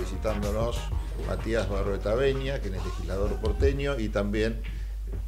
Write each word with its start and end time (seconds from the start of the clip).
visitándonos 0.00 0.78
Matías 1.26 1.68
Barroeta 1.68 2.14
Beña, 2.14 2.60
que 2.60 2.68
es 2.68 2.74
legislador 2.74 3.30
porteño 3.40 3.98
y 3.98 4.08
también 4.08 4.60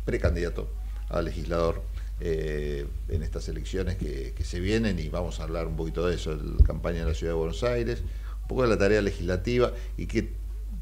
precandidato 0.05 0.69
a 1.09 1.23
legislador 1.23 1.83
eh, 2.21 2.87
en 3.08 3.23
estas 3.23 3.49
elecciones 3.49 3.97
que, 3.97 4.34
se 4.42 4.61
vienen 4.61 4.99
y 4.99 5.08
vamos 5.08 5.41
a 5.41 5.45
hablar 5.45 5.67
un 5.67 5.76
poquito 5.76 6.07
de 6.07 6.17
eso, 6.17 6.34
la 6.34 6.65
campaña 6.65 7.00
en 7.00 7.08
la 7.08 7.15
Ciudad 7.15 7.33
de 7.33 7.39
Buenos 7.39 7.63
Aires, 7.63 8.03
un 8.43 8.48
poco 8.48 8.62
de 8.62 8.69
la 8.69 8.79
tarea 8.79 9.03
legislativa 9.03 9.73
y 9.96 10.07
qué, 10.07 10.32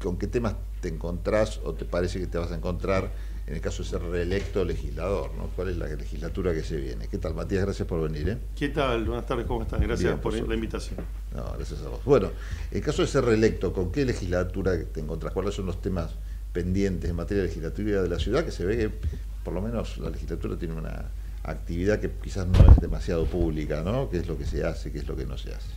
con 0.01 0.17
qué 0.17 0.27
temas 0.27 0.55
te 0.81 0.87
encontrás 0.87 1.59
o 1.63 1.73
te 1.73 1.85
parece 1.85 2.19
que 2.19 2.27
te 2.27 2.37
vas 2.37 2.51
a 2.51 2.55
encontrar 2.55 3.11
en 3.47 3.55
el 3.55 3.61
caso 3.61 3.81
de 3.81 3.89
ser 3.89 4.01
reelecto 4.01 4.65
legislador, 4.65 5.33
¿no? 5.35 5.49
¿Cuál 5.55 5.69
es 5.69 5.77
la 5.77 5.87
legislatura 5.87 6.53
que 6.53 6.63
se 6.63 6.75
viene? 6.75 7.07
¿Qué 7.07 7.17
tal, 7.17 7.33
Matías? 7.33 7.63
Gracias 7.63 7.87
por 7.87 8.01
venir. 8.01 8.27
¿eh? 8.27 8.37
¿Qué 8.57 8.67
tal? 8.69 9.05
Buenas 9.05 9.25
tardes, 9.25 9.45
¿cómo 9.45 9.61
están? 9.61 9.79
Gracias 9.79 10.19
por, 10.19 10.33
la 10.33 10.53
invitación. 10.53 10.97
No, 11.33 11.53
gracias 11.55 11.81
a 11.81 11.87
vos. 11.87 12.01
Bueno, 12.03 12.31
en 12.71 12.77
el 12.77 12.83
caso 12.83 13.03
de 13.03 13.07
ser 13.07 13.23
reelecto, 13.23 13.71
¿con 13.71 13.89
qué 13.89 14.03
legislatura 14.03 14.73
te 14.83 14.99
encontrás? 14.99 15.31
¿Cuáles 15.33 15.55
son 15.55 15.65
los 15.65 15.81
temas 15.81 16.11
pendientes 16.51 17.09
en 17.09 17.15
materia 17.15 17.43
legislativa 17.43 18.01
de 18.01 18.09
la 18.09 18.19
ciudad? 18.19 18.43
Que 18.43 18.51
se 18.51 18.65
ve 18.65 18.77
que 18.77 18.91
por 19.45 19.53
lo 19.53 19.61
menos 19.61 19.97
la 19.99 20.09
legislatura 20.09 20.57
tiene 20.57 20.73
una 20.73 21.09
actividad 21.43 22.01
que 22.01 22.11
quizás 22.21 22.47
no 22.47 22.59
es 22.69 22.81
demasiado 22.81 23.25
pública, 23.27 23.81
¿no? 23.81 24.09
¿Qué 24.09 24.17
es 24.17 24.27
lo 24.27 24.37
que 24.37 24.45
se 24.45 24.65
hace, 24.65 24.91
qué 24.91 24.97
es 24.97 25.07
lo 25.07 25.15
que 25.15 25.25
no 25.25 25.37
se 25.37 25.53
hace? 25.53 25.71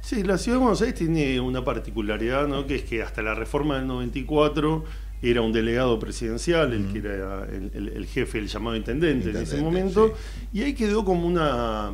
Sí, 0.00 0.24
la 0.24 0.36
ciudad 0.36 0.56
de 0.58 0.62
Buenos 0.62 0.80
Aires 0.80 0.98
tiene 0.98 1.38
una 1.38 1.64
particularidad, 1.64 2.48
¿no? 2.48 2.66
Que 2.66 2.74
es 2.76 2.82
que 2.82 3.04
hasta 3.04 3.22
la 3.22 3.36
reforma 3.36 3.76
del 3.76 3.86
94 3.86 4.84
era 5.22 5.42
un 5.42 5.52
delegado 5.52 5.98
presidencial, 5.98 6.72
el 6.72 6.92
que 6.92 6.98
era 6.98 7.44
el, 7.44 8.06
jefe, 8.06 8.38
el 8.38 8.48
llamado 8.48 8.76
intendente, 8.76 9.30
en 9.30 9.36
ese 9.36 9.60
momento, 9.60 10.14
y 10.52 10.62
ahí 10.62 10.74
quedó 10.74 11.04
como 11.04 11.26
una 11.26 11.92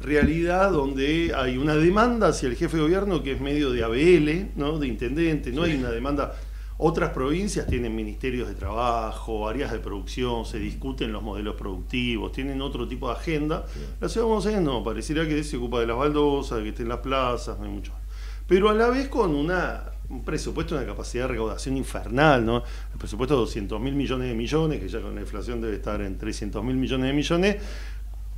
realidad 0.00 0.70
donde 0.70 1.32
hay 1.34 1.58
una 1.58 1.74
demanda 1.74 2.28
hacia 2.28 2.48
el 2.48 2.56
jefe 2.56 2.76
de 2.76 2.84
gobierno 2.84 3.22
que 3.22 3.32
es 3.32 3.40
medio 3.40 3.70
de 3.70 3.82
ABL, 3.82 4.52
¿no? 4.56 4.78
de 4.78 4.86
intendente, 4.86 5.50
no 5.52 5.64
hay 5.64 5.74
una 5.74 5.90
demanda. 5.90 6.34
Otras 6.80 7.10
provincias 7.10 7.66
tienen 7.66 7.96
ministerios 7.96 8.46
de 8.46 8.54
trabajo, 8.54 9.48
áreas 9.48 9.72
de 9.72 9.80
producción, 9.80 10.44
se 10.46 10.60
discuten 10.60 11.10
los 11.10 11.24
modelos 11.24 11.56
productivos, 11.56 12.30
tienen 12.30 12.62
otro 12.62 12.86
tipo 12.86 13.08
de 13.08 13.14
agenda. 13.14 13.64
La 14.00 14.08
ciudad 14.08 14.26
de 14.26 14.28
Buenos 14.28 14.46
Aires 14.46 14.62
no, 14.62 14.84
pareciera 14.84 15.26
que 15.26 15.42
se 15.42 15.56
ocupa 15.56 15.80
de 15.80 15.88
las 15.88 15.96
baldosas, 15.96 16.62
que 16.62 16.68
esté 16.68 16.84
en 16.84 16.90
las 16.90 16.98
plazas, 16.98 17.58
no 17.58 17.64
hay 17.64 17.72
mucho. 17.72 17.90
Pero 18.46 18.70
a 18.70 18.74
la 18.74 18.90
vez 18.90 19.08
con 19.08 19.34
una 19.34 19.87
un 20.10 20.24
presupuesto, 20.24 20.74
una 20.74 20.86
capacidad 20.86 21.24
de 21.24 21.28
recaudación 21.28 21.76
infernal, 21.76 22.44
¿no? 22.44 22.62
El 22.92 22.98
presupuesto 22.98 23.34
de 23.34 23.40
200 23.40 23.80
mil 23.80 23.94
millones 23.94 24.28
de 24.28 24.34
millones, 24.34 24.80
que 24.80 24.88
ya 24.88 25.00
con 25.00 25.14
la 25.14 25.20
inflación 25.20 25.60
debe 25.60 25.76
estar 25.76 26.00
en 26.00 26.16
300 26.16 26.64
mil 26.64 26.76
millones 26.76 27.08
de 27.08 27.12
millones, 27.12 27.56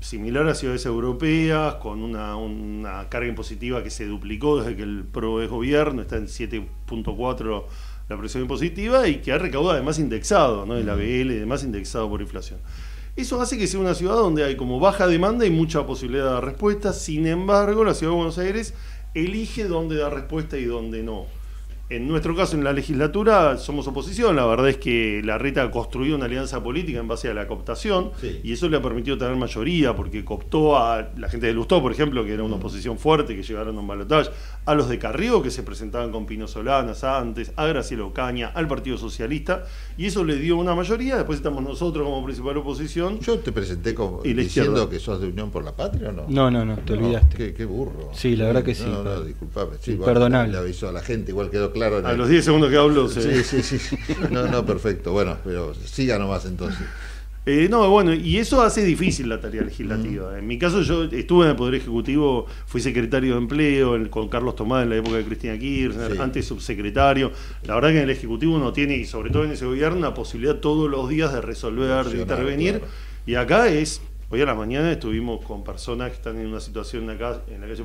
similar 0.00 0.48
a 0.48 0.54
ciudades 0.54 0.84
europeas, 0.86 1.74
con 1.76 2.02
una, 2.02 3.06
carga 3.08 3.28
impositiva 3.28 3.82
que 3.82 3.90
se 3.90 4.06
duplicó 4.06 4.60
desde 4.60 4.76
que 4.76 4.82
el 4.82 5.04
PRO 5.04 5.42
es 5.42 5.48
gobierno, 5.48 6.02
está 6.02 6.16
en 6.16 6.26
7.4 6.26 7.64
la 8.08 8.18
presión 8.18 8.42
impositiva 8.42 9.06
y 9.06 9.20
que 9.20 9.30
ha 9.30 9.38
recaudado 9.38 9.74
además 9.74 10.00
indexado, 10.00 10.66
¿no? 10.66 10.76
El 10.76 10.88
ABL 10.88 11.30
además 11.30 11.62
indexado 11.62 12.08
por 12.08 12.20
inflación. 12.20 12.58
Eso 13.14 13.40
hace 13.40 13.56
que 13.56 13.68
sea 13.68 13.78
una 13.78 13.94
ciudad 13.94 14.14
donde 14.14 14.42
hay 14.42 14.56
como 14.56 14.80
baja 14.80 15.06
demanda 15.06 15.46
y 15.46 15.50
mucha 15.50 15.86
posibilidad 15.86 16.34
de 16.34 16.40
respuesta. 16.40 16.92
Sin 16.92 17.28
embargo, 17.28 17.84
la 17.84 17.94
ciudad 17.94 18.12
de 18.12 18.16
Buenos 18.16 18.38
Aires 18.38 18.74
elige 19.14 19.64
dónde 19.64 19.96
dar 19.96 20.12
respuesta 20.12 20.58
y 20.58 20.64
dónde 20.64 21.04
no. 21.04 21.26
En 21.90 22.06
nuestro 22.06 22.36
caso, 22.36 22.56
en 22.56 22.62
la 22.62 22.72
legislatura, 22.72 23.58
somos 23.58 23.88
oposición. 23.88 24.36
La 24.36 24.46
verdad 24.46 24.68
es 24.68 24.76
que 24.76 25.22
la 25.24 25.38
RETA 25.38 25.68
construido 25.72 26.14
una 26.14 26.26
alianza 26.26 26.62
política 26.62 27.00
en 27.00 27.08
base 27.08 27.28
a 27.28 27.34
la 27.34 27.48
cooptación 27.48 28.12
y 28.44 28.52
eso 28.52 28.68
le 28.68 28.76
ha 28.76 28.82
permitido 28.82 29.18
tener 29.18 29.34
mayoría 29.34 29.96
porque 29.96 30.24
cooptó 30.24 30.78
a 30.78 31.10
la 31.16 31.28
gente 31.28 31.48
de 31.48 31.52
Lustó, 31.52 31.82
por 31.82 31.90
ejemplo, 31.90 32.24
que 32.24 32.32
era 32.32 32.44
una 32.44 32.54
oposición 32.54 32.96
fuerte, 32.96 33.34
que 33.34 33.42
llegaron 33.42 33.76
a 33.76 33.80
un 33.80 33.88
balotaje, 33.88 34.30
a 34.66 34.74
los 34.76 34.88
de 34.88 35.00
Carrió, 35.00 35.42
que 35.42 35.50
se 35.50 35.64
presentaban 35.64 36.12
con 36.12 36.26
Pino 36.26 36.46
Solanas 36.46 37.02
antes, 37.02 37.50
a 37.56 37.66
Graciela 37.66 38.04
Ocaña, 38.04 38.52
al 38.54 38.68
Partido 38.68 38.96
Socialista, 38.96 39.64
y 39.98 40.06
eso 40.06 40.22
le 40.22 40.36
dio 40.36 40.58
una 40.58 40.76
mayoría. 40.76 41.16
Después 41.16 41.38
estamos 41.38 41.60
nosotros 41.60 42.04
como 42.04 42.24
principal 42.24 42.56
oposición. 42.56 43.18
Yo 43.18 43.40
te 43.40 43.50
presenté 43.50 43.96
como 43.96 44.22
diciendo 44.22 44.88
que 44.88 45.00
sos 45.00 45.20
de 45.20 45.26
Unión 45.26 45.50
por 45.50 45.64
la 45.64 45.74
Patria, 45.74 46.10
¿o 46.10 46.12
no? 46.12 46.26
No, 46.28 46.52
no, 46.52 46.64
no, 46.64 46.76
te 46.76 46.92
olvidaste. 46.92 47.52
Qué, 47.52 47.64
burro. 47.64 48.10
Sí, 48.12 48.36
la 48.36 48.44
verdad 48.44 48.62
que 48.62 48.76
sí. 48.76 48.84
No, 48.86 49.02
no, 49.02 49.22
disculpame. 49.22 49.72
Sí, 49.80 49.94
Perdonable. 49.96 50.52
Le 50.52 50.58
avisó 50.58 50.88
a 50.88 50.92
la 50.92 51.02
gente, 51.02 51.32
igual 51.32 51.50
quedó 51.50 51.72
claro 51.72 51.79
a 51.82 52.12
los 52.12 52.28
10 52.28 52.44
segundos 52.44 52.70
que 52.70 52.76
hablo. 52.76 53.08
Sí, 53.08 53.44
sí, 53.44 53.62
sí, 53.62 53.96
No, 54.30 54.46
no, 54.46 54.64
perfecto. 54.64 55.12
Bueno, 55.12 55.36
pero 55.44 55.74
siga 55.74 56.18
nomás 56.18 56.44
entonces. 56.46 56.86
Eh, 57.46 57.68
no, 57.70 57.88
bueno, 57.88 58.12
y 58.12 58.36
eso 58.36 58.60
hace 58.60 58.84
difícil 58.84 59.28
la 59.28 59.40
tarea 59.40 59.62
legislativa. 59.62 60.38
En 60.38 60.46
mi 60.46 60.58
caso, 60.58 60.82
yo 60.82 61.04
estuve 61.04 61.46
en 61.46 61.50
el 61.52 61.56
Poder 61.56 61.76
Ejecutivo, 61.76 62.46
fui 62.66 62.82
secretario 62.82 63.32
de 63.32 63.38
Empleo 63.38 64.10
con 64.10 64.28
Carlos 64.28 64.56
Tomás 64.56 64.82
en 64.82 64.90
la 64.90 64.96
época 64.96 65.16
de 65.16 65.24
Cristina 65.24 65.58
Kirchner, 65.58 66.20
antes 66.20 66.46
subsecretario. 66.46 67.32
La 67.62 67.74
verdad 67.76 67.88
que 67.88 67.96
en 67.96 68.04
el 68.04 68.10
Ejecutivo 68.10 68.56
uno 68.56 68.72
tiene, 68.74 68.96
y 68.96 69.06
sobre 69.06 69.30
todo 69.30 69.44
en 69.44 69.52
ese 69.52 69.64
gobierno, 69.64 70.00
la 70.00 70.12
posibilidad 70.12 70.56
todos 70.56 70.90
los 70.90 71.08
días 71.08 71.32
de 71.32 71.40
resolver, 71.40 72.04
de 72.04 72.20
intervenir. 72.20 72.82
Y 73.26 73.36
acá 73.36 73.68
es, 73.68 74.02
hoy 74.28 74.42
a 74.42 74.46
la 74.46 74.54
mañana 74.54 74.92
estuvimos 74.92 75.42
con 75.42 75.64
personas 75.64 76.10
que 76.10 76.16
están 76.16 76.38
en 76.38 76.46
una 76.46 76.60
situación 76.60 77.08
acá, 77.08 77.40
en 77.48 77.62
la 77.62 77.68
calle 77.68 77.82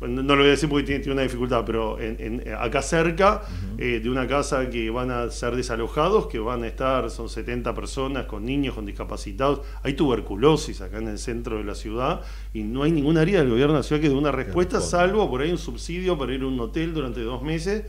no 0.00 0.22
lo 0.22 0.36
voy 0.36 0.46
a 0.46 0.50
decir 0.50 0.68
porque 0.68 0.84
tiene, 0.84 1.12
una 1.12 1.22
dificultad, 1.22 1.64
pero 1.66 1.98
en, 2.00 2.44
acá 2.56 2.82
cerca 2.82 3.42
eh, 3.78 4.00
de 4.00 4.08
una 4.08 4.28
casa 4.28 4.70
que 4.70 4.90
van 4.90 5.10
a 5.10 5.28
ser 5.30 5.56
desalojados, 5.56 6.28
que 6.28 6.38
van 6.38 6.62
a 6.62 6.68
estar, 6.68 7.10
son 7.10 7.28
70 7.28 7.74
personas 7.74 8.26
con 8.26 8.44
niños, 8.44 8.74
con 8.74 8.86
discapacitados, 8.86 9.62
hay 9.82 9.94
tuberculosis 9.94 10.80
acá 10.82 10.98
en 10.98 11.08
el 11.08 11.18
centro 11.18 11.58
de 11.58 11.64
la 11.64 11.74
ciudad 11.74 12.22
y 12.54 12.62
no 12.62 12.84
hay 12.84 12.92
ninguna 12.92 13.22
área 13.22 13.40
del 13.40 13.50
gobierno 13.50 13.74
de 13.74 13.80
la 13.80 13.82
ciudad 13.82 14.00
que 14.00 14.08
dé 14.08 14.14
una 14.14 14.30
respuesta, 14.30 14.80
salvo 14.80 15.28
por 15.28 15.40
ahí 15.40 15.50
un 15.50 15.58
subsidio 15.58 16.16
para 16.16 16.32
ir 16.32 16.42
a 16.42 16.46
un 16.46 16.60
hotel 16.60 16.94
durante 16.94 17.20
dos 17.20 17.42
meses 17.42 17.84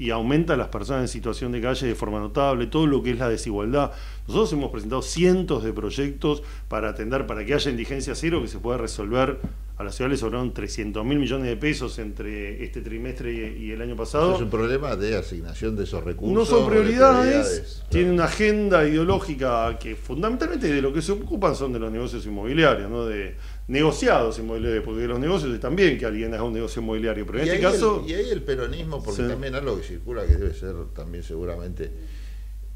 y 0.00 0.08
aumenta 0.08 0.54
a 0.54 0.56
las 0.56 0.68
personas 0.68 1.02
en 1.02 1.08
situación 1.08 1.52
de 1.52 1.60
calle 1.60 1.86
de 1.86 1.94
forma 1.94 2.18
notable, 2.18 2.66
todo 2.66 2.86
lo 2.86 3.02
que 3.02 3.10
es 3.10 3.18
la 3.18 3.28
desigualdad. 3.28 3.92
Nosotros 4.26 4.50
hemos 4.54 4.70
presentado 4.70 5.02
cientos 5.02 5.62
de 5.62 5.74
proyectos 5.74 6.42
para 6.68 6.88
atender, 6.88 7.26
para 7.26 7.44
que 7.44 7.52
haya 7.52 7.70
indigencia 7.70 8.14
cero, 8.14 8.40
que 8.40 8.48
se 8.48 8.58
pueda 8.58 8.78
resolver 8.78 9.38
a 9.80 9.84
la 9.84 9.92
ciudad 9.92 10.10
le 10.10 10.18
sobraron 10.18 10.52
300 10.52 11.06
mil 11.06 11.18
millones 11.18 11.46
de 11.46 11.56
pesos 11.56 11.98
entre 11.98 12.62
este 12.62 12.82
trimestre 12.82 13.32
y, 13.58 13.70
el 13.70 13.80
año 13.80 13.96
pasado. 13.96 14.34
Es 14.34 14.42
un 14.42 14.50
problema 14.50 14.94
de 14.94 15.16
asignación 15.16 15.74
de 15.74 15.84
esos 15.84 16.04
recursos. 16.04 16.36
No 16.36 16.44
son 16.44 16.68
prioridades, 16.68 17.82
tiene 17.88 18.10
una 18.10 18.24
agenda 18.24 18.86
ideológica 18.86 19.78
que 19.78 19.96
fundamentalmente 19.96 20.70
de 20.70 20.82
lo 20.82 20.92
que 20.92 21.00
se 21.00 21.12
ocupan 21.12 21.56
son 21.56 21.72
de 21.72 21.78
los 21.78 21.90
negocios 21.90 22.26
inmobiliarios, 22.26 22.90
¿no? 22.90 23.06
de 23.06 23.36
negociados 23.68 24.38
inmobiliarios, 24.38 24.84
porque 24.84 25.06
los 25.06 25.20
negocios 25.20 25.52
están 25.54 25.76
bien 25.76 25.98
que 25.98 26.06
alguien 26.06 26.34
haga 26.34 26.42
un 26.42 26.52
negocio 26.52 26.82
inmobiliario, 26.82 27.24
pero 27.26 27.38
en 27.38 27.48
este 27.48 27.60
caso... 27.60 28.04
y 28.06 28.14
ahí 28.14 28.30
el 28.30 28.42
peronismo, 28.42 29.02
porque 29.02 29.22
también 29.24 29.54
algo 29.54 29.76
que 29.76 29.84
circula 29.84 30.26
que 30.26 30.36
debe 30.36 30.54
ser 30.54 30.74
también 30.94 31.22
seguramente 31.22 31.90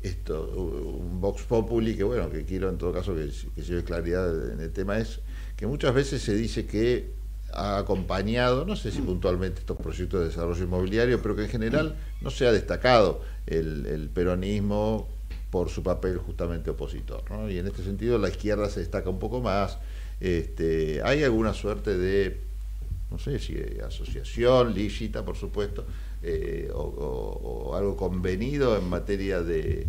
esto, 0.03 0.51
un 0.51 1.21
Vox 1.21 1.43
Populi, 1.43 1.97
que 1.97 2.05
bueno, 2.05 2.31
que 2.31 2.45
quiero 2.45 2.69
en 2.69 2.79
todo 2.79 2.93
caso 2.93 3.15
que, 3.15 3.31
que 3.55 3.63
lleve 3.63 3.85
claridad 3.85 4.53
en 4.53 4.61
el 4.61 4.71
tema, 4.71 4.99
es 4.99 5.21
que 5.57 5.67
muchas 5.67 5.95
veces 5.95 6.23
se 6.23 6.35
dice 6.35 6.67
que 6.67 7.15
ha 7.55 7.79
acompañado, 7.79 8.65
no 8.65 8.75
sé 8.75 8.91
si 8.91 9.01
puntualmente 9.01 9.61
estos 9.61 9.77
proyectos 9.77 10.21
de 10.21 10.27
desarrollo 10.27 10.65
inmobiliario, 10.65 11.23
pero 11.23 11.37
que 11.37 11.43
en 11.43 11.49
general 11.49 11.97
no 12.21 12.31
se 12.31 12.47
ha 12.47 12.53
destacado 12.53 13.23
el, 13.47 14.11
peronismo 14.13 15.09
por 15.51 15.71
su 15.71 15.83
papel 15.83 16.19
justamente 16.19 16.71
opositor. 16.71 17.23
Y 17.49 17.59
en 17.59 17.67
este 17.69 17.85
sentido 17.85 18.19
la 18.19 18.29
izquierda 18.29 18.69
se 18.69 18.81
destaca 18.81 19.09
un 19.09 19.21
poco 19.21 19.41
más. 19.41 19.79
Este, 20.21 21.01
hay 21.03 21.23
alguna 21.23 21.53
suerte 21.53 21.97
de, 21.97 22.41
no 23.11 23.19
sé 23.19 23.39
si 23.39 23.57
asociación 23.85 24.75
lícita, 24.75 25.25
por 25.25 25.37
supuesto, 25.37 25.85
eh, 26.23 26.71
o, 26.75 27.75
algo 27.77 27.97
convenido 27.97 28.79
en 28.79 28.89
materia 28.89 29.43
de, 29.43 29.87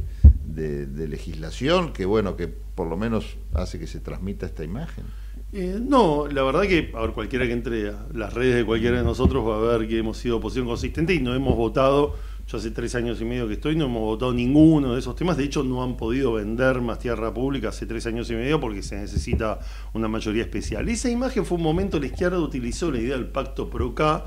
legislación 1.08 1.94
que, 1.94 2.06
bueno, 2.06 2.36
que 2.36 2.48
por 2.48 2.88
lo 2.88 2.98
menos 2.98 3.38
hace 3.54 3.80
que 3.80 3.88
se 3.88 4.00
transmita 4.00 4.46
esta 4.46 4.64
imagen. 4.64 5.06
Eh, 5.54 5.80
no, 5.82 6.28
la 6.28 6.44
verdad 6.44 6.64
que 6.64 6.92
a 6.94 7.08
cualquiera 7.10 7.46
que 7.46 7.54
entre 7.54 7.90
a 7.90 8.06
las 8.14 8.34
redes 8.34 8.56
de 8.56 8.66
cualquiera 8.66 8.98
de 8.98 9.04
nosotros 9.04 9.48
va 9.48 9.56
a 9.56 9.78
ver 9.78 9.88
que 9.88 9.98
hemos 9.98 10.18
sido 10.18 10.38
oposición 10.38 10.68
consistente 10.68 11.14
y 11.14 11.22
no 11.22 11.34
hemos 11.34 11.56
votado, 11.56 12.16
yo 12.48 12.58
hace 12.58 12.70
tres 12.70 12.94
años 12.94 13.20
y 13.22 13.26
medio 13.26 13.48
que 13.48 13.56
estoy, 13.56 13.76
no 13.76 13.86
hemos 13.86 14.02
votado 14.02 14.34
ninguno 14.34 14.94
de 14.94 15.00
esos 15.00 15.16
temas, 15.16 15.36
de 15.36 15.46
hecho 15.46 15.64
no 15.64 15.84
han 15.84 15.98
podido 15.98 16.34
vender 16.34 16.80
más 16.80 17.00
tierra 17.00 17.34
pública 17.34 17.70
hace 17.70 17.88
tres 17.88 18.06
años 18.06 18.30
y 18.30 18.36
medio 18.36 18.60
porque 18.60 18.84
se 18.84 18.98
necesita 18.98 19.60
una 19.94 20.08
mayoría 20.08 20.44
especial. 20.44 20.88
Esa 20.88 21.10
imagen 21.10 21.44
fue 21.44 21.58
un 21.58 21.64
momento, 21.64 22.00
la 22.00 22.06
izquierda 22.06 22.40
utilizó 22.40 22.92
la 22.92 23.00
idea 23.00 23.16
del 23.16 23.28
pacto 23.28 23.70
PROCA, 23.70 24.26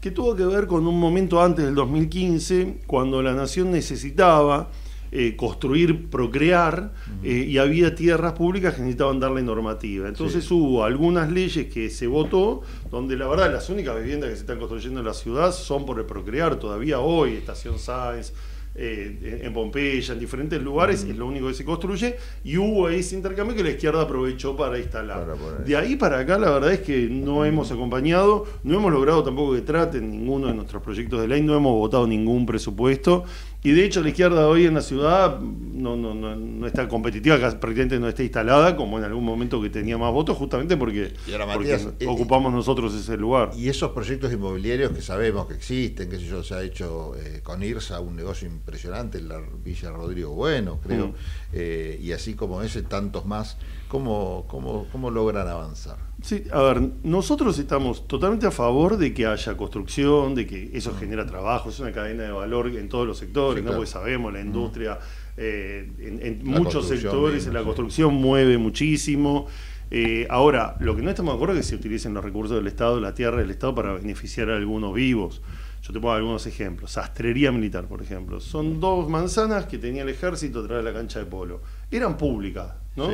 que 0.00 0.10
tuvo 0.10 0.36
que 0.36 0.44
ver 0.44 0.66
con 0.66 0.86
un 0.86 1.00
momento 1.00 1.42
antes 1.42 1.64
del 1.64 1.74
2015, 1.74 2.80
cuando 2.86 3.22
la 3.22 3.32
nación 3.32 3.70
necesitaba 3.70 4.70
eh, 5.16 5.36
construir, 5.36 6.10
procrear, 6.10 6.92
eh, 7.22 7.46
y 7.48 7.58
había 7.58 7.94
tierras 7.94 8.32
públicas 8.32 8.74
que 8.74 8.80
necesitaban 8.80 9.20
darle 9.20 9.42
normativa. 9.42 10.08
Entonces 10.08 10.50
hubo 10.50 10.82
algunas 10.82 11.30
leyes 11.30 11.72
que 11.72 11.88
se 11.88 12.08
votó, 12.08 12.62
donde 12.90 13.16
la 13.16 13.28
verdad 13.28 13.52
las 13.52 13.70
únicas 13.70 13.96
viviendas 13.96 14.30
que 14.30 14.34
se 14.34 14.40
están 14.40 14.58
construyendo 14.58 14.98
en 14.98 15.06
la 15.06 15.14
ciudad 15.14 15.52
son 15.52 15.86
por 15.86 16.00
el 16.00 16.04
procrear, 16.04 16.56
todavía 16.56 16.98
hoy, 16.98 17.34
Estación 17.34 17.78
Sáenz, 17.78 18.32
eh, 18.76 19.42
en 19.44 19.52
Pompeya, 19.52 20.14
en 20.14 20.18
diferentes 20.18 20.60
lugares, 20.60 21.04
es 21.04 21.16
lo 21.16 21.26
único 21.26 21.46
que 21.46 21.54
se 21.54 21.64
construye, 21.64 22.16
y 22.42 22.56
hubo 22.56 22.88
ese 22.88 23.14
intercambio 23.14 23.54
que 23.54 23.62
la 23.62 23.70
izquierda 23.70 24.02
aprovechó 24.02 24.56
para 24.56 24.76
instalar. 24.80 25.28
de 25.64 25.76
ahí 25.76 25.94
para 25.94 26.18
acá, 26.18 26.38
la 26.38 26.50
verdad 26.50 26.72
es 26.72 26.80
que 26.80 27.08
no 27.08 27.44
hemos 27.44 27.70
acompañado, 27.70 28.46
no 28.64 28.74
hemos 28.74 28.92
logrado 28.92 29.22
tampoco 29.22 29.54
que 29.54 29.60
traten 29.60 30.10
ninguno 30.10 30.48
de 30.48 30.54
nuestros 30.54 30.82
proyectos 30.82 31.20
de 31.20 31.28
ley, 31.28 31.40
no 31.40 31.56
hemos 31.56 31.72
votado 31.72 32.08
ningún 32.08 32.46
presupuesto, 32.46 33.22
y 33.64 33.72
de 33.72 33.84
hecho 33.84 34.02
la 34.02 34.10
izquierda 34.10 34.46
hoy 34.46 34.66
en 34.66 34.74
la 34.74 34.82
ciudad 34.82 35.40
no, 35.84 35.96
no, 35.96 36.14
no, 36.14 36.34
no 36.34 36.66
está 36.66 36.88
competitiva, 36.88 37.36
prácticamente 37.36 38.00
no 38.00 38.08
está 38.08 38.22
instalada, 38.22 38.74
como 38.74 38.98
en 38.98 39.04
algún 39.04 39.24
momento 39.24 39.60
que 39.60 39.68
tenía 39.68 39.98
más 39.98 40.10
votos, 40.12 40.36
justamente 40.36 40.76
porque, 40.76 41.12
eh, 41.28 42.06
ocupamos 42.06 42.52
nosotros 42.52 42.94
ese 42.94 43.16
lugar. 43.16 43.50
Y 43.56 43.68
esos 43.68 43.90
proyectos 43.90 44.32
inmobiliarios 44.32 44.92
que 44.92 45.02
sabemos 45.02 45.46
que 45.46 45.54
existen, 45.54 46.08
que 46.08 46.18
yo, 46.18 46.42
se 46.42 46.54
ha 46.54 46.62
hecho 46.62 47.14
eh, 47.16 47.40
con 47.42 47.62
IRSA 47.62 48.00
un 48.00 48.16
negocio 48.16 48.48
impresionante 48.48 49.18
en 49.18 49.28
la 49.28 49.40
Villa 49.62 49.90
Rodrigo 49.90 50.30
Bueno, 50.30 50.80
creo, 50.82 51.08
mm. 51.08 51.14
eh, 51.52 52.00
y 52.02 52.12
así 52.12 52.34
como 52.34 52.62
ese, 52.62 52.82
tantos 52.82 53.26
más, 53.26 53.58
¿cómo, 53.88 54.46
cómo, 54.48 54.86
cómo 54.90 55.10
logran 55.10 55.46
avanzar? 55.46 55.98
Sí, 56.22 56.44
a 56.50 56.62
ver, 56.62 56.80
nosotros 57.02 57.58
estamos 57.58 58.08
totalmente 58.08 58.46
a 58.46 58.50
favor 58.50 58.96
de 58.96 59.12
que 59.12 59.26
haya 59.26 59.56
construcción, 59.58 60.34
de 60.34 60.46
que 60.46 60.70
eso 60.72 60.92
mm. 60.92 60.96
genera 60.96 61.26
trabajo, 61.26 61.68
es 61.68 61.78
una 61.80 61.92
cadena 61.92 62.22
de 62.22 62.32
valor 62.32 62.68
en 62.68 62.88
todos 62.88 63.06
los 63.06 63.18
sectores, 63.18 63.62
¿no? 63.62 63.72
Porque 63.72 63.90
sabemos, 63.90 64.32
la 64.32 64.40
mm. 64.40 64.46
industria, 64.46 64.98
eh, 65.36 65.90
en, 65.98 66.44
muchos 66.44 66.88
sectores, 66.88 67.46
la 67.48 67.62
construcción 67.62 68.14
mueve 68.14 68.58
muchísimo. 68.58 69.46
Eh, 69.90 70.26
ahora, 70.30 70.76
lo 70.80 70.96
que 70.96 71.02
no 71.02 71.10
estamos 71.10 71.32
de 71.32 71.36
acuerdo 71.36 71.54
es 71.54 71.66
que 71.66 71.70
se 71.70 71.76
utilicen 71.76 72.14
los 72.14 72.24
recursos 72.24 72.56
del 72.56 72.66
Estado, 72.66 73.00
la 73.00 73.14
tierra 73.14 73.38
del 73.38 73.50
Estado, 73.50 73.74
para 73.74 73.92
beneficiar 73.94 74.50
a 74.50 74.56
algunos 74.56 74.94
vivos. 74.94 75.42
Yo 75.82 75.92
te 75.92 76.00
pongo 76.00 76.14
algunos 76.14 76.46
ejemplos. 76.46 76.92
Sastrería 76.92 77.52
militar, 77.52 77.86
por 77.86 78.00
ejemplo. 78.00 78.40
Son 78.40 78.80
dos 78.80 79.08
manzanas 79.08 79.66
que 79.66 79.78
tenía 79.78 80.02
el 80.02 80.08
ejército 80.08 80.60
atrás 80.60 80.78
de 80.78 80.90
la 80.90 80.96
cancha 80.96 81.18
de 81.18 81.26
polo. 81.26 81.60
Eran 81.90 82.16
públicas, 82.16 82.72
¿no? 82.96 83.10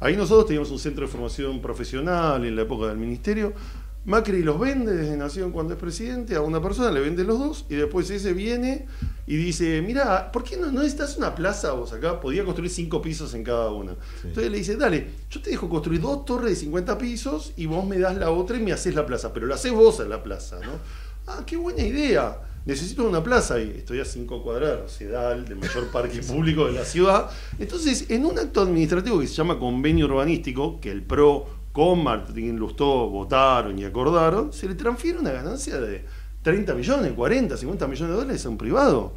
Ahí 0.00 0.16
nosotros 0.16 0.46
teníamos 0.46 0.70
un 0.70 0.78
centro 0.78 1.06
de 1.06 1.12
formación 1.12 1.60
profesional 1.60 2.44
en 2.44 2.56
la 2.56 2.62
época 2.62 2.86
del 2.86 2.98
ministerio. 2.98 3.52
Macri 4.06 4.44
los 4.44 4.58
vende 4.60 4.94
desde 4.94 5.16
Nación 5.16 5.50
cuando 5.50 5.74
es 5.74 5.80
presidente, 5.80 6.36
a 6.36 6.40
una 6.40 6.62
persona 6.62 6.92
le 6.92 7.00
vende 7.00 7.24
los 7.24 7.40
dos 7.40 7.66
y 7.68 7.74
después 7.74 8.08
ese 8.08 8.32
viene 8.32 8.86
y 9.26 9.36
dice, 9.36 9.82
mira, 9.82 10.30
¿por 10.30 10.44
qué 10.44 10.56
no, 10.56 10.66
no 10.66 10.82
necesitas 10.82 11.16
una 11.16 11.34
plaza 11.34 11.72
vos 11.72 11.92
acá? 11.92 12.20
Podía 12.20 12.44
construir 12.44 12.70
cinco 12.70 13.02
pisos 13.02 13.34
en 13.34 13.42
cada 13.42 13.72
una. 13.72 13.96
Entonces 14.22 14.48
le 14.48 14.58
dice, 14.58 14.76
dale, 14.76 15.08
yo 15.28 15.42
te 15.42 15.50
dejo 15.50 15.68
construir 15.68 16.00
dos 16.00 16.24
torres 16.24 16.50
de 16.50 16.56
50 16.56 16.96
pisos 16.96 17.52
y 17.56 17.66
vos 17.66 17.84
me 17.84 17.98
das 17.98 18.16
la 18.16 18.30
otra 18.30 18.56
y 18.56 18.60
me 18.60 18.72
haces 18.72 18.94
la 18.94 19.04
plaza, 19.04 19.32
pero 19.32 19.48
la 19.48 19.56
haces 19.56 19.72
vos 19.72 19.98
en 19.98 20.08
la 20.08 20.22
plaza, 20.22 20.60
¿no? 20.60 20.78
Ah, 21.26 21.42
qué 21.44 21.56
buena 21.56 21.82
idea. 21.82 22.40
Necesito 22.64 23.08
una 23.08 23.24
plaza 23.24 23.58
y 23.60 23.70
estoy 23.78 23.98
a 23.98 24.04
5 24.04 24.42
cuadrados, 24.44 24.92
Sedal, 24.92 25.44
del 25.46 25.56
mayor 25.56 25.86
parque 25.92 26.20
público 26.20 26.66
de 26.66 26.72
la 26.72 26.84
ciudad. 26.84 27.28
Entonces, 27.58 28.06
en 28.08 28.24
un 28.24 28.38
acto 28.38 28.60
administrativo 28.60 29.18
que 29.18 29.26
se 29.26 29.34
llama 29.34 29.58
convenio 29.58 30.06
urbanístico, 30.06 30.80
que 30.80 30.92
el 30.92 31.02
PRO 31.02 31.48
con 31.76 32.02
Martín 32.02 32.56
Lustó 32.56 33.06
votaron 33.10 33.78
y 33.78 33.84
acordaron, 33.84 34.50
se 34.50 34.66
le 34.66 34.76
transfiere 34.76 35.18
una 35.18 35.30
ganancia 35.30 35.78
de 35.78 36.06
30 36.40 36.72
millones, 36.72 37.12
40, 37.12 37.54
50 37.54 37.86
millones 37.86 38.14
de 38.14 38.16
dólares 38.18 38.46
a 38.46 38.48
un 38.48 38.56
privado 38.56 39.12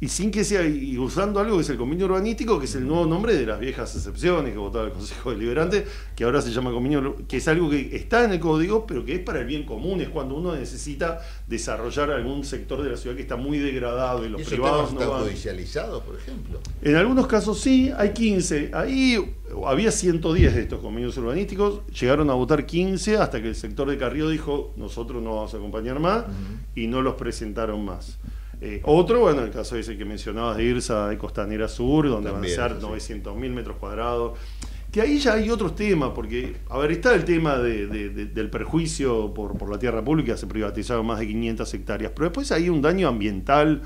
y 0.00 0.08
sin 0.08 0.30
que 0.30 0.44
sea, 0.44 0.66
y 0.66 0.96
usando 0.96 1.40
algo 1.40 1.56
que 1.56 1.62
es 1.62 1.68
el 1.68 1.76
convenio 1.76 2.06
urbanístico, 2.06 2.58
que 2.58 2.64
es 2.64 2.74
el 2.74 2.86
nuevo 2.86 3.04
nombre 3.04 3.34
de 3.34 3.44
las 3.44 3.60
viejas 3.60 3.94
excepciones 3.94 4.52
que 4.52 4.58
votaba 4.58 4.86
el 4.86 4.92
Consejo 4.92 5.30
Deliberante, 5.30 5.86
que 6.16 6.24
ahora 6.24 6.40
se 6.40 6.50
llama 6.50 6.70
convenio, 6.70 7.16
que 7.28 7.36
es 7.36 7.48
algo 7.48 7.68
que 7.68 7.94
está 7.94 8.24
en 8.24 8.32
el 8.32 8.40
código, 8.40 8.86
pero 8.86 9.04
que 9.04 9.16
es 9.16 9.20
para 9.20 9.40
el 9.40 9.46
bien 9.46 9.64
común, 9.64 10.00
es 10.00 10.08
cuando 10.08 10.36
uno 10.36 10.56
necesita 10.56 11.20
desarrollar 11.46 12.10
algún 12.10 12.44
sector 12.44 12.82
de 12.82 12.90
la 12.90 12.96
ciudad 12.96 13.14
que 13.14 13.22
está 13.22 13.36
muy 13.36 13.58
degradado 13.58 14.24
y 14.24 14.30
los 14.30 14.42
privados 14.42 14.94
no 14.94 15.10
van. 15.10 15.24
judicializados, 15.24 16.02
por 16.02 16.16
ejemplo? 16.16 16.60
En 16.80 16.96
algunos 16.96 17.26
casos 17.26 17.60
sí, 17.60 17.92
hay 17.94 18.14
15. 18.14 18.70
Ahí 18.72 19.36
había 19.66 19.90
110 19.90 20.54
de 20.54 20.62
estos 20.62 20.80
convenios 20.80 21.14
urbanísticos, 21.18 21.86
llegaron 21.88 22.30
a 22.30 22.34
votar 22.34 22.64
15 22.64 23.18
hasta 23.18 23.42
que 23.42 23.48
el 23.48 23.54
sector 23.54 23.90
de 23.90 23.98
Carrió 23.98 24.30
dijo, 24.30 24.72
nosotros 24.76 25.22
no 25.22 25.34
vamos 25.36 25.52
a 25.52 25.58
acompañar 25.58 26.00
más, 26.00 26.24
y 26.74 26.86
no 26.86 27.02
los 27.02 27.16
presentaron 27.16 27.84
más. 27.84 28.18
Eh, 28.60 28.80
otro, 28.84 29.20
bueno, 29.20 29.42
el 29.42 29.50
caso 29.50 29.76
ese 29.76 29.96
que 29.96 30.04
mencionabas 30.04 30.56
de 30.56 30.64
Irsa 30.64 31.08
de 31.08 31.16
Costanera 31.16 31.66
Sur, 31.66 32.08
donde 32.08 32.30
van 32.30 32.44
a 32.44 32.48
ser 32.48 32.78
900.000 32.78 33.34
metros 33.50 33.76
cuadrados. 33.78 34.38
Que 34.92 35.00
ahí 35.00 35.18
ya 35.18 35.34
hay 35.34 35.48
otros 35.50 35.76
temas, 35.76 36.10
porque, 36.14 36.56
a 36.68 36.76
ver, 36.78 36.90
está 36.90 37.14
el 37.14 37.24
tema 37.24 37.58
del 37.58 38.50
perjuicio 38.50 39.32
por, 39.32 39.56
por 39.56 39.70
la 39.70 39.78
tierra 39.78 40.04
pública, 40.04 40.36
se 40.36 40.48
privatizaron 40.48 41.06
más 41.06 41.20
de 41.20 41.28
500 41.28 41.74
hectáreas, 41.74 42.12
pero 42.14 42.26
después 42.26 42.50
hay 42.50 42.68
un 42.68 42.82
daño 42.82 43.06
ambiental 43.06 43.82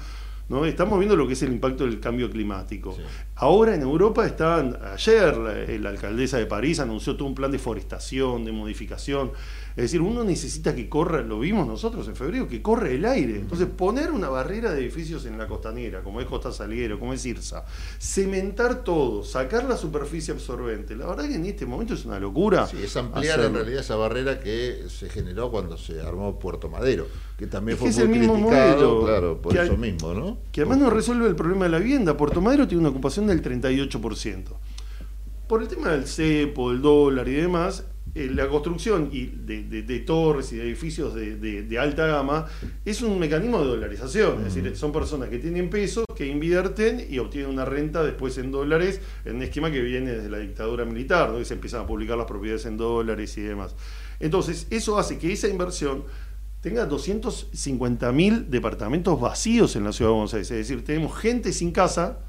¿no? 0.49 0.65
Estamos 0.67 0.99
viendo 0.99 1.17
lo 1.17 1.27
que 1.27 1.32
es 1.32 1.43
el 1.43 1.53
impacto 1.53 1.85
del 1.85 2.00
cambio 2.00 2.31
climático. 2.31 2.97
Ahora 3.37 3.75
en 3.75 3.82
Europa 3.82 4.27
están, 4.27 4.79
ayer 4.93 5.37
la, 5.37 5.88
alcaldesa 5.88 6.38
de 6.38 6.47
París 6.47 6.81
anunció 6.81 7.17
todo 7.17 7.29
un 7.29 7.35
plan 7.35 7.50
de 7.50 7.59
forestación, 7.59 8.44
de 8.44 8.53
modificación. 8.53 9.32
Es 9.76 9.82
decir, 9.82 10.00
uno 10.03 10.23
necesita 10.23 10.73
que 10.73 10.88
corra, 10.88 11.21
lo 11.23 11.41
vimos 11.41 11.67
nosotros 11.67 12.06
en 12.06 12.15
febrero, 12.15 12.47
que 12.47 12.62
corre 12.62 12.94
el 12.94 13.05
aire. 13.05 13.41
Entonces, 13.41 13.67
poner 13.67 14.12
una 14.12 14.29
barrera 14.29 14.73
de 14.73 14.81
edificios 14.81 15.26
en 15.26 15.37
la 15.37 15.49
costanera, 15.49 16.00
como 16.03 16.21
es 16.21 16.26
Costa 16.29 16.53
Salguero, 16.53 17.00
como 17.00 17.12
es 17.12 17.26
Irsa, 17.26 17.65
cementar 17.99 18.85
todo, 18.85 19.25
sacar 19.25 19.65
la 19.65 19.76
superficie 19.76 20.32
absorbente, 20.32 20.94
la 20.94 21.06
verdad 21.06 21.26
que 21.26 21.35
en 21.35 21.47
este 21.47 21.67
momento 21.67 21.94
es 21.94 22.05
una 22.05 22.21
locura. 22.21 22.69
Sí, 22.69 22.76
es 22.85 22.97
ampliar 22.97 23.41
en 23.41 23.55
realidad 23.55 23.81
esa 23.81 23.97
barrera 23.97 24.38
que 24.38 24.85
se 24.88 25.09
generó 25.09 25.50
cuando 25.50 25.77
se 25.77 26.00
armó 26.00 26.38
Puerto 26.38 26.69
Madero, 26.69 27.09
que 27.37 27.49
también 27.49 27.77
fue 27.77 27.91
muy 28.06 28.19
criticado, 28.20 29.05
claro, 29.05 29.43
por 29.43 29.56
eso 29.56 29.77
mismo, 29.77 30.15
¿no? 30.15 30.38
Que 30.53 30.61
además 30.61 30.79
no 30.79 30.91
resuelve 30.91 31.27
el 31.27 31.35
problema 31.35 31.65
de 31.65 31.70
la 31.70 31.79
vivienda. 31.79 32.17
Puerto 32.17 32.41
Madero 32.41 32.69
tiene 32.69 32.82
una 32.82 32.91
ocupación 32.91 33.27
del 33.27 33.43
38%. 33.43 34.44
Por 35.49 35.62
el 35.62 35.69
tema 35.69 35.91
del 35.91 36.06
cepo, 36.06 36.70
el 36.70 36.81
dólar 36.81 37.29
y 37.29 37.35
demás, 37.35 37.85
eh, 38.15 38.31
la 38.33 38.49
construcción 38.49 39.09
y 39.13 39.27
de, 39.27 39.99
torres 40.07 40.53
y 40.53 40.57
de 40.57 40.63
edificios 40.65 41.15
de, 41.15 41.79
alta 41.79 42.07
gama 42.07 42.47
es 42.85 43.03
un 43.03 43.19
mecanismo 43.19 43.59
de 43.61 43.67
dolarización. 43.67 44.47
Es 44.47 44.55
decir, 44.55 44.77
son 44.77 44.93
personas 44.93 45.29
que 45.29 45.39
tienen 45.39 45.69
pesos, 45.69 46.05
que 46.15 46.27
invierten 46.27 47.07
y 47.11 47.19
obtienen 47.19 47.51
una 47.51 47.65
renta 47.65 48.05
después 48.05 48.39
en 48.39 48.53
dólares, 48.53 49.01
en 49.25 49.37
un 49.37 49.43
esquema 49.43 49.71
que 49.71 49.81
viene 49.81 50.13
desde 50.13 50.31
la 50.31 50.39
dictadura 50.39 50.85
militar, 50.85 51.31
donde 51.31 51.45
se 51.45 51.55
empiezan 51.55 51.83
a 51.83 51.87
publicar 51.87 52.17
las 52.17 52.27
propiedades 52.27 52.67
en 52.67 52.77
dólares 52.77 53.37
y 53.37 53.43
demás. 53.43 53.75
Entonces, 54.21 54.69
eso 54.71 54.97
hace 54.99 55.19
que 55.19 55.33
esa 55.33 55.49
inversión 55.49 56.05
tenga 56.65 56.89
250.000 56.89 58.47
departamentos 58.47 59.21
vacíos 59.21 59.77
en 59.77 59.85
la 59.85 59.93
ciudad 59.93 60.13
de 60.13 60.15
Buenos 60.15 60.33
Aires. 60.33 60.51
Es 60.51 60.57
decir, 60.69 60.83
tenemos 60.83 61.15
gente 61.15 61.53
sin 61.53 61.73
casa 61.73 62.21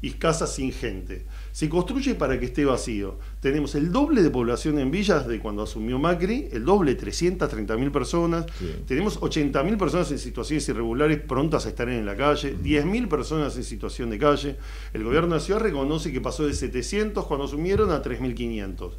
y 0.00 0.12
casas 0.12 0.54
sin 0.54 0.72
gente. 0.72 1.26
Se 1.52 1.68
construye 1.68 2.14
para 2.14 2.40
que 2.40 2.46
esté 2.46 2.64
vacío. 2.64 3.18
Tenemos 3.40 3.74
el 3.74 3.92
doble 3.92 4.22
de 4.22 4.30
población 4.30 4.78
en 4.78 4.90
villas 4.90 5.28
de 5.28 5.38
cuando 5.38 5.62
asumió 5.62 5.98
Macri, 5.98 6.48
el 6.50 6.64
doble, 6.64 6.98
330.000 6.98 7.92
personas. 7.92 8.46
Tenemos 8.86 9.20
80.000 9.20 9.78
personas 9.78 10.10
en 10.10 10.18
situaciones 10.18 10.68
irregulares 10.68 11.20
prontas 11.20 11.66
a 11.66 11.68
estar 11.68 11.88
en 11.88 12.04
la 12.06 12.16
calle, 12.16 12.56
10.000 12.56 13.08
personas 13.08 13.56
en 13.56 13.64
situación 13.64 14.10
de 14.10 14.18
calle. 14.18 14.56
El 14.92 15.04
gobierno 15.04 15.28
de 15.28 15.34
la 15.36 15.40
ciudad 15.40 15.60
reconoce 15.60 16.10
que 16.10 16.20
pasó 16.20 16.46
de 16.46 16.54
700 16.54 17.26
cuando 17.26 17.44
asumieron 17.44 17.90
a 17.90 18.02
3.500 18.02 18.92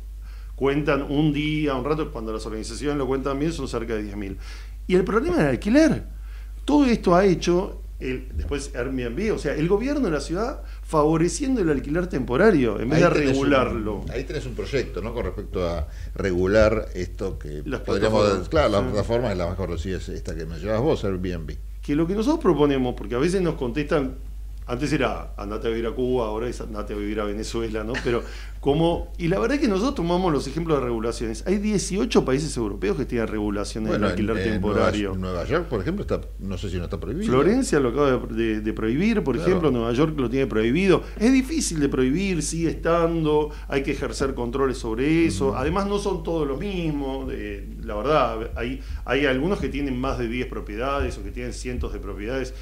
cuentan 0.56 1.02
un 1.10 1.34
día, 1.34 1.76
un 1.76 1.84
rato, 1.84 2.12
cuando 2.12 2.32
las 2.32 2.46
organizaciones 2.46 2.98
lo 2.98 3.08
cuentan 3.08 3.40
bien, 3.40 3.52
son 3.52 3.68
cerca 3.68 3.96
de 3.96 4.04
10.000. 4.14 4.38
Y 4.88 4.96
el 4.96 5.04
problema 5.04 5.38
del 5.38 5.48
alquiler. 5.48 6.06
Todo 6.66 6.86
esto 6.86 7.16
ha 7.16 7.26
hecho, 7.26 7.82
el, 8.04 8.28
después 8.36 8.72
Airbnb, 8.76 9.34
o 9.34 9.38
sea, 9.40 9.56
el 9.56 9.68
gobierno 9.68 10.06
de 10.06 10.12
la 10.12 10.20
ciudad 10.20 10.64
favoreciendo 10.84 11.62
el 11.62 11.70
alquiler 11.70 12.08
temporario 12.08 12.80
en 12.80 12.90
vez 12.90 13.00
de 13.00 13.10
regularlo. 13.10 14.06
ahí 14.10 14.24
tenés 14.24 14.46
un 14.46 14.54
proyecto, 14.56 15.02
¿no? 15.02 15.14
Con 15.14 15.26
respecto 15.26 15.68
a 15.68 15.88
regular 16.16 16.90
esto 16.94 17.40
que 17.40 17.64
las 17.66 17.82
podríamos. 17.82 18.50
Claro, 18.50 18.70
la 18.70 18.82
plataforma 18.82 19.32
es 19.32 19.38
la 19.38 19.48
más 19.48 19.56
conocida, 19.56 19.98
es 19.98 20.10
esta 20.10 20.36
que 20.36 20.46
mencionabas 20.46 20.82
vos, 20.82 21.04
Airbnb. 21.06 21.56
Que 21.82 21.96
lo 21.96 22.08
que 22.08 22.16
nosotros 22.16 22.42
proponemos, 22.42 22.96
porque 22.96 23.16
a 23.16 23.20
veces 23.20 23.42
nos 23.42 23.56
contestan 23.56 24.16
antes 24.66 24.94
era 24.94 25.34
andate 25.38 25.68
a 25.68 25.70
vivir 25.72 25.88
a 25.88 25.92
Cuba, 25.92 26.28
ahora 26.28 26.48
es 26.48 26.62
andate 26.62 26.94
a 26.94 26.98
vivir 26.98 27.20
a 27.20 27.26
Venezuela, 27.26 27.84
¿no? 27.84 27.94
Pero 28.04 28.24
como, 28.64 29.12
y 29.18 29.28
la 29.28 29.40
verdad 29.40 29.56
es 29.56 29.62
que 29.62 29.68
nosotros 29.68 29.96
tomamos 29.96 30.32
los 30.32 30.48
ejemplos 30.48 30.80
de 30.80 30.86
regulaciones. 30.86 31.44
Hay 31.46 31.58
18 31.58 32.24
países 32.24 32.56
europeos 32.56 32.96
que 32.96 33.04
tienen 33.04 33.28
regulaciones 33.28 34.00
de 34.00 34.06
alquiler 34.06 34.42
temporario. 34.42 35.16
Nueva, 35.16 35.44
York, 35.44 35.68
por 35.68 35.82
ejemplo, 35.82 36.04
está, 36.04 36.22
no 36.40 36.58
sé 36.58 36.70
si 36.70 36.78
no 36.78 36.86
está 36.86 36.98
prohibido. 36.98 37.26
Florencia 37.26 37.82
lo 37.82 37.90
acaba 37.90 38.12
de, 38.12 38.74
prohibir, 38.74 39.22
por 39.22 39.36
ejemplo, 39.36 39.70
Nueva 39.70 39.92
York 39.92 40.18
lo 40.18 40.30
tiene 40.30 40.48
prohibido. 40.48 41.04
Es 41.20 41.34
difícil 41.34 41.82
de 41.82 41.90
prohibir, 41.90 42.42
sigue 42.42 42.70
estando, 42.70 43.52
hay 43.68 43.84
que 43.84 43.92
ejercer 43.92 44.34
controles 44.34 44.78
sobre 44.78 45.26
eso. 45.26 45.58
Además, 45.58 45.88
no 45.88 46.00
son 46.00 46.24
todos 46.24 46.48
los 46.48 46.58
mismos. 46.58 47.28
la 47.84 47.96
verdad, 47.96 48.52
hay, 48.56 48.80
hay 49.04 49.26
algunos 49.26 49.60
que 49.60 49.68
tienen 49.68 50.00
más 50.00 50.18
de 50.18 50.30
10 50.30 50.48
propiedades 50.48 51.18
o 51.18 51.24
que 51.24 51.32
tienen 51.32 51.52
cientos 51.52 51.92
de 51.92 52.00
propiedades 52.00 52.54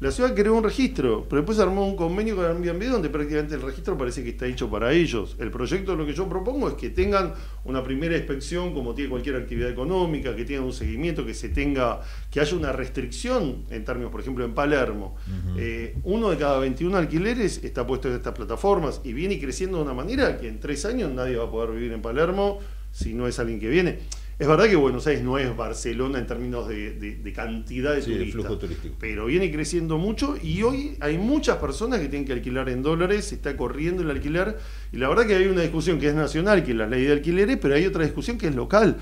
La 0.00 0.12
ciudad 0.12 0.32
creó 0.32 0.54
un 0.54 0.62
registro, 0.62 1.26
pero 1.28 1.42
después 1.42 1.58
armó 1.58 1.84
un 1.84 1.96
convenio 1.96 2.36
con 2.36 2.44
Airbnb 2.44 2.88
donde 2.88 3.10
prácticamente 3.10 3.56
el 3.56 3.62
registro 3.62 3.98
parece 3.98 4.22
que 4.22 4.30
está 4.30 4.46
hecho 4.46 4.70
para 4.70 4.92
ellos. 4.92 5.34
El 5.40 5.50
proyecto 5.50 5.96
lo 5.96 6.06
que 6.06 6.14
yo 6.14 6.28
propongo 6.28 6.68
es 6.68 6.74
que 6.74 6.90
tengan 6.90 7.34
una 7.64 7.82
primera 7.82 8.16
inspección 8.16 8.72
como 8.74 8.94
tiene 8.94 9.10
cualquier 9.10 9.34
actividad 9.34 9.68
económica, 9.68 10.36
que 10.36 10.44
tengan 10.44 10.62
un 10.66 10.72
seguimiento, 10.72 11.26
que 11.26 11.34
se 11.34 11.48
tenga, 11.48 12.00
que 12.30 12.38
haya 12.38 12.56
una 12.56 12.70
restricción 12.70 13.64
en 13.70 13.84
términos, 13.84 14.12
por 14.12 14.20
ejemplo, 14.20 14.44
en 14.44 14.54
Palermo. 14.54 15.16
Eh, 15.56 15.96
uno 16.04 16.30
de 16.30 16.36
cada 16.36 16.60
21 16.60 16.96
alquileres 16.96 17.64
está 17.64 17.84
puesto 17.84 18.06
en 18.06 18.14
estas 18.14 18.34
plataformas 18.34 19.00
y 19.02 19.12
viene 19.12 19.40
creciendo 19.40 19.78
de 19.78 19.82
una 19.82 19.94
manera 19.94 20.38
que 20.38 20.46
en 20.46 20.60
tres 20.60 20.84
años 20.84 21.10
nadie 21.10 21.34
va 21.34 21.46
a 21.46 21.50
poder 21.50 21.72
vivir 21.72 21.92
en 21.92 22.02
Palermo 22.02 22.60
si 22.92 23.14
no 23.14 23.26
es 23.26 23.36
alguien 23.40 23.58
que 23.58 23.68
viene. 23.68 23.98
Es 24.38 24.46
verdad 24.46 24.66
que 24.68 24.76
Buenos 24.76 25.04
Aires 25.08 25.24
no 25.24 25.36
es 25.36 25.56
Barcelona 25.56 26.20
en 26.20 26.26
términos 26.28 26.68
de, 26.68 27.32
cantidad 27.34 27.92
de 27.92 28.02
turistas, 28.02 28.32
flujo 28.32 28.56
turístico. 28.56 28.94
pero 29.00 29.26
viene 29.26 29.50
creciendo 29.50 29.98
mucho 29.98 30.36
y 30.40 30.62
hoy 30.62 30.96
hay 31.00 31.18
muchas 31.18 31.56
personas 31.56 31.98
que 31.98 32.08
tienen 32.08 32.24
que 32.24 32.34
alquilar 32.34 32.68
en 32.68 32.84
dólares, 32.84 33.24
se 33.24 33.34
está 33.34 33.56
corriendo 33.56 34.02
el 34.02 34.10
alquiler 34.10 34.56
y 34.92 34.98
la 34.98 35.08
verdad 35.08 35.26
que 35.26 35.34
hay 35.34 35.46
una 35.48 35.62
discusión 35.62 35.98
que 35.98 36.08
es 36.08 36.14
nacional, 36.14 36.62
que 36.62 36.70
es 36.70 36.76
la 36.76 36.86
ley 36.86 37.04
de 37.04 37.12
alquileres, 37.14 37.58
pero 37.60 37.74
hay 37.74 37.84
otra 37.84 38.04
discusión 38.04 38.38
que 38.38 38.46
es 38.46 38.54
local. 38.54 38.98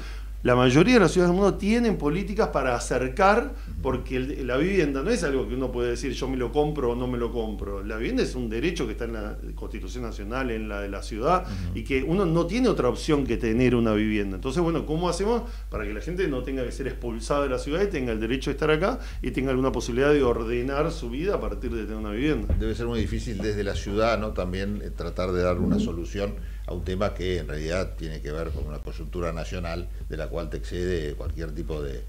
La 0.46 0.54
mayoría 0.54 0.94
de 0.94 1.00
las 1.00 1.10
ciudades 1.10 1.32
del 1.32 1.40
mundo 1.42 1.58
tienen 1.58 1.98
políticas 1.98 2.50
para 2.50 2.76
acercar, 2.76 3.52
porque 3.82 4.20
la 4.20 4.56
vivienda 4.56 5.02
no 5.02 5.10
es 5.10 5.24
algo 5.24 5.48
que 5.48 5.56
uno 5.56 5.72
puede 5.72 5.90
decir 5.90 6.12
yo 6.12 6.28
me 6.28 6.36
lo 6.36 6.52
compro 6.52 6.92
o 6.92 6.94
no 6.94 7.08
me 7.08 7.18
lo 7.18 7.32
compro. 7.32 7.82
La 7.82 7.96
vivienda 7.96 8.22
es 8.22 8.36
un 8.36 8.48
derecho 8.48 8.86
que 8.86 8.92
está 8.92 9.06
en 9.06 9.14
la 9.14 9.36
Constitución 9.56 10.04
Nacional, 10.04 10.52
en 10.52 10.68
la 10.68 10.80
de 10.80 10.88
la 10.88 11.02
ciudad, 11.02 11.46
y 11.74 11.82
que 11.82 12.04
uno 12.04 12.26
no 12.26 12.46
tiene 12.46 12.68
otra 12.68 12.88
opción 12.88 13.26
que 13.26 13.36
tener 13.38 13.74
una 13.74 13.92
vivienda. 13.92 14.36
Entonces, 14.36 14.62
bueno, 14.62 14.86
¿cómo 14.86 15.08
hacemos 15.08 15.42
para 15.68 15.82
que 15.82 15.92
la 15.92 16.00
gente 16.00 16.28
no 16.28 16.44
tenga 16.44 16.64
que 16.64 16.70
ser 16.70 16.86
expulsada 16.86 17.42
de 17.42 17.48
la 17.48 17.58
ciudad 17.58 17.82
y 17.82 17.88
tenga 17.88 18.12
el 18.12 18.20
derecho 18.20 18.50
de 18.50 18.54
estar 18.54 18.70
acá 18.70 19.00
y 19.22 19.32
tenga 19.32 19.50
alguna 19.50 19.72
posibilidad 19.72 20.12
de 20.12 20.22
ordenar 20.22 20.92
su 20.92 21.10
vida 21.10 21.34
a 21.34 21.40
partir 21.40 21.72
de 21.72 21.86
tener 21.86 21.96
una 21.96 22.12
vivienda? 22.12 22.54
Debe 22.56 22.76
ser 22.76 22.86
muy 22.86 23.00
difícil 23.00 23.38
desde 23.38 23.64
la 23.64 23.74
ciudad, 23.74 24.16
¿no? 24.20 24.32
También 24.32 24.80
eh, 24.84 24.90
tratar 24.90 25.32
de 25.32 25.42
dar 25.42 25.58
una 25.58 25.80
solución 25.80 26.36
a 26.66 26.74
un 26.74 26.82
tema 26.84 27.14
que 27.14 27.38
en 27.38 27.48
realidad 27.48 27.94
tiene 27.96 28.20
que 28.20 28.32
ver 28.32 28.50
con 28.50 28.66
una 28.66 28.78
coyuntura 28.78 29.32
nacional 29.32 29.88
de 30.08 30.16
la 30.16 30.28
cual 30.28 30.50
te 30.50 30.56
excede 30.56 31.14
cualquier 31.14 31.52
tipo 31.52 31.80
de, 31.80 32.02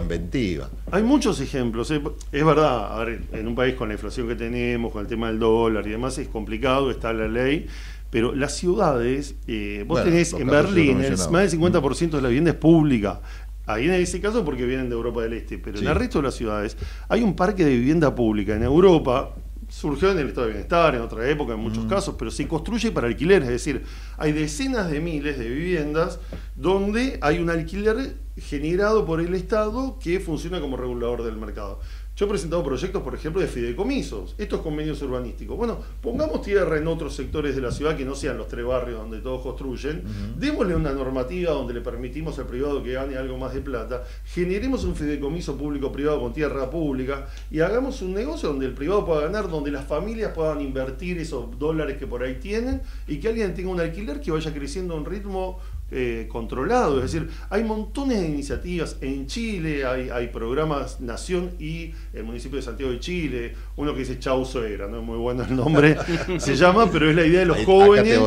inventiva. 0.00 0.68
Hay 0.90 1.02
muchos 1.02 1.40
ejemplos. 1.40 1.90
¿eh? 1.92 2.02
Es 2.32 2.44
verdad, 2.44 3.08
en 3.08 3.46
un 3.46 3.54
país 3.54 3.74
con 3.74 3.88
la 3.88 3.94
inflación 3.94 4.26
que 4.26 4.34
tenemos, 4.34 4.92
con 4.92 5.02
el 5.02 5.06
tema 5.06 5.28
del 5.28 5.38
dólar 5.38 5.86
y 5.86 5.90
demás, 5.90 6.18
es 6.18 6.28
complicado, 6.28 6.90
está 6.90 7.12
la 7.12 7.28
ley. 7.28 7.68
Pero 8.10 8.34
las 8.34 8.56
ciudades, 8.56 9.36
eh, 9.46 9.84
vos 9.86 10.04
tenés 10.04 10.34
en 10.34 10.46
Berlín, 10.46 10.98
más 11.30 11.50
del 11.50 11.60
50% 11.60 12.10
de 12.10 12.20
la 12.20 12.28
vivienda 12.28 12.50
es 12.50 12.56
pública. 12.56 13.20
Ahí 13.64 13.84
en 13.84 13.92
ese 13.92 14.20
caso 14.20 14.44
porque 14.44 14.66
vienen 14.66 14.88
de 14.88 14.96
Europa 14.96 15.22
del 15.22 15.34
Este, 15.34 15.56
pero 15.56 15.78
en 15.78 15.86
el 15.86 15.94
resto 15.94 16.18
de 16.18 16.24
las 16.24 16.34
ciudades 16.34 16.76
hay 17.08 17.22
un 17.22 17.34
parque 17.34 17.64
de 17.64 17.70
vivienda 17.70 18.14
pública. 18.14 18.54
En 18.54 18.64
Europa, 18.64 19.34
surgió 19.72 20.10
en 20.10 20.18
el 20.18 20.28
estado 20.28 20.48
de 20.48 20.52
bienestar, 20.52 20.94
en 20.94 21.00
otra 21.00 21.26
época 21.28 21.54
en 21.54 21.60
muchos 21.60 21.86
casos, 21.86 22.14
pero 22.18 22.30
se 22.30 22.46
construye 22.46 22.92
para 22.92 23.06
alquiler, 23.06 23.42
es 23.42 23.48
decir, 23.48 23.82
hay 24.18 24.32
decenas 24.32 24.90
de 24.90 25.00
miles 25.00 25.38
de 25.38 25.48
viviendas 25.48 26.20
donde 26.54 27.18
hay 27.22 27.38
un 27.38 27.48
alquiler 27.48 28.16
generado 28.36 29.06
por 29.06 29.20
el 29.20 29.34
Estado 29.34 29.98
que 29.98 30.20
funciona 30.20 30.60
como 30.60 30.76
regulador 30.76 31.22
del 31.22 31.36
mercado. 31.36 31.80
Yo 32.14 32.26
he 32.26 32.28
presentado 32.28 32.62
proyectos, 32.62 33.02
por 33.02 33.14
ejemplo, 33.14 33.40
de 33.40 33.48
fideicomisos, 33.48 34.34
estos 34.36 34.60
convenios 34.60 35.00
urbanísticos. 35.00 35.56
Bueno, 35.56 35.78
pongamos 36.02 36.42
tierra 36.42 36.76
en 36.76 36.86
otros 36.86 37.16
sectores 37.16 37.56
de 37.56 37.62
la 37.62 37.70
ciudad 37.70 37.96
que 37.96 38.04
no 38.04 38.14
sean 38.14 38.36
los 38.36 38.48
tres 38.48 38.66
barrios 38.66 38.98
donde 38.98 39.20
todos 39.20 39.40
construyen, 39.40 40.02
démosle 40.38 40.76
una 40.76 40.92
normativa 40.92 41.52
donde 41.52 41.72
le 41.72 41.80
permitimos 41.80 42.38
al 42.38 42.46
privado 42.46 42.82
que 42.82 42.92
gane 42.92 43.16
algo 43.16 43.38
más 43.38 43.54
de 43.54 43.62
plata, 43.62 44.04
generemos 44.26 44.84
un 44.84 44.94
fideicomiso 44.94 45.56
público-privado 45.56 46.20
con 46.20 46.34
tierra 46.34 46.68
pública 46.68 47.28
y 47.50 47.60
hagamos 47.60 48.02
un 48.02 48.12
negocio 48.12 48.50
donde 48.50 48.66
el 48.66 48.74
privado 48.74 49.06
pueda 49.06 49.22
ganar, 49.22 49.48
donde 49.48 49.70
las 49.70 49.86
familias 49.86 50.32
puedan 50.34 50.60
invertir 50.60 51.16
esos 51.18 51.58
dólares 51.58 51.96
que 51.96 52.06
por 52.06 52.22
ahí 52.22 52.34
tienen 52.34 52.82
y 53.08 53.20
que 53.20 53.28
alguien 53.28 53.54
tenga 53.54 53.70
un 53.70 53.80
alquiler 53.80 54.20
que 54.20 54.30
vaya 54.30 54.52
creciendo 54.52 54.92
a 54.92 54.98
un 54.98 55.06
ritmo 55.06 55.60
eh, 55.94 56.26
controlado. 56.26 57.04
Es 57.04 57.12
decir, 57.12 57.28
hay 57.50 57.64
montones 57.64 58.20
de 58.20 58.26
iniciativas. 58.26 58.96
En 59.02 59.26
Chile 59.26 59.84
hay, 59.84 60.28
programas 60.28 61.00
Nación 61.02 61.50
y 61.58 61.92
el 62.14 62.24
municipio 62.24 62.56
de 62.56 62.62
Santiago 62.62 62.92
de 62.92 62.98
Chile, 62.98 63.54
uno 63.76 63.92
que 63.92 64.00
dice 64.00 64.18
Chau 64.18 64.46
Suegra, 64.46 64.88
no 64.88 65.00
es 65.00 65.04
muy 65.04 65.18
bueno 65.18 65.44
el 65.44 65.54
nombre, 65.54 65.98
se 66.38 66.56
llama, 66.56 66.90
pero 66.90 67.10
es 67.10 67.16
la 67.16 67.26
idea 67.26 67.40
de 67.40 67.46
los 67.46 67.62
jóvenes. 67.64 68.18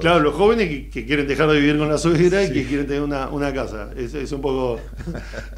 Claro, 0.00 0.20
los 0.20 0.34
jóvenes 0.34 0.90
que, 0.92 1.04
quieren 1.04 1.26
dejar 1.26 1.50
de 1.50 1.58
vivir 1.58 1.76
con 1.76 1.88
la 1.88 1.98
suegra 1.98 2.44
y 2.44 2.52
que 2.52 2.64
quieren 2.64 2.86
tener 2.86 3.02
una, 3.02 3.52
casa. 3.52 3.90
Es, 3.96 4.30
un 4.30 4.40
poco 4.40 4.78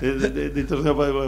de, 0.01 0.67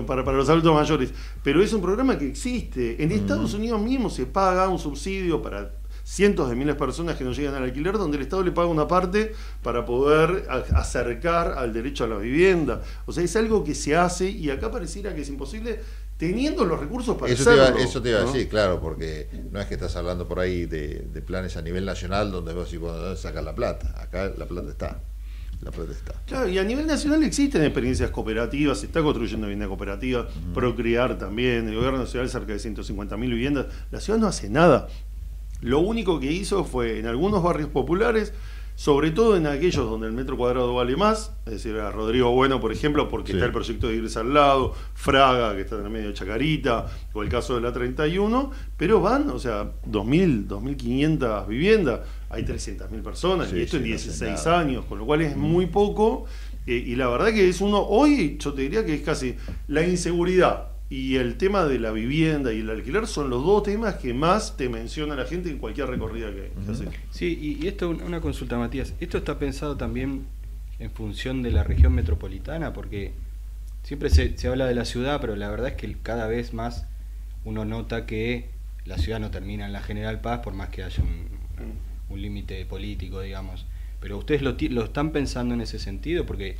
para, 0.07 0.25
para, 0.25 0.37
los 0.39 0.49
adultos 0.49 0.75
mayores. 0.75 1.13
Pero 1.43 1.63
es 1.63 1.73
un 1.75 1.83
programa 1.83 2.17
que 2.17 2.27
existe. 2.27 3.03
En 3.03 3.11
mm. 3.11 3.13
Estados 3.13 3.53
Unidos 3.53 3.81
mismo 3.83 4.09
se 4.09 4.25
paga 4.25 4.69
un 4.69 4.79
subsidio 4.79 5.43
para 5.43 5.82
cientos 6.05 6.49
de 6.49 6.57
miles 6.57 6.75
de 6.75 6.79
personas 6.79 7.17
que 7.17 7.25
no 7.25 7.33
llegan 7.33 7.55
al 7.55 7.65
alquiler, 7.65 7.99
donde 7.99 8.17
el 8.17 8.25
Estado 8.25 8.43
le 8.43 8.53
paga 8.53 8.69
una 8.69 8.89
parte 8.89 9.35
para 9.63 9.85
poder 9.85 10.47
acercar 10.75 11.53
al 11.59 11.73
derecho 11.73 12.05
a 12.05 12.09
la 12.09 12.17
vivienda. 12.17 12.83
O 13.07 13.13
sea, 13.13 13.23
es 13.23 13.35
algo 13.37 13.65
que 13.65 13.75
se 13.75 13.97
hace 13.97 14.29
y 14.29 14.51
acá 14.51 14.71
pareciera 14.71 15.15
que 15.15 15.23
es 15.23 15.29
imposible 15.29 15.81
teniendo 16.17 16.65
los 16.65 16.79
recursos 16.79 17.17
para 17.17 17.33
eso 17.33 17.51
hacerlo. 17.51 17.77
Te 17.77 17.83
eso 17.83 18.01
te 18.01 18.11
iba 18.11 18.21
a 18.21 18.25
decir, 18.25 18.49
claro, 18.49 18.81
porque 18.81 19.29
no 19.51 19.61
es 19.61 19.67
que 19.67 19.75
estás 19.75 19.97
hablando 19.97 20.29
por 20.29 20.39
ahí 20.39 20.67
de, 20.67 21.23
planes 21.27 21.57
a 21.57 21.63
nivel 21.63 21.85
nacional 21.85 22.31
donde 22.31 22.53
vos 22.53 22.67
decís, 22.67 22.79
bueno, 22.79 23.17
sacar 23.17 23.43
la 23.43 23.55
plata? 23.55 23.95
Acá 24.01 24.31
la 24.37 24.47
plata 24.47 24.71
está. 24.71 25.01
La 25.63 25.71
plata 25.71 25.93
está. 25.93 26.15
Claro, 26.27 26.49
y 26.49 26.59
a 26.59 26.65
nivel 26.65 26.87
nacional 26.87 27.23
existen 27.23 27.63
experiencias 27.63 28.11
cooperativas, 28.11 28.79
se 28.79 28.87
está 28.87 29.03
construyendo 29.03 29.47
vivienda 29.47 29.67
cooperativa, 29.67 30.29
Procrear 30.55 31.19
también, 31.19 31.69
el 31.69 31.75
gobierno 31.75 31.99
nacional 31.99 32.29
cerca 32.29 32.53
de 32.53 32.59
150.000 32.59 33.19
viviendas. 33.19 33.67
La 33.91 34.01
ciudad 34.01 34.19
no 34.19 34.27
hace 34.27 34.49
nada. 34.49 34.89
Lo 35.63 35.79
único 35.79 36.19
que 36.21 36.31
hizo 36.31 36.65
fue 36.65 36.99
en 36.99 37.07
algunos 37.07 37.43
barrios 37.43 37.71
populares, 37.71 38.35
sobre 38.75 39.13
todo 39.13 39.37
en 39.37 39.47
aquellos 39.47 39.89
donde 39.89 40.09
el 40.09 40.13
metro 40.13 40.37
cuadrado 40.37 40.75
vale 40.75 40.97
más, 40.97 41.33
es 41.47 41.53
decir, 41.53 41.77
a 41.77 41.93
Rodrigo 41.93 42.33
Bueno, 42.33 42.61
por 42.61 42.73
ejemplo, 42.73 43.09
porque 43.09 43.33
está 43.33 43.45
el 43.45 43.53
proyecto 43.53 43.87
de 43.87 43.95
Iglesia 43.95 44.23
al 44.23 44.35
lado, 44.35 44.75
Fraga, 44.95 45.55
que 45.55 45.61
está 45.61 45.77
en 45.77 45.85
el 45.85 45.91
medio 45.91 46.09
de 46.09 46.15
Chacarita, 46.15 46.87
o 47.13 47.23
el 47.23 47.29
caso 47.29 47.55
de 47.55 47.61
la 47.61 47.73
31, 47.73 48.51
pero 48.77 49.01
van, 49.01 49.31
o 49.31 49.39
sea, 49.39 49.71
2.000, 49.89 50.49
2.500 50.49 51.47
viviendas, 51.47 52.01
hay 52.29 52.43
300.000 52.43 53.03
personas, 53.03 53.53
y 53.53 53.61
esto 53.61 53.77
en 53.77 53.85
16 53.85 54.47
años, 54.49 54.85
con 54.87 54.99
lo 54.99 55.07
cual 55.07 55.23
es 55.23 55.37
muy 55.37 55.67
poco, 55.67 56.25
eh, 56.67 56.75
y 56.75 56.97
la 56.97 57.07
verdad 57.07 57.33
que 57.33 57.49
es 57.49 57.61
uno, 57.61 57.79
hoy 57.79 58.37
yo 58.41 58.53
te 58.53 58.63
diría 58.63 58.85
que 58.85 58.95
es 58.95 59.03
casi 59.03 59.37
la 59.69 59.87
inseguridad 59.87 60.72
y 60.93 61.17
el 61.17 61.39
tema 61.39 61.65
de 61.65 61.79
la 61.79 61.91
vivienda 61.91 62.53
y 62.53 62.61
el 62.61 62.69
alquiler 62.69 63.07
son 63.07 63.31
los 63.31 63.43
dos 63.47 63.63
temas 63.63 63.95
que 63.95 64.13
más 64.13 64.59
te 64.59 64.69
menciona 64.69 65.15
la 65.15 65.25
gente 65.25 65.49
en 65.49 65.57
cualquier 65.57 65.89
recorrida 65.89 66.31
que, 66.31 66.53
hace. 66.71 66.85
Sí, 67.11 67.59
y, 67.63 67.67
esto, 67.67 67.89
una 67.89 68.21
consulta, 68.21 68.59
Matías. 68.59 68.93
¿Esto 69.01 69.17
está 69.17 69.39
pensado 69.39 69.79
también 69.79 70.27
en 70.79 70.91
función 70.91 71.43
de 71.43 71.51
la 71.51 71.65
región 71.65 71.95
metropolitana? 71.95 72.75
Porque 72.75 73.13
siempre 73.83 74.11
se, 74.11 74.37
habla 74.47 74.67
de 74.67 74.75
la 74.75 74.85
ciudad, 74.85 75.19
pero 75.23 75.35
la 75.35 75.49
verdad 75.49 75.69
es 75.69 75.75
que 75.77 75.97
cada 76.03 76.27
vez 76.27 76.53
más 76.53 76.85
uno 77.47 77.65
nota 77.65 78.05
que 78.05 78.51
la 78.85 78.99
ciudad 78.99 79.19
no 79.19 79.31
termina 79.31 79.65
en 79.65 79.73
la 79.73 79.81
General 79.81 80.21
Paz, 80.21 80.41
por 80.41 80.53
más 80.53 80.69
que 80.69 80.83
haya 80.83 81.03
un, 81.03 82.21
límite 82.21 82.67
político, 82.67 83.23
digamos. 83.23 83.65
Pero 83.99 84.19
ustedes 84.19 84.43
lo, 84.43 84.57
lo, 84.69 84.85
están 84.85 85.11
pensando 85.13 85.55
en 85.55 85.63
ese 85.63 85.79
sentido, 85.79 86.27
porque 86.27 86.59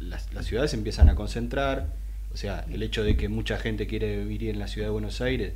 las, 0.00 0.32
las 0.32 0.46
ciudades 0.46 0.72
empiezan 0.72 1.10
a 1.10 1.14
concentrar 1.14 2.05
o 2.36 2.38
sea, 2.38 2.66
el 2.70 2.82
hecho 2.82 3.02
de 3.02 3.16
que 3.16 3.30
mucha 3.30 3.56
gente 3.56 3.86
quiere 3.86 4.18
vivir 4.18 4.50
en 4.50 4.58
la 4.58 4.68
ciudad 4.68 4.88
de 4.88 4.92
Buenos 4.92 5.22
Aires, 5.22 5.54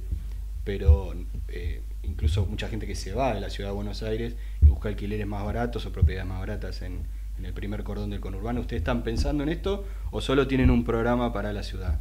pero 0.64 1.12
eh, 1.48 1.82
incluso 2.04 2.46
mucha 2.46 2.68
gente 2.68 2.86
que 2.86 2.94
se 2.94 3.12
va 3.12 3.34
de 3.34 3.40
la 3.42 3.50
ciudad 3.50 3.68
de 3.68 3.74
Buenos 3.74 4.02
Aires 4.02 4.34
y 4.62 4.64
busca 4.64 4.88
alquileres 4.88 5.26
más 5.26 5.44
baratos 5.44 5.84
o 5.84 5.92
propiedades 5.92 6.26
más 6.26 6.40
baratas 6.40 6.80
en, 6.80 7.02
el 7.44 7.52
primer 7.52 7.84
cordón 7.84 8.08
del 8.08 8.20
conurbano. 8.20 8.62
¿Ustedes 8.62 8.80
están 8.80 9.02
pensando 9.02 9.42
en 9.42 9.50
esto 9.50 9.84
o 10.10 10.22
solo 10.22 10.46
tienen 10.46 10.70
un 10.70 10.82
programa 10.82 11.34
para 11.34 11.52
la 11.52 11.62
ciudad? 11.62 12.00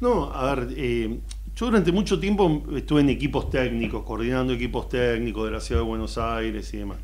No, 0.00 0.32
a 0.32 0.54
ver, 0.54 0.68
eh, 0.74 1.18
yo 1.54 1.66
durante 1.66 1.92
mucho 1.92 2.18
tiempo 2.18 2.64
estuve 2.74 3.02
en 3.02 3.10
equipos 3.10 3.50
técnicos, 3.50 4.04
coordinando 4.04 4.54
equipos 4.54 4.88
técnicos 4.88 5.44
de 5.44 5.50
la 5.50 5.60
ciudad 5.60 5.82
de 5.82 5.86
Buenos 5.86 6.16
Aires 6.16 6.72
y 6.72 6.78
demás. 6.78 6.96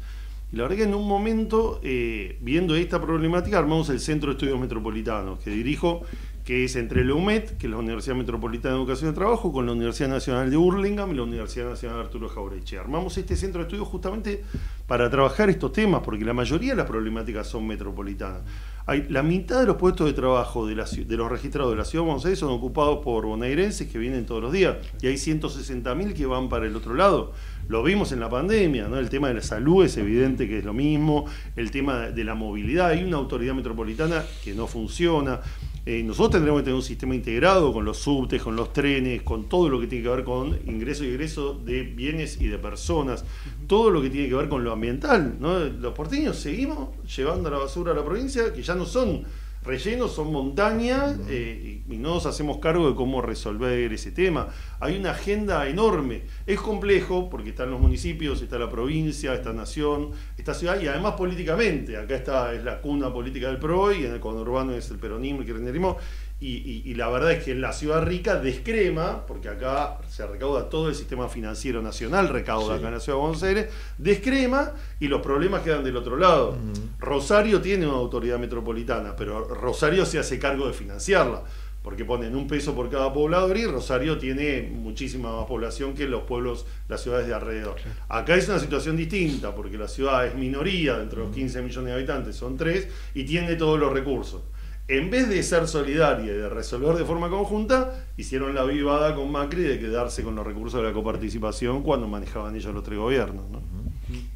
Y 0.51 0.57
la 0.57 0.63
verdad 0.63 0.77
que 0.77 0.83
en 0.85 0.95
un 0.95 1.07
momento, 1.07 1.81
eh, 1.83 2.39
viendo 2.41 2.75
esta 2.77 2.99
problemática, 2.99 3.59
armamos 3.59 3.91
el 3.91 4.01
Centro 4.01 4.29
de 4.29 4.37
Estudios 4.37 4.59
Metropolitanos, 4.59 5.39
que 5.39 5.51
dirijo 5.51 6.05
que 6.45 6.65
es 6.65 6.75
entre 6.75 7.05
la 7.05 7.15
UMED, 7.15 7.51
que 7.51 7.67
es 7.67 7.71
la 7.71 7.79
Universidad 7.79 8.17
Metropolitana 8.17 8.75
de 8.75 8.81
Educación 8.81 9.13
y 9.13 9.15
Trabajo, 9.15 9.53
con 9.53 9.65
la 9.65 9.73
Universidad 9.73 10.09
Nacional 10.09 10.51
de 10.51 10.57
Burlingame 10.57 11.13
y 11.13 11.17
la 11.17 11.23
Universidad 11.23 11.69
Nacional 11.69 11.99
de 11.99 12.05
Arturo 12.05 12.29
Jaureche. 12.29 12.79
Armamos 12.79 13.17
este 13.17 13.37
centro 13.37 13.61
de 13.61 13.69
estudios 13.69 13.87
justamente 13.87 14.43
para 14.89 15.09
trabajar 15.09 15.51
estos 15.51 15.73
temas, 15.73 16.03
porque 16.05 16.25
la 16.25 16.33
mayoría 16.33 16.71
de 16.71 16.77
las 16.77 16.87
problemáticas 16.87 17.47
son 17.47 17.67
metropolitanas. 17.67 18.41
Hay, 18.87 19.07
la 19.09 19.23
mitad 19.23 19.61
de 19.61 19.67
los 19.67 19.77
puestos 19.77 20.09
de 20.09 20.13
trabajo 20.13 20.67
de, 20.67 20.75
los 20.75 21.31
registrados 21.31 21.71
de 21.71 21.77
la 21.77 21.85
ciudad 21.85 22.05
de 22.05 22.11
Buenos 22.13 22.39
son 22.39 22.51
ocupados 22.51 22.99
por 23.05 23.25
bonaerenses 23.25 23.89
que 23.89 23.97
vienen 23.99 24.27
todos 24.27 24.43
los 24.43 24.53
días, 24.53 24.79
y 25.01 25.07
hay 25.07 25.15
160.000 25.15 26.13
que 26.13 26.27
van 26.27 26.49
para 26.49 26.67
el 26.67 26.75
otro 26.75 26.95
lado. 26.95 27.33
Lo 27.69 27.85
vimos 27.85 28.11
en 28.11 28.19
la 28.19 28.29
pandemia, 28.29 28.89
¿no? 28.89 28.99
El 28.99 29.09
tema 29.09 29.29
de 29.29 29.35
la 29.35 29.43
salud 29.43 29.85
es 29.85 29.97
evidente 29.97 30.49
que 30.49 30.59
es 30.59 30.65
lo 30.65 30.73
mismo, 30.73 31.27
el 31.55 31.71
tema 31.71 32.09
de 32.09 32.25
la 32.25 32.35
movilidad, 32.35 32.89
hay 32.89 33.05
una 33.05 33.19
autoridad 33.19 33.55
metropolitana 33.55 34.25
que 34.43 34.53
no 34.53 34.67
funciona 34.67 35.41
Eh, 35.85 36.05
nosotros 36.05 36.31
tendremos 36.33 36.61
que 36.61 36.65
tener 36.65 36.77
un 36.77 36.83
sistema 36.83 37.13
integrado 37.13 37.73
con 37.73 37.85
los 37.85 37.99
subtes, 37.99 38.41
con 38.41 38.55
los 38.55 38.73
trenes, 38.73 39.23
con 39.23 39.49
todo 39.49 39.69
lo 39.69 39.81
que 39.81 39.89
tiene 39.89 40.05
que 40.05 40.11
ver 40.11 40.25
con 40.25 40.57
ingreso 40.67 41.05
y 41.05 41.09
egreso 41.09 41.55
de 41.55 41.83
bienes 41.83 42.41
y 42.41 42.47
de 42.47 42.57
personas, 42.59 43.25
todo 43.67 43.91
lo 43.91 44.01
que 44.01 44.09
tiene 44.09 44.29
que 44.29 44.35
ver 44.37 44.49
con 44.49 44.63
lo 44.63 44.73
ambiental. 44.73 45.39
¿no? 45.41 45.59
Los 45.59 45.93
porteños 45.93 46.37
seguimos 46.37 46.91
llevando 47.17 47.51
la 47.51 47.59
basura 47.59 47.91
a 47.91 47.97
la 47.97 48.05
provincia, 48.05 48.53
que 48.53 48.63
ya 48.63 48.77
no 48.77 48.87
son 48.87 49.25
rellenos, 49.65 50.13
son 50.15 50.33
montañas, 50.33 51.17
eh, 51.29 51.83
y, 51.89 51.97
no 51.97 52.15
nos 52.15 52.27
hacemos 52.27 52.59
cargo 52.59 52.89
de 52.89 52.97
cómo 52.97 53.23
resolver 53.23 53.93
ese 53.93 54.11
tema. 54.11 54.49
Hay 54.81 54.99
una 54.99 55.13
agenda 55.13 55.69
enorme. 55.69 56.23
Es 56.47 56.61
complejo 56.61 57.31
porque 57.31 57.51
están 57.51 57.71
los 57.71 57.81
municipios, 57.81 58.43
está 58.43 58.59
la 58.59 58.71
provincia, 58.71 59.35
esta 59.35 59.53
nación, 59.53 60.11
esta 60.37 60.55
ciudad, 60.55 60.81
y 60.81 60.89
además 60.89 61.15
políticamente. 61.15 61.97
Acá 61.97 62.17
está 62.17 62.55
es 62.55 62.65
la 62.65 62.81
cuna 62.81 63.13
política 63.13 63.49
del 63.49 63.59
PRO 63.59 63.93
y 63.93 64.05
en 64.05 64.13
el 64.13 64.21
conurbano 64.21 64.73
es 64.73 64.91
el 64.91 64.99
peronismo, 64.99 65.41
el 65.41 65.47
kirchnerismo, 65.47 65.97
y, 66.41 66.95
la 66.95 67.09
verdad 67.09 67.33
es 67.33 67.45
que 67.45 67.55
la 67.55 67.73
ciudad 67.73 68.03
rica 68.05 68.37
descrema, 68.37 69.27
porque 69.27 69.49
acá 69.49 69.99
se 70.13 70.27
recauda 70.27 70.69
todo 70.69 70.91
el 70.91 70.95
sistema 70.95 71.27
financiero 71.27 71.81
nacional, 71.81 72.29
recauda 72.29 72.75
acá 72.75 72.89
en 72.89 72.95
la 72.95 73.01
ciudad 73.01 73.17
de 73.17 73.23
Buenos 73.23 73.43
Aires, 73.45 73.69
descrema 73.97 74.73
y 75.01 75.09
los 75.09 75.23
problemas 75.23 75.63
quedan 75.63 75.83
del 75.83 75.97
otro 75.97 76.19
lado. 76.19 76.55
Rosario 76.99 77.63
tiene 77.63 77.87
una 77.87 77.97
autoridad 77.97 78.39
metropolitana, 78.39 79.17
pero 79.17 79.43
Rosario 79.49 80.05
se 80.05 80.19
hace 80.19 80.39
cargo 80.39 80.67
de 80.67 80.75
financiarla, 80.75 81.45
porque 81.83 82.05
ponen 82.05 82.37
un 82.37 82.47
peso 82.47 82.75
por 82.75 82.91
cada 82.91 83.11
poblador 83.11 83.57
y 83.57 83.65
Rosario 83.65 84.19
tiene 84.19 84.71
muchísima 84.71 85.35
más 85.35 85.47
población 85.47 85.95
que 85.95 86.07
los 86.07 86.25
pueblos, 86.25 86.67
las 86.89 87.01
ciudades 87.01 87.27
de 87.27 87.33
alrededor. 87.33 87.77
Acá 88.11 88.35
es 88.35 88.47
una 88.51 88.59
situación 88.59 88.99
distinta, 88.99 89.55
porque 89.55 89.79
la 89.79 89.89
ciudad 89.89 90.27
es 90.27 90.35
minoría, 90.35 90.99
dentro 90.99 91.21
de 91.21 91.27
los 91.29 91.35
15 91.35 91.63
millones 91.63 91.87
de 91.87 91.95
habitantes 91.95 92.37
son 92.37 92.59
tres, 92.59 92.87
y 93.15 93.25
tiene 93.25 93.55
todos 93.55 93.81
los 93.81 93.91
recursos 93.91 94.43
en 94.89 95.11
vez 95.11 95.29
de 95.29 95.43
ser 95.43 95.69
solidaria 95.69 96.33
y 96.33 96.37
de 96.37 96.49
resolver 96.49 96.97
de 96.97 97.05
forma 97.05 97.31
conjunta, 97.31 98.07
hicieron 98.17 98.55
la 98.55 98.65
vivada 98.65 99.15
con 99.15 99.31
Macri 99.31 99.63
de 99.63 99.79
quedarse 99.79 100.23
con 100.23 100.35
los 100.35 100.47
recursos 100.47 100.81
de 100.81 100.89
la 100.89 100.93
coparticipación 100.93 101.83
cuando 101.83 102.09
manejaban 102.09 102.55
ellos 102.57 102.75
los 102.75 102.83
tres 102.83 102.99
gobiernos. 102.99 103.45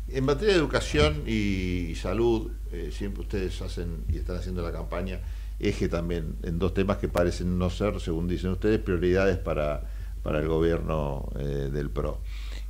En 0.08 0.24
materia 0.24 0.54
de 0.54 0.60
educación 0.60 1.24
y 1.26 1.94
salud, 1.96 2.50
eh, 2.72 2.90
siempre 2.92 3.22
ustedes 3.22 3.60
hacen 3.60 4.04
y 4.08 4.18
están 4.18 4.36
haciendo 4.36 4.62
la 4.62 4.72
campaña 4.72 5.20
eje 5.58 5.88
también 5.88 6.36
en 6.42 6.58
dos 6.58 6.74
temas 6.74 6.98
que 6.98 7.08
parecen 7.08 7.58
no 7.58 7.70
ser, 7.70 8.00
según 8.00 8.28
dicen 8.28 8.50
ustedes, 8.50 8.78
prioridades 8.78 9.38
para, 9.38 9.84
para 10.22 10.40
el 10.40 10.48
gobierno 10.48 11.30
eh, 11.38 11.70
del 11.72 11.90
PRO. 11.90 12.20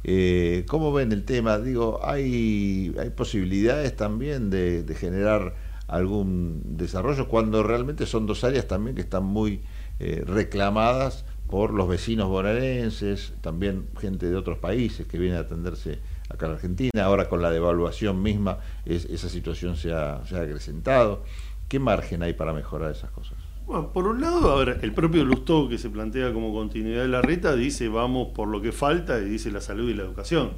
Eh, 0.05 0.65
¿Cómo 0.69 0.93
ven 0.93 1.11
el 1.11 1.25
tema? 1.25 1.59
Digo, 1.59 2.01
hay, 2.05 2.95
hay 2.99 3.11
posibilidades 3.11 3.97
también 3.97 4.51
de 4.51 4.97
generar 4.99 5.55
algún 5.89 6.63
desarrollo, 6.77 7.29
cuando 7.29 7.63
realmente 7.63 8.07
son 8.07 8.27
dos 8.27 8.45
áreas 8.45 8.67
también 8.67 8.97
que 8.97 9.03
están 9.03 9.25
muy 9.25 9.63
eh, 9.99 10.23
reclamadas 10.27 11.25
por 11.49 11.73
los 11.73 11.89
vecinos 11.89 12.29
bonaerenses, 12.29 13.35
también 13.41 13.87
gente 14.01 14.29
de 14.29 14.37
otros 14.37 14.59
países 14.59 15.07
que 15.07 15.19
viene 15.19 15.37
a 15.37 15.41
atenderse 15.41 16.01
acá 16.29 16.47
en 16.47 16.53
Argentina, 16.53 17.05
ahora 17.05 17.29
con 17.29 17.41
la 17.41 17.51
devaluación 17.51 18.21
misma 18.21 18.59
esa 18.85 19.29
situación 19.29 19.77
se 19.77 19.93
ha, 19.93 20.25
se 20.27 20.37
ha 20.37 20.43
acrecentado. 20.43 21.23
¿Qué 21.69 21.79
margen 21.79 22.23
hay 22.23 22.35
para 22.35 22.53
mejorar 22.53 22.91
esas 22.91 23.11
cosas? 23.11 23.37
Bueno, 23.67 23.93
por 23.93 24.07
un 24.07 24.21
lado, 24.21 24.63
el 24.63 24.93
propio 24.95 25.25
Lustó 25.25 25.69
que 25.69 25.79
se 25.79 25.91
plantea 25.91 26.33
como 26.33 26.53
continuidad 26.53 27.03
de 27.03 27.09
la 27.09 27.21
reta 27.21 27.57
dice 27.57 27.89
vamos 27.89 28.29
por 28.29 28.47
lo 28.47 28.63
que 28.63 28.71
falta 28.71 29.19
y 29.19 29.25
dice 29.25 29.51
la 29.51 29.61
salud 29.61 29.91
y 29.91 29.95
la 29.95 30.05
educación. 30.05 30.53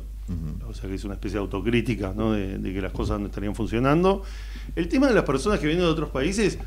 O 0.66 0.75
sea 0.75 0.88
que 0.88 0.97
es 0.97 1.04
una 1.04 1.14
especie 1.14 1.38
de 1.38 1.42
autocrítica 1.42 2.12
¿no? 2.14 2.32
de, 2.32 2.58
de, 2.58 2.73
que 2.73 2.80
las 2.80 2.92
cosas 2.92 3.18
no 3.20 3.26
estarían 3.26 3.54
funcionando. 3.54 4.23
El 4.76 4.88
tema 4.88 5.06
de 5.08 5.14
las 5.14 5.25
personas 5.25 5.58
que 5.58 5.66
vienen 5.66 5.85
de 5.85 5.90
otros 5.90 6.11
países, 6.11 6.58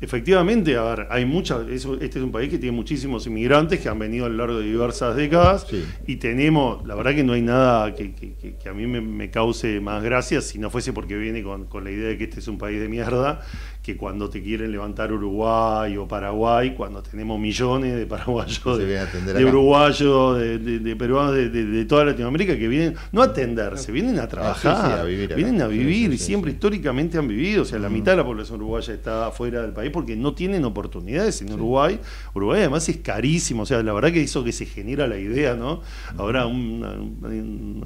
efectivamente, 0.00 0.76
a 0.76 0.82
ver, 0.82 1.06
hay 1.10 1.26
muchas, 1.26 1.68
este 1.68 2.18
es 2.18 2.24
un 2.24 2.32
país 2.32 2.48
que 2.48 2.58
tiene 2.58 2.74
muchísimos 2.74 3.26
inmigrantes 3.26 3.80
que 3.80 3.88
han 3.88 3.98
venido 3.98 4.24
a 4.24 4.28
lo 4.30 4.36
largo 4.36 4.58
de 4.58 4.64
diversas 4.64 5.14
décadas 5.14 5.66
y 6.06 6.16
tenemos, 6.16 6.86
la 6.86 6.94
verdad 6.94 7.14
que 7.14 7.22
no 7.22 7.34
hay 7.34 7.42
nada 7.42 7.94
que, 7.94 8.34
a 8.66 8.72
mí 8.72 8.86
me, 8.86 9.30
cause 9.30 9.80
más 9.80 10.02
gracia 10.02 10.40
si 10.40 10.58
no 10.58 10.70
fuese 10.70 10.92
porque 10.92 11.16
viene 11.16 11.42
con, 11.42 11.66
con 11.66 11.84
la 11.84 11.90
idea 11.90 12.08
de 12.08 12.18
que 12.18 12.24
este 12.24 12.40
es 12.40 12.48
un 12.48 12.56
país 12.56 12.80
de 12.80 12.88
mierda 12.88 13.42
que 13.82 13.96
cuando 13.96 14.28
te 14.28 14.42
quieren 14.42 14.70
levantar 14.70 15.10
Uruguay 15.10 15.96
o 15.96 16.06
Paraguay, 16.06 16.74
cuando 16.74 17.02
tenemos 17.02 17.40
millones 17.40 17.96
de 17.96 18.04
paraguayos, 18.06 18.78
de, 18.78 19.44
uruguayos, 19.44 20.38
de, 20.38 20.96
peruanos, 20.96 21.34
de, 21.34 21.84
toda 21.86 22.04
Latinoamérica 22.04 22.58
que 22.58 22.68
vienen, 22.68 22.94
no 23.12 23.22
a 23.22 23.26
atenderse, 23.26 23.90
vienen 23.90 24.18
a 24.18 24.28
trabajar, 24.28 25.06
vienen 25.06 25.62
a 25.62 25.66
vivir, 25.66 26.12
y 26.12 26.18
siempre 26.18 26.52
históricamente 26.52 27.16
han 27.16 27.26
vivido, 27.26 27.62
o 27.62 27.64
sea, 27.64 27.78
la 27.78 27.88
mitad 27.88 28.12
de 28.12 28.18
la 28.18 28.24
población 28.24 28.60
uruguaya 28.60 28.92
está 28.92 29.30
fuera 29.30 29.62
del 29.62 29.72
país 29.72 29.90
porque 29.90 30.14
no 30.14 30.34
tienen 30.34 30.64
oportunidades 30.66 31.40
en 31.40 31.52
Uruguay. 31.52 31.98
Uruguay 32.34 32.60
además 32.60 32.86
es 32.90 32.98
carísimo, 32.98 33.62
o 33.62 33.66
sea, 33.66 33.82
la 33.82 33.94
verdad 33.94 34.12
que 34.12 34.20
hizo 34.20 34.44
que 34.44 34.52
se 34.52 34.66
genera 34.66 35.06
la 35.06 35.16
idea, 35.16 35.54
¿no? 35.54 35.80
Ahora 36.18 36.46
una 36.46 36.98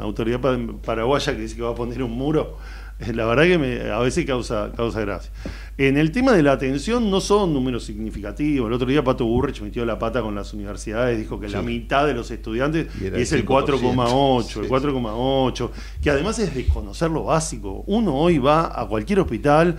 autoridad 0.01 0.41
paraguaya 0.85 1.35
que 1.35 1.41
dice 1.41 1.55
que 1.55 1.63
va 1.63 1.71
a 1.71 1.75
poner 1.75 2.03
un 2.03 2.13
muro 2.13 2.59
la 3.15 3.27
verdad 3.27 3.45
que 3.45 3.59
me, 3.59 3.91
a 3.91 3.99
veces 3.99 4.25
causa, 4.25 4.73
causa 4.77 5.01
gracia. 5.01 5.31
En 5.77 5.97
el 5.97 6.13
tema 6.13 6.33
de 6.33 6.43
la 6.43 6.53
atención 6.53 7.11
no 7.11 7.21
son 7.21 7.53
números 7.53 7.85
significativos. 7.85 8.69
El 8.69 8.75
otro 8.75 8.87
día 8.87 9.03
Pato 9.03 9.25
Burrich 9.25 9.61
metió 9.61 9.85
la 9.85 9.99
pata 9.99 10.23
con 10.23 10.35
las 10.35 10.55
universidades, 10.55 11.19
dijo 11.19 11.41
que 11.41 11.49
la 11.49 11.63
mitad 11.63 12.07
de 12.07 12.15
los 12.15 12.31
estudiantes 12.31 12.87
es 13.03 13.33
el 13.33 13.45
4,8, 13.45 14.63
el 14.63 14.69
4,8, 14.69 15.71
que 16.01 16.11
además 16.11 16.39
es 16.39 16.55
desconocer 16.55 17.11
lo 17.11 17.25
básico. 17.25 17.83
Uno 17.87 18.15
hoy 18.15 18.39
va 18.39 18.81
a 18.81 18.87
cualquier 18.87 19.19
hospital 19.19 19.77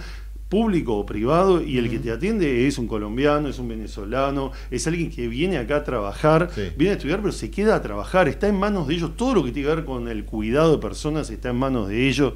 público 0.50 0.98
o 0.98 1.06
privado 1.06 1.62
y 1.62 1.78
el 1.78 1.90
que 1.90 2.00
te 2.00 2.12
atiende 2.12 2.68
es 2.68 2.78
un 2.78 2.88
colombiano, 2.88 3.48
es 3.48 3.58
un 3.58 3.68
venezolano, 3.68 4.52
es 4.70 4.86
alguien 4.88 5.10
que 5.10 5.28
viene 5.28 5.58
acá 5.58 5.78
a 5.78 5.84
trabajar, 5.84 6.50
viene 6.78 6.92
a 6.92 6.98
estudiar 6.98 7.20
pero 7.22 7.32
se 7.32 7.50
queda 7.50 7.76
a 7.76 7.82
trabajar, 7.82 8.28
está 8.28 8.48
en 8.48 8.56
manos 8.56 8.88
de 8.88 8.96
ellos, 8.96 9.16
todo 9.16 9.34
lo 9.34 9.44
que 9.44 9.52
tiene 9.52 9.70
que 9.70 9.76
ver 9.76 9.86
con 9.86 10.08
el 10.08 10.26
cuidado 10.26 10.74
de 10.74 10.78
personas 10.78 11.30
está 11.30 11.50
en 11.50 11.58
manos 11.58 11.88
de 11.88 12.08
ellos. 12.08 12.34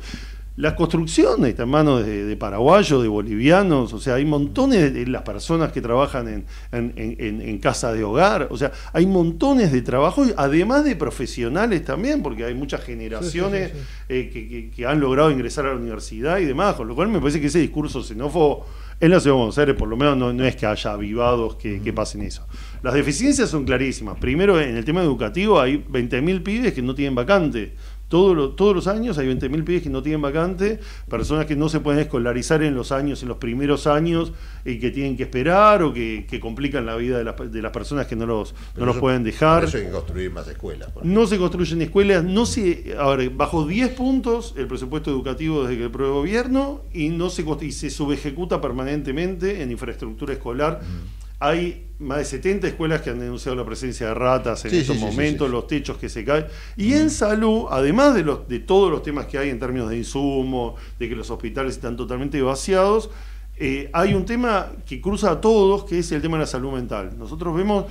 La 0.60 0.76
construcción 0.76 1.46
está 1.46 1.64
en 1.64 1.70
manos 1.70 2.06
de, 2.06 2.36
paraguayos, 2.36 3.02
de 3.02 3.08
bolivianos, 3.08 3.94
o 3.94 4.00
sea, 4.02 4.16
hay 4.16 4.26
montones 4.26 4.94
de, 4.94 5.08
las 5.08 5.22
personas 5.22 5.72
que 5.72 5.80
trabajan 5.80 6.46
en, 6.74 6.94
en, 6.98 7.58
casa 7.60 7.94
de 7.94 8.04
hogar, 8.04 8.50
o 8.52 8.58
sea, 8.58 8.74
hay 8.92 9.06
montones 9.06 9.72
de 9.72 9.82
trabajo, 9.82 10.26
además 10.36 10.84
de 10.84 10.98
profesionales 10.98 11.86
también, 11.86 12.22
porque 12.22 12.44
hay 12.44 12.56
muchas 12.56 12.84
generaciones 12.84 13.72
eh, 14.10 14.70
que, 14.76 14.86
han 14.86 15.00
logrado 15.00 15.32
ingresar 15.32 15.66
a 15.66 15.70
la 15.70 15.78
universidad 15.78 16.40
y 16.40 16.46
demás, 16.46 16.76
con 16.76 16.90
lo 16.90 16.94
cual 16.94 17.08
me 17.08 17.22
parece 17.22 17.40
que 17.40 17.48
ese 17.48 17.60
discurso 17.60 18.04
xenófobo 18.04 18.66
en 19.00 19.12
la 19.12 19.22
ciudad 19.22 19.36
de 19.36 19.40
Buenos 19.40 19.58
Aires, 19.58 19.76
por 19.78 19.88
lo 19.88 19.96
menos, 19.96 20.18
no, 20.18 20.44
es 20.44 20.58
que 20.58 20.66
haya 20.66 20.92
avivados 20.92 21.56
que, 21.56 21.80
que 21.80 21.94
pasen 21.94 22.22
eso. 22.22 22.46
Las 22.84 22.94
deficiencias 22.96 23.50
son 23.50 23.64
clarísimas. 23.64 24.18
Primero, 24.20 24.60
en 24.60 24.76
el 24.76 24.84
tema 24.84 25.02
educativo 25.02 25.58
hay 25.58 25.78
20.000 25.78 26.44
pibes 26.44 26.74
que 26.74 26.82
no 26.82 26.94
tienen 26.94 27.16
vacante 27.16 27.76
todos 28.10 28.76
los 28.76 28.88
años 28.88 29.18
hay 29.18 29.28
20.000 29.28 29.64
pibes 29.64 29.84
que 29.84 29.90
no 29.90 30.02
tienen 30.02 30.22
vacante, 30.22 30.80
personas 31.08 31.46
que 31.46 31.56
no 31.56 31.70
se 31.70 31.80
pueden 31.80 32.02
escolarizar 32.02 32.64
en 32.64 32.76
los 32.76 32.92
años, 32.92 33.22
en 33.22 33.30
los 33.30 33.38
primeros 33.38 33.88
años, 33.88 34.34
y 34.66 34.80
que 34.80 34.90
tienen 34.92 35.16
que 35.16 35.24
esperar 35.24 35.84
o 35.84 35.94
que, 35.94 36.26
complican 36.42 36.86
la 36.86 36.96
vida 36.96 37.18
de, 37.20 37.62
las 37.62 37.72
personas 37.72 38.08
que 38.08 38.16
no 38.16 38.26
los, 38.26 38.56
no 38.76 38.86
los 38.86 38.98
pueden 38.98 39.24
dejar. 39.24 39.62
Por 39.62 39.70
eso 39.70 39.78
hay 39.78 39.86
que 39.86 39.92
construir 39.92 40.32
más 40.32 40.48
escuelas. 40.48 40.90
No 41.04 41.28
se 41.28 41.38
construyen 41.38 41.82
escuelas, 41.82 42.24
no 42.24 42.46
se, 42.46 42.96
a 42.98 43.08
ver, 43.16 43.30
bajo 43.30 43.66
10 43.66 43.90
puntos 43.92 44.56
el 44.58 44.68
presupuesto 44.68 45.12
educativo 45.12 45.64
desde 45.64 45.78
que 45.78 45.84
el 45.84 45.92
gobierno 45.92 46.82
y 46.94 47.10
no 47.10 47.30
se, 47.30 47.46
y 47.62 47.72
se 47.72 47.90
subejecuta 47.90 48.60
permanentemente 48.60 49.62
en 49.62 49.72
infraestructura 49.72 50.34
escolar. 50.34 50.82
Hay 51.40 51.88
más 52.00 52.20
de 52.20 52.26
70 52.26 52.68
escuelas 52.68 53.02
que 53.02 53.10
han 53.10 53.20
denunciado 53.20 53.56
la 53.56 53.66
presencia 53.66 54.08
de 54.08 54.14
ratas 54.14 54.64
en 54.66 54.76
estos 54.76 54.98
momentos, 54.98 55.50
los 55.50 55.68
techos 55.68 55.98
que 55.98 56.10
se 56.10 56.24
caen. 56.24 56.46
Y 56.78 56.94
en 56.94 57.10
salud, 57.10 57.66
además 57.70 58.16
de, 58.16 58.24
los, 58.24 58.48
de 58.48 58.60
todos 58.60 58.92
los 58.92 59.04
temas 59.04 59.26
que 59.26 59.38
hay 59.38 59.50
en 59.50 59.60
términos 59.60 59.90
de 59.90 59.98
insumo, 59.98 60.76
de 60.98 61.10
que 61.10 61.16
los 61.16 61.30
hospitales 61.30 61.76
están 61.76 61.98
totalmente 61.98 62.42
vaciados, 62.42 63.10
eh, 63.62 63.90
hay 63.92 64.14
un 64.14 64.26
tema 64.26 64.72
que 64.86 65.02
cruza 65.02 65.32
a 65.32 65.42
todos, 65.42 65.84
que 65.84 66.00
es 66.00 66.12
el 66.14 66.22
tema 66.22 66.38
de 66.38 66.44
la 66.44 66.48
salud 66.48 66.72
mental. 66.72 67.12
Nosotros 67.18 67.54
vemos 67.54 67.86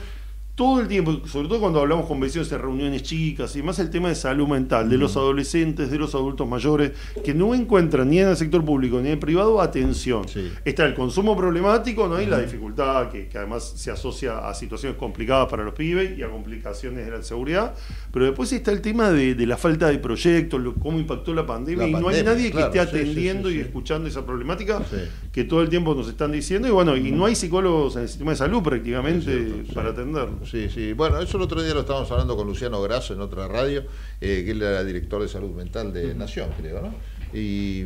todo 0.58 0.80
el 0.80 0.88
tiempo, 0.88 1.20
sobre 1.28 1.46
todo 1.46 1.60
cuando 1.60 1.78
hablamos 1.78 2.06
con 2.06 2.18
vecinos 2.18 2.50
en 2.50 2.58
reuniones 2.58 3.04
chicas 3.04 3.54
y 3.54 3.62
más 3.62 3.78
el 3.78 3.90
tema 3.90 4.08
de 4.08 4.16
salud 4.16 4.48
mental, 4.48 4.90
de 4.90 4.98
los 4.98 5.16
adolescentes, 5.16 5.88
de 5.88 5.98
los 5.98 6.16
adultos 6.16 6.48
mayores, 6.48 6.90
que 7.24 7.32
no 7.32 7.54
encuentran 7.54 8.10
ni 8.10 8.18
en 8.18 8.26
el 8.26 8.36
sector 8.36 8.64
público 8.64 8.96
ni 8.96 9.06
en 9.06 9.12
el 9.12 9.18
privado 9.20 9.60
atención. 9.60 10.26
Está 10.64 10.84
el 10.84 10.94
consumo 10.94 11.36
problemático, 11.36 12.08
¿no? 12.08 12.20
Y 12.20 12.26
la 12.26 12.40
dificultad 12.40 13.08
que, 13.08 13.28
además 13.36 13.72
se 13.76 13.92
asocia 13.92 14.48
a 14.48 14.52
situaciones 14.52 14.98
complicadas 14.98 15.46
para 15.46 15.62
los 15.62 15.74
pibes 15.74 16.18
y 16.18 16.24
a 16.24 16.28
complicaciones 16.28 17.06
de 17.06 17.12
la 17.12 17.22
seguridad. 17.22 17.76
Pero 18.10 18.24
después 18.24 18.52
está 18.52 18.72
el 18.72 18.80
tema 18.80 19.10
de, 19.12 19.36
la 19.46 19.56
falta 19.56 19.86
de 19.86 19.98
proyectos, 20.00 20.60
cómo 20.82 20.98
impactó 20.98 21.34
la 21.34 21.46
pandemia, 21.46 21.86
y 21.86 21.92
no 21.92 22.08
hay 22.08 22.24
nadie 22.24 22.50
que 22.50 22.62
esté 22.62 22.80
atendiendo 22.80 23.48
y 23.48 23.60
escuchando 23.60 24.08
esa 24.08 24.26
problemática 24.26 24.82
que 25.30 25.44
todo 25.44 25.62
el 25.62 25.68
tiempo 25.68 25.94
nos 25.94 26.08
están 26.08 26.32
diciendo. 26.32 26.66
Y 26.66 26.72
bueno, 26.72 26.96
y 26.96 27.12
no 27.12 27.26
hay 27.26 27.36
psicólogos 27.36 27.94
en 27.94 28.02
el 28.02 28.08
sistema 28.08 28.32
de 28.32 28.38
salud 28.38 28.60
prácticamente 28.60 29.62
para 29.72 29.90
atenderlo. 29.90 30.47
Sí, 30.50 30.70
sí. 30.70 30.94
Bueno, 30.94 31.20
eso 31.20 31.36
el 31.36 31.42
otro 31.42 31.62
día 31.62 31.74
lo 31.74 31.80
estábamos 31.80 32.10
hablando 32.10 32.34
con 32.34 32.46
Luciano 32.46 32.80
Grasso 32.80 33.12
en 33.12 33.20
otra 33.20 33.48
radio, 33.48 33.84
eh, 34.20 34.42
que 34.44 34.52
él 34.52 34.62
era 34.62 34.82
director 34.82 35.20
de 35.20 35.28
salud 35.28 35.50
mental 35.50 35.92
de 35.92 36.14
Nación, 36.14 36.50
creo, 36.58 36.80
¿no? 36.80 36.94
Y, 37.34 37.84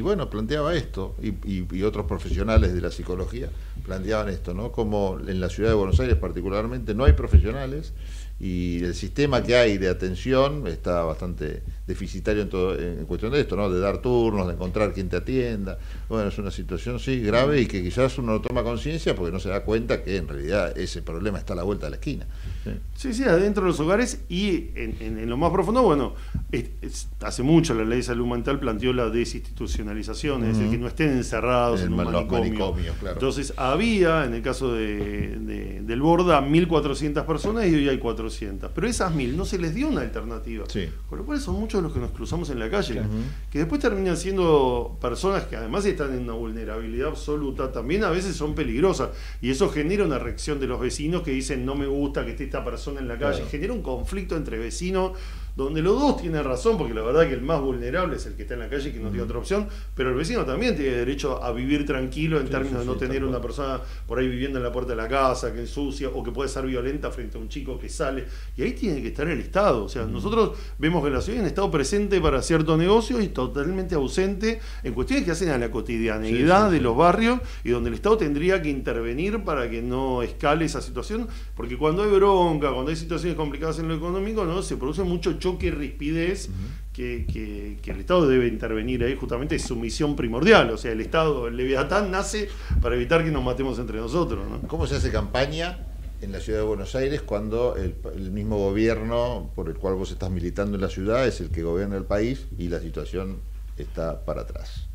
bueno, 0.00 0.30
planteaba 0.30 0.72
esto, 0.76 1.16
y, 1.20 1.82
otros 1.82 2.06
profesionales 2.06 2.72
de 2.72 2.80
la 2.80 2.92
psicología 2.92 3.48
planteaban 3.84 4.28
esto, 4.28 4.54
¿no? 4.54 4.70
Como 4.70 5.18
en 5.26 5.40
la 5.40 5.48
ciudad 5.48 5.70
de 5.70 5.74
Buenos 5.74 5.98
Aires 5.98 6.16
particularmente 6.16 6.94
no 6.94 7.04
hay 7.04 7.14
profesionales 7.14 7.92
y 8.38 8.84
el 8.84 8.94
sistema 8.94 9.42
que 9.42 9.56
hay 9.56 9.78
de 9.78 9.88
atención 9.88 10.68
está 10.68 11.02
bastante 11.02 11.62
deficitario 11.86 12.42
en, 12.42 12.48
todo, 12.48 12.78
en 12.78 13.04
cuestión 13.06 13.32
de 13.32 13.40
esto, 13.40 13.56
¿no? 13.56 13.70
De 13.70 13.78
dar 13.78 13.98
turnos, 13.98 14.46
de 14.46 14.54
encontrar 14.54 14.92
quien 14.92 15.08
te 15.08 15.16
atienda. 15.16 15.78
Bueno, 16.08 16.28
es 16.28 16.38
una 16.38 16.50
situación, 16.50 16.98
sí, 16.98 17.20
grave 17.20 17.60
y 17.60 17.66
que 17.66 17.82
quizás 17.82 18.18
uno 18.18 18.32
no 18.32 18.40
toma 18.40 18.62
conciencia 18.62 19.14
porque 19.14 19.32
no 19.32 19.38
se 19.38 19.48
da 19.48 19.64
cuenta 19.64 20.02
que 20.02 20.16
en 20.16 20.28
realidad 20.28 20.76
ese 20.76 21.02
problema 21.02 21.38
está 21.38 21.52
a 21.52 21.56
la 21.56 21.62
vuelta 21.62 21.86
de 21.86 21.90
la 21.90 21.96
esquina. 21.96 22.26
Sí, 22.96 23.14
sí, 23.14 23.22
adentro 23.24 23.62
de 23.62 23.70
los 23.70 23.80
hogares 23.80 24.22
y 24.28 24.70
en, 24.74 25.28
lo 25.28 25.36
más 25.36 25.52
profundo, 25.52 25.82
bueno, 25.82 26.14
hace 27.20 27.42
mucho 27.42 27.74
la 27.74 27.84
ley 27.84 27.98
de 27.98 28.02
salud 28.02 28.26
mental 28.26 28.58
planteó 28.58 28.92
la 28.92 29.08
desinstitucionalización, 29.08 30.44
es 30.44 30.56
decir, 30.56 30.70
que 30.72 30.78
no 30.78 30.88
estén 30.88 31.10
encerrados 31.10 31.82
en, 31.82 31.92
un 31.92 32.04
manicomio. 32.04 32.74
Entonces, 33.06 33.54
había, 33.56 34.24
en 34.24 34.34
el 34.34 34.42
caso 34.42 34.72
de, 34.72 35.80
del 35.82 36.00
Borda, 36.00 36.40
1.400 36.40 37.24
personas 37.24 37.66
y 37.66 37.74
hoy 37.74 37.88
hay 37.88 37.98
400. 37.98 38.70
Pero 38.74 38.86
esas 38.86 39.12
1.000 39.12 39.34
no 39.34 39.44
se 39.44 39.58
les 39.58 39.74
dio 39.74 39.88
una 39.88 40.00
alternativa. 40.00 40.64
Con 41.08 41.18
lo 41.18 41.24
cual 41.24 41.40
son 41.40 41.54
muchos 41.60 41.75
los 41.84 41.92
que 41.92 42.00
nos 42.00 42.10
cruzamos 42.10 42.50
en 42.50 42.58
la 42.58 42.68
calle, 42.68 43.02
que 43.50 43.60
después 43.60 43.80
terminan 43.80 44.16
siendo 44.16 44.96
personas 45.00 45.44
que 45.44 45.56
además 45.56 45.84
están 45.84 46.12
en 46.14 46.24
una 46.24 46.32
vulnerabilidad 46.32 47.08
absoluta, 47.08 47.70
también 47.70 48.02
a 48.02 48.10
veces 48.10 48.34
son 48.34 48.54
peligrosas. 48.54 49.10
Y 49.40 49.50
eso 49.50 49.68
genera 49.68 50.04
una 50.04 50.18
reacción 50.18 50.58
de 50.58 50.66
los 50.66 50.80
vecinos 50.80 51.22
que 51.22 51.30
dicen, 51.30 51.64
no 51.64 51.74
me 51.74 51.86
gusta 51.86 52.24
que 52.24 52.32
esté 52.32 52.46
persona 52.64 53.00
en 53.00 53.08
la 53.08 53.18
calle, 53.18 53.44
genera 53.50 53.72
un 53.72 53.82
conflicto 53.82 54.36
entre 54.36 54.58
vecinos 54.58 55.12
donde 55.56 55.80
los 55.80 55.98
dos 55.98 56.18
tienen 56.18 56.44
razón, 56.44 56.76
porque 56.76 56.92
la 56.92 57.00
verdad 57.00 57.26
que 57.26 57.32
el 57.32 57.40
más 57.40 57.62
vulnerable 57.62 58.16
es 58.16 58.26
el 58.26 58.34
que 58.34 58.42
está 58.42 58.54
en 58.54 58.60
la 58.60 58.68
calle 58.68 58.90
y 58.90 58.92
que 58.92 59.00
no 59.00 59.08
tiene 59.08 59.22
otra 59.22 59.38
opción, 59.38 59.66
pero 59.94 60.10
el 60.10 60.14
vecino 60.14 60.44
también 60.44 60.76
tiene 60.76 60.92
derecho 60.92 61.42
a 61.42 61.50
vivir 61.50 61.86
tranquilo 61.86 62.38
en 62.38 62.50
términos 62.50 62.80
de 62.80 62.86
no 62.86 62.96
tener 62.96 63.24
una 63.24 63.40
persona 63.40 63.80
por 64.06 64.18
ahí 64.18 64.28
viviendo 64.28 64.58
en 64.58 64.64
la 64.64 64.70
puerta 64.70 64.90
de 64.90 64.96
la 64.96 65.08
casa, 65.08 65.54
que 65.54 65.60
ensucia, 65.60 66.10
o 66.10 66.22
que 66.22 66.30
puede 66.30 66.50
ser 66.50 66.66
violenta 66.66 67.10
frente 67.10 67.38
a 67.38 67.40
un 67.40 67.48
chico 67.48 67.78
que 67.78 67.88
sale. 67.88 68.26
Y 68.54 68.62
ahí 68.62 68.72
tiene 68.72 69.00
que 69.00 69.08
estar 69.08 69.26
el 69.26 69.40
Estado. 69.40 69.84
O 69.84 69.88
sea, 69.88 70.04
nosotros 70.04 70.58
vemos 70.78 71.02
que 71.02 71.10
la 71.10 71.22
ciudad 71.22 71.38
es 71.38 71.42
un 71.44 71.48
Estado 71.48 71.70
presente 71.70 72.20
para 72.20 72.42
cierto 72.42 72.76
negocio 72.76 73.22
y 73.22 73.28
totalmente 73.28 73.94
ausente 73.94 74.60
en 74.82 74.92
cuestiones 74.92 75.24
que 75.24 75.30
hacen 75.30 75.48
a 75.48 75.56
la 75.56 75.70
cotidianeidad 75.70 76.70
de 76.70 76.82
los 76.82 76.94
barrios 76.94 77.40
y 77.64 77.70
donde 77.70 77.88
el 77.88 77.94
Estado 77.94 78.18
tendría 78.18 78.60
que 78.60 78.68
intervenir 78.68 79.42
para 79.42 79.70
que 79.70 79.80
no 79.80 80.22
escale 80.22 80.66
esa 80.66 80.82
situación, 80.82 81.28
porque 81.54 81.78
cuando 81.78 82.02
hay 82.02 82.10
bronca, 82.10 82.72
cuando 82.72 82.90
hay 82.90 82.96
situaciones 82.96 83.38
complicadas 83.38 83.78
en 83.78 83.88
lo 83.88 83.94
económico, 83.94 84.44
no 84.44 84.60
se 84.60 84.76
produce 84.76 85.02
mucho 85.02 85.32
choque 85.38 85.45
y 85.60 85.70
rispidez 85.70 86.50
que, 86.92 87.78
el 87.86 88.00
Estado 88.00 88.26
debe 88.26 88.48
intervenir 88.48 89.04
ahí, 89.04 89.14
justamente 89.14 89.56
es 89.56 89.62
su 89.62 89.76
misión 89.76 90.16
primordial. 90.16 90.70
O 90.70 90.76
sea, 90.76 90.92
el 90.92 91.00
Estado, 91.00 91.46
el 91.46 91.56
Leviatán, 91.56 92.10
nace 92.10 92.48
para 92.80 92.96
evitar 92.96 93.24
que 93.24 93.30
nos 93.30 93.44
matemos 93.44 93.78
entre 93.78 93.98
nosotros. 93.98 94.44
¿Cómo 94.66 94.86
se 94.86 94.96
hace 94.96 95.10
campaña 95.10 95.78
en 96.20 96.32
la 96.32 96.40
ciudad 96.40 96.60
de 96.60 96.64
Buenos 96.64 96.94
Aires 96.94 97.22
cuando 97.22 97.76
el, 97.76 97.94
el, 98.16 98.30
mismo 98.30 98.58
gobierno 98.58 99.50
por 99.54 99.68
el 99.68 99.74
cual 99.74 99.94
vos 99.94 100.10
estás 100.10 100.30
militando 100.30 100.76
en 100.76 100.80
la 100.80 100.88
ciudad 100.88 101.26
es 101.26 101.40
el 101.40 101.50
que 101.50 101.62
gobierna 101.62 101.96
el 101.96 102.04
país 102.04 102.46
y 102.58 102.68
la 102.68 102.80
situación 102.80 103.40
está 103.76 104.24
para 104.24 104.42
atrás? 104.42 104.88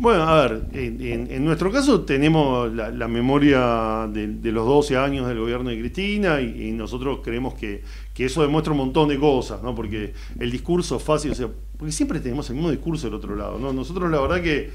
Bueno, 0.00 0.22
a 0.22 0.42
ver, 0.42 0.62
en, 0.74 1.44
nuestro 1.44 1.72
caso 1.72 2.02
tenemos 2.02 2.72
la, 2.72 3.08
memoria 3.08 4.08
de, 4.08 4.52
los 4.52 4.64
12 4.64 4.96
años 4.96 5.26
del 5.26 5.40
gobierno 5.40 5.70
de 5.70 5.78
Cristina 5.80 6.40
y, 6.40 6.70
nosotros 6.70 7.18
creemos 7.24 7.54
que, 7.54 7.82
eso 8.24 8.42
demuestra 8.42 8.72
un 8.72 8.78
montón 8.78 9.08
de 9.08 9.18
cosas, 9.18 9.62
¿no? 9.62 9.74
Porque 9.74 10.12
el 10.38 10.50
discurso 10.50 10.98
fácil, 10.98 11.32
o 11.32 11.34
sea, 11.34 11.48
porque 11.76 11.92
siempre 11.92 12.20
tenemos 12.20 12.48
el 12.50 12.56
mismo 12.56 12.70
discurso 12.70 13.06
del 13.06 13.14
otro 13.14 13.36
lado, 13.36 13.58
¿no? 13.58 13.72
Nosotros 13.72 14.10
la 14.10 14.20
verdad 14.20 14.42
que 14.42 14.70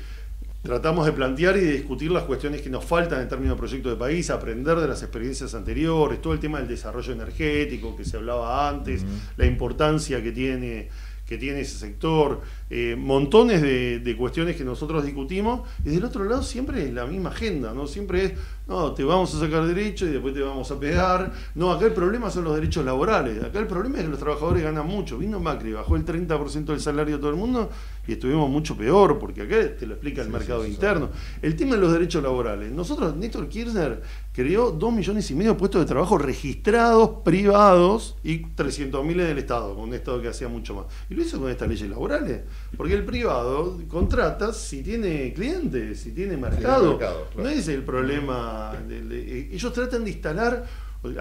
tratamos 0.62 1.06
de 1.06 1.12
plantear 1.12 1.58
y 1.58 1.62
de 1.62 1.74
discutir 1.74 2.10
las 2.10 2.24
cuestiones 2.24 2.62
que 2.62 2.70
nos 2.70 2.86
faltan 2.86 3.22
en 3.22 3.28
términos 3.28 3.56
de 3.56 3.60
proyecto 3.60 3.90
de 3.90 3.98
país, 3.98 4.30
aprender 4.30 4.78
de 4.78 4.88
las 4.88 5.02
experiencias 5.02 5.54
anteriores, 5.56 6.22
todo 6.22 6.32
el 6.34 6.40
tema 6.40 6.60
del 6.60 6.70
desarrollo 6.70 7.12
energético 7.12 7.96
que 7.98 8.06
se 8.06 8.16
hablaba 8.16 8.70
antes, 8.70 9.06
la 9.36 9.46
importancia 9.46 10.24
que 10.24 10.32
tiene 10.32 10.90
que 11.26 11.38
tiene 11.38 11.62
ese 11.62 11.78
sector, 11.78 12.42
eh, 12.76 12.96
montones 12.96 13.62
de, 13.62 14.16
cuestiones 14.18 14.56
que 14.56 14.64
nosotros 14.64 15.06
discutimos, 15.06 15.62
y 15.86 15.90
del 15.90 16.06
otro 16.06 16.24
lado 16.24 16.42
siempre 16.42 16.84
es 16.84 16.92
la 16.92 17.06
misma 17.06 17.30
agenda, 17.30 17.72
¿no? 17.72 17.86
Siempre 17.86 18.26
es, 18.26 18.34
no, 18.68 18.94
te 18.94 19.04
vamos 19.04 19.36
a 19.36 19.40
sacar 19.40 19.68
derecho 19.68 20.08
y 20.08 20.10
después 20.10 20.34
te 20.34 20.42
vamos 20.42 20.72
a 20.72 20.80
pegar. 20.80 21.32
No, 21.54 21.72
acá 21.72 21.86
el 21.86 21.94
problema 21.94 22.32
son 22.32 22.46
los 22.46 22.56
derechos 22.56 22.84
laborales, 22.84 23.44
acá 23.44 23.60
el 23.60 23.68
problema 23.68 23.98
es 24.00 24.06
que 24.06 24.10
los 24.10 24.20
trabajadores 24.20 24.64
ganan 24.64 24.88
mucho. 24.88 25.20
Vino 25.20 25.40
Macri, 25.40 25.72
bajó 25.72 25.96
el 25.96 26.04
30% 26.04 26.66
del 26.66 26.80
salario 26.80 27.18
de 27.18 27.22
todo 27.22 27.30
el 27.30 27.36
mundo 27.36 27.70
y 28.08 28.14
estuvimos 28.14 28.50
mucho 28.50 28.76
peor, 28.76 29.20
porque 29.20 29.44
acá 29.44 29.78
te 29.78 29.86
lo 29.86 29.94
explica 29.94 30.24
el 30.24 30.30
mercado 30.30 30.66
interno. 30.66 31.12
El 31.44 31.56
tema 31.56 31.76
de 31.76 31.82
los 31.82 31.94
derechos 31.94 32.24
laborales. 32.24 32.72
Nosotros, 32.72 33.16
Néstor 33.16 33.48
Kirchner 33.50 34.02
creó 34.34 34.72
2 34.72 34.94
millones 34.94 35.30
y 35.30 35.36
medio 35.36 35.52
de 35.52 35.60
puestos 35.60 35.82
de 35.82 35.86
trabajo 35.86 36.18
registrados, 36.18 37.22
privados, 37.24 38.16
y 38.24 38.40
300 38.40 39.06
mil 39.06 39.20
en 39.20 39.28
el 39.28 39.38
Estado, 39.38 39.76
con 39.76 39.90
un 39.90 39.94
Estado 39.94 40.22
que 40.22 40.28
hacía 40.28 40.48
mucho 40.48 40.74
más. 40.74 40.86
Y 41.10 41.14
lo 41.14 41.22
hizo 41.22 41.40
con 41.40 41.52
estas 41.52 41.70
leyes 41.70 41.90
laborales, 41.90 42.42
porque 42.78 42.94
el 42.94 43.06
privado 43.06 43.80
contrata 43.88 44.54
si 44.54 44.82
tiene 44.82 45.34
clientes, 45.34 46.00
si 46.00 46.12
tiene 46.12 46.38
mercado. 46.38 47.00
No 47.36 47.48
es 47.48 47.68
el 47.68 47.84
problema. 47.84 48.74
De, 48.88 49.50
ellos 49.52 49.72
tratan 49.74 50.04
de 50.04 50.12
instalar 50.12 50.66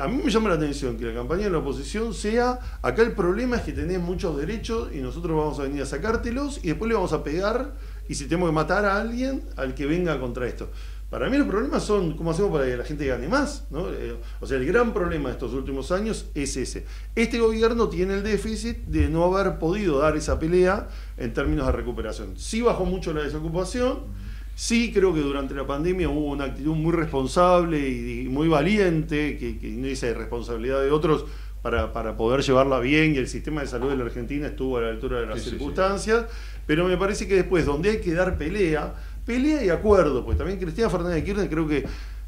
a 0.00 0.06
mí 0.06 0.22
me 0.24 0.30
llama 0.30 0.48
la 0.50 0.54
atención 0.54 0.96
que 0.96 1.06
la 1.06 1.14
campaña 1.14 1.44
de 1.44 1.50
la 1.50 1.58
oposición 1.58 2.14
sea, 2.14 2.78
acá 2.82 3.02
el 3.02 3.12
problema 3.12 3.56
es 3.56 3.62
que 3.62 3.72
tenés 3.72 3.98
muchos 3.98 4.36
derechos 4.36 4.90
y 4.94 4.98
nosotros 4.98 5.36
vamos 5.36 5.58
a 5.58 5.64
venir 5.64 5.82
a 5.82 5.86
sacártelos 5.86 6.60
y 6.62 6.68
después 6.68 6.88
le 6.88 6.94
vamos 6.94 7.12
a 7.12 7.24
pegar 7.24 7.72
y 8.08 8.14
si 8.14 8.26
tenemos 8.26 8.50
que 8.50 8.54
matar 8.54 8.84
a 8.84 9.00
alguien, 9.00 9.42
al 9.56 9.74
que 9.74 9.86
venga 9.86 10.20
contra 10.20 10.46
esto. 10.46 10.70
Para 11.12 11.28
mí 11.28 11.36
los 11.36 11.46
problemas 11.46 11.84
son 11.84 12.16
cómo 12.16 12.30
hacemos 12.30 12.50
para 12.50 12.64
que 12.64 12.74
la 12.74 12.84
gente 12.84 13.06
gane 13.06 13.28
más. 13.28 13.66
Eh, 13.70 14.16
o 14.40 14.46
sea, 14.46 14.56
el 14.56 14.64
gran 14.64 14.94
problema 14.94 15.28
de 15.28 15.34
estos 15.34 15.52
últimos 15.52 15.92
años 15.92 16.30
es 16.34 16.56
ese. 16.56 16.86
Este 17.14 17.38
gobierno 17.38 17.90
tiene 17.90 18.14
el 18.14 18.22
déficit 18.22 18.78
de 18.86 19.10
no 19.10 19.24
haber 19.24 19.58
podido 19.58 19.98
dar 19.98 20.16
esa 20.16 20.38
pelea 20.38 20.88
en 21.18 21.34
términos 21.34 21.66
de 21.66 21.72
recuperación. 21.72 22.38
Sí 22.38 22.62
bajó 22.62 22.86
mucho 22.86 23.12
la 23.12 23.24
desocupación 23.24 24.22
Sí, 24.54 24.92
creo 24.92 25.14
que 25.14 25.20
durante 25.20 25.54
la 25.54 25.66
pandemia 25.66 26.08
hubo 26.08 26.30
una 26.30 26.44
actitud 26.44 26.74
muy 26.74 26.92
responsable 26.92 27.88
y, 27.88 28.28
muy 28.28 28.48
valiente, 28.48 29.38
que, 29.38 29.58
no 29.76 29.86
dice 29.86 30.12
responsabilidad 30.14 30.82
de 30.82 30.90
otros, 30.90 31.24
para, 31.62 32.16
poder 32.16 32.42
llevarla 32.42 32.80
bien 32.80 33.14
y 33.14 33.18
el 33.18 33.28
sistema 33.28 33.60
de 33.60 33.68
salud 33.68 33.90
de 33.90 33.96
la 33.96 34.04
Argentina 34.04 34.48
estuvo 34.48 34.78
a 34.78 34.82
la 34.82 34.88
altura 34.88 35.20
de 35.20 35.26
las 35.26 35.42
circunstancias, 35.42 36.26
pero 36.66 36.86
me 36.86 36.96
parece 36.96 37.26
que 37.26 37.34
después, 37.34 37.64
donde 37.64 37.90
hay 37.90 38.00
que 38.00 38.12
dar 38.12 38.36
pelea, 38.36 38.94
pelea 39.24 39.64
y 39.64 39.70
acuerdo, 39.70 40.24
pues 40.24 40.36
también 40.36 40.58
Cristina 40.58 40.90
Fernández 40.90 41.16
de 41.16 41.24
Kirchner 41.24 41.48
creo 41.48 41.68
que 41.68 41.84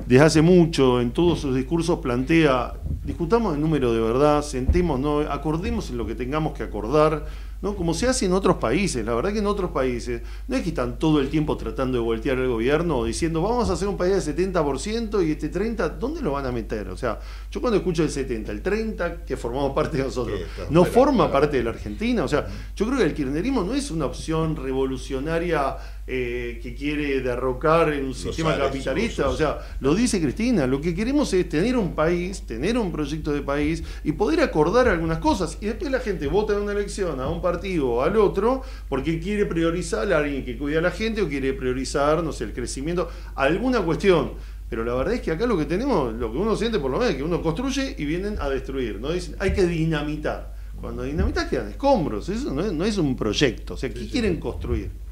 desde 0.06 0.24
hace 0.24 0.42
mucho 0.42 1.00
en 1.00 1.12
todos 1.12 1.40
sus 1.40 1.54
discursos 1.54 2.00
plantea, 2.00 2.74
discutamos 3.04 3.54
el 3.54 3.60
número 3.60 3.92
de 3.92 4.00
verdad, 4.00 4.42
sentemos, 4.42 5.00
no, 5.00 5.20
acordemos 5.20 5.88
en 5.90 5.96
lo 5.96 6.06
que 6.06 6.14
tengamos 6.14 6.52
que 6.52 6.62
acordar, 6.62 7.26
¿no? 7.62 7.74
como 7.74 7.94
se 7.94 8.06
hace 8.06 8.26
en 8.26 8.34
otros 8.34 8.56
países. 8.56 9.04
La 9.06 9.14
verdad 9.14 9.32
que 9.32 9.38
en 9.38 9.46
otros 9.46 9.70
países 9.70 10.20
no 10.46 10.56
es 10.56 10.62
que 10.62 10.68
están 10.68 10.98
todo 10.98 11.20
el 11.20 11.30
tiempo 11.30 11.56
tratando 11.56 11.96
de 11.96 12.04
voltear 12.04 12.38
el 12.38 12.48
gobierno 12.48 13.04
diciendo 13.04 13.40
vamos 13.40 13.70
a 13.70 13.72
hacer 13.72 13.88
un 13.88 13.96
país 13.96 14.24
de 14.24 14.36
70% 14.36 15.26
y 15.26 15.30
este 15.30 15.50
30%, 15.50 15.96
¿dónde 15.98 16.20
lo 16.20 16.32
van 16.32 16.44
a 16.44 16.52
meter? 16.52 16.88
O 16.90 16.96
sea, 16.96 17.18
yo 17.50 17.62
cuando 17.62 17.78
escucho 17.78 18.02
el 18.02 18.10
70, 18.10 18.52
el 18.52 18.60
30, 18.60 19.24
que 19.24 19.36
formamos 19.36 19.72
parte 19.72 19.96
de 19.96 20.04
nosotros, 20.04 20.38
no 20.68 20.84
forma 20.84 21.32
parte 21.32 21.56
de 21.56 21.64
la 21.64 21.70
Argentina. 21.70 22.24
O 22.24 22.28
sea, 22.28 22.46
yo 22.76 22.84
creo 22.86 22.98
que 22.98 23.04
el 23.04 23.14
kirchnerismo 23.14 23.64
no 23.64 23.74
es 23.74 23.90
una 23.90 24.04
opción 24.04 24.56
revolucionaria 24.56 25.76
eh, 26.06 26.60
que 26.62 26.74
quiere 26.74 27.22
derrocar 27.22 27.90
en 27.94 28.04
un 28.04 28.14
sistema 28.14 28.58
capitalista. 28.58 29.26
O 29.26 29.36
sea, 29.36 29.58
lo 29.80 29.94
dice 29.94 30.20
Cristina, 30.20 30.66
lo 30.66 30.78
que 30.78 30.94
queremos 30.94 31.32
es 31.32 31.48
tener 31.48 31.78
un 31.78 31.94
país, 31.94 32.42
tener 32.42 32.76
un 32.76 32.92
proyecto 32.92 33.32
de 33.32 33.40
país 33.40 33.82
y 34.04 34.12
poder 34.12 34.42
acordar 34.42 34.86
algunas 34.88 35.16
cosas. 35.16 35.56
Y 35.62 35.66
después 35.66 35.90
la 35.90 36.00
gente 36.00 36.26
vota 36.26 36.52
en 36.52 36.60
una 36.60 36.72
elección 36.72 37.20
a 37.20 37.28
un 37.28 37.40
partido 37.40 37.88
o 37.88 38.02
al 38.02 38.18
otro 38.18 38.60
porque 38.90 39.18
quiere 39.18 39.46
priorizar 39.46 40.12
a 40.12 40.18
alguien 40.18 40.44
que 40.44 40.58
cuida 40.58 40.80
a 40.80 40.82
la 40.82 40.90
gente 40.90 41.22
o 41.22 41.28
quiere 41.28 41.54
priorizar, 41.54 42.22
no 42.22 42.32
sé, 42.32 42.44
el 42.44 42.52
crecimiento, 42.52 43.08
alguna 43.34 43.80
cuestión. 43.80 44.32
Pero 44.68 44.84
la 44.84 44.92
verdad 44.94 45.14
es 45.14 45.22
que 45.22 45.30
acá 45.30 45.46
lo 45.46 45.56
que 45.56 45.64
tenemos, 45.64 46.12
lo 46.12 46.30
que 46.30 46.36
uno 46.36 46.54
siente 46.54 46.78
por 46.78 46.90
lo 46.90 46.98
menos 46.98 47.12
es 47.12 47.16
que 47.16 47.22
uno 47.22 47.40
construye 47.40 47.94
y 47.96 48.04
vienen 48.04 48.36
a 48.40 48.50
destruir. 48.50 49.00
¿no? 49.00 49.10
Dicen, 49.10 49.36
hay 49.38 49.54
que 49.54 49.64
dinamitar. 49.66 50.52
Cuando 50.78 51.02
dinamitas 51.02 51.48
quedan 51.48 51.68
escombros, 51.68 52.28
eso 52.28 52.52
no 52.52 52.60
es, 52.60 52.72
no 52.74 52.84
es 52.84 52.98
un 52.98 53.16
proyecto. 53.16 53.72
O 53.72 53.76
sea, 53.78 53.88
¿qué 53.88 54.06
quieren 54.06 54.38
construir? 54.38 55.03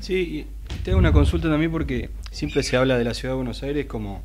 Sí, 0.00 0.14
y 0.14 0.46
tengo 0.82 0.98
una 0.98 1.12
consulta 1.12 1.48
también 1.48 1.70
porque 1.70 2.10
siempre 2.30 2.62
se 2.62 2.76
habla 2.76 2.98
de 2.98 3.04
la 3.04 3.14
ciudad 3.14 3.34
de 3.34 3.36
Buenos 3.36 3.62
Aires 3.62 3.86
como 3.86 4.22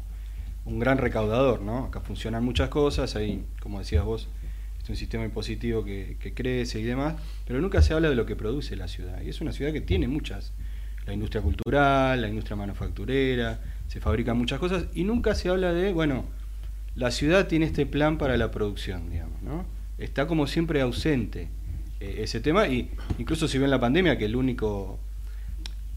un 0.65 0.79
gran 0.79 0.97
recaudador, 0.97 1.61
¿no? 1.61 1.85
Acá 1.85 2.01
funcionan 2.01 2.43
muchas 2.43 2.69
cosas, 2.69 3.15
hay, 3.15 3.45
como 3.59 3.79
decías 3.79 4.03
vos, 4.03 4.27
es 4.81 4.89
un 4.89 4.95
sistema 4.95 5.25
impositivo 5.25 5.83
que, 5.83 6.17
crece 6.35 6.79
y 6.79 6.83
demás, 6.83 7.15
pero 7.45 7.59
nunca 7.59 7.81
se 7.81 7.93
habla 7.93 8.09
de 8.09 8.15
lo 8.15 8.25
que 8.25 8.35
produce 8.35 8.75
la 8.75 8.87
ciudad. 8.87 9.21
Y 9.21 9.29
es 9.29 9.41
una 9.41 9.51
ciudad 9.51 9.73
que 9.73 9.81
tiene 9.81 10.07
muchas, 10.07 10.53
la 11.05 11.13
industria 11.13 11.41
cultural, 11.41 12.21
la 12.21 12.29
industria 12.29 12.55
manufacturera, 12.55 13.59
se 13.87 13.99
fabrican 13.99 14.37
muchas 14.37 14.59
cosas 14.59 14.85
y 14.93 15.03
nunca 15.03 15.35
se 15.35 15.49
habla 15.49 15.73
de, 15.73 15.93
bueno, 15.93 16.25
la 16.95 17.11
ciudad 17.11 17.47
tiene 17.47 17.65
este 17.65 17.85
plan 17.85 18.17
para 18.17 18.37
la 18.37 18.51
producción, 18.51 19.09
digamos, 19.09 19.41
¿no? 19.41 19.65
Está 19.97 20.27
como 20.27 20.47
siempre 20.47 20.81
ausente 20.81 21.49
eh, 21.99 22.17
ese 22.19 22.39
tema. 22.39 22.67
Y 22.67 22.91
incluso 23.17 23.47
si 23.47 23.57
ven 23.57 23.69
la 23.69 23.79
pandemia, 23.79 24.17
que 24.17 24.25
el 24.25 24.35
único 24.35 24.99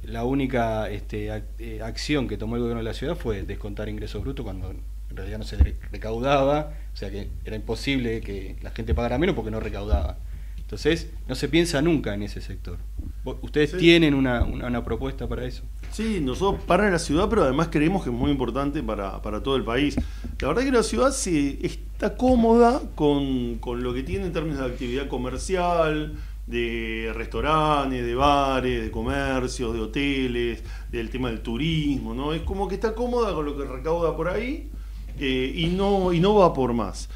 la 0.09 0.25
única 0.25 0.89
este, 0.91 1.31
eh, 1.59 1.83
acción 1.83 2.29
que 2.29 2.37
tomó 2.37 2.57
el 2.57 2.63
gobierno 2.63 2.83
de 2.83 2.89
la 2.89 2.95
ciudad 2.95 3.17
fue 3.17 3.43
descontar 3.43 3.89
ingresos 3.89 4.23
brutos 4.23 4.45
cuando 4.45 4.71
en 4.71 5.17
realidad 5.17 5.39
no 5.39 5.45
se 5.45 5.57
recaudaba, 5.91 6.73
o 6.93 6.97
sea 6.97 7.11
que 7.11 7.29
era 7.45 7.57
imposible 7.57 8.21
que 8.21 8.57
la 8.63 8.71
gente 8.71 8.95
pagara 8.95 9.19
menos 9.19 9.35
porque 9.35 9.51
no 9.51 9.61
recaudaba. 9.61 10.17
Entonces, 10.59 11.11
no 11.27 11.35
se 11.35 11.49
piensa 11.49 11.81
nunca 11.81 12.13
en 12.13 12.23
ese 12.23 12.43
sector. 12.43 12.77
¿Ustedes 13.25 13.75
tienen 13.79 14.13
una, 14.13 14.45
una, 14.45 14.85
propuesta 14.85 15.27
para 15.27 15.47
eso? 15.47 15.63
Sí, 15.93 16.21
nosotros 16.21 16.63
para 16.65 16.91
la 16.91 16.99
ciudad, 16.99 17.27
pero 17.31 17.45
además 17.45 17.69
creemos 17.71 18.05
que 18.05 18.11
es 18.11 18.15
muy 18.15 18.31
importante 18.31 18.83
para, 18.83 19.23
para 19.23 19.43
todo 19.43 19.57
el 19.57 19.65
país. 19.65 19.97
La 20.41 20.49
verdad 20.49 20.65
que 20.65 20.71
la 20.71 20.83
ciudad 20.83 21.11
se 21.11 21.65
está 21.65 22.19
cómoda 22.19 22.83
con, 22.97 23.57
con 23.61 23.83
lo 23.83 23.95
que 23.95 24.03
tiene 24.03 24.27
en 24.27 24.33
términos 24.35 24.59
de 24.59 24.67
actividad 24.67 25.09
comercial, 25.09 26.17
de 26.49 27.13
restaurantes, 27.15 28.05
de 28.05 28.15
bares, 28.15 28.83
de 28.83 28.91
comercios, 28.91 29.75
de 29.75 29.81
hoteles, 29.81 30.63
del 30.91 31.11
tema 31.11 31.29
del 31.29 31.43
turismo, 31.43 32.15
¿no? 32.15 32.33
Es 32.33 32.43
como 32.43 32.67
que 32.67 32.77
está 32.77 32.95
cómoda 32.95 33.35
con 33.35 33.45
lo 33.45 33.57
que 33.57 33.65
recauda 33.65 34.17
por 34.17 34.29
ahí 34.29 34.71
eh, 35.19 35.53
y, 35.55 35.67
no, 35.67 36.13
y 36.13 36.21
no 36.21 36.35
va 36.37 36.55
por 36.55 36.73
más. 36.73 37.09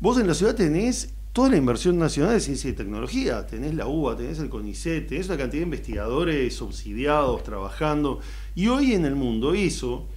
Vos 0.00 0.18
en 0.18 0.26
la 0.26 0.34
ciudad 0.34 0.54
tenés 0.54 1.14
toda 1.32 1.50
la 1.50 1.56
inversión 1.56 1.98
nacional 1.98 2.34
de 2.34 2.40
ciencia 2.40 2.70
y 2.70 2.72
tecnología, 2.72 3.46
tenés 3.46 3.74
la 3.74 3.86
UBA, 3.86 4.16
tenés 4.16 4.40
el 4.40 4.48
CONICET, 4.48 5.06
tenés 5.08 5.28
una 5.28 5.38
cantidad 5.38 5.60
de 5.60 5.66
investigadores 5.66 6.54
subsidiados 6.56 7.44
trabajando 7.44 8.18
y 8.56 8.66
hoy 8.66 8.94
en 8.94 9.04
el 9.04 9.14
mundo 9.14 9.54
eso 9.54 10.08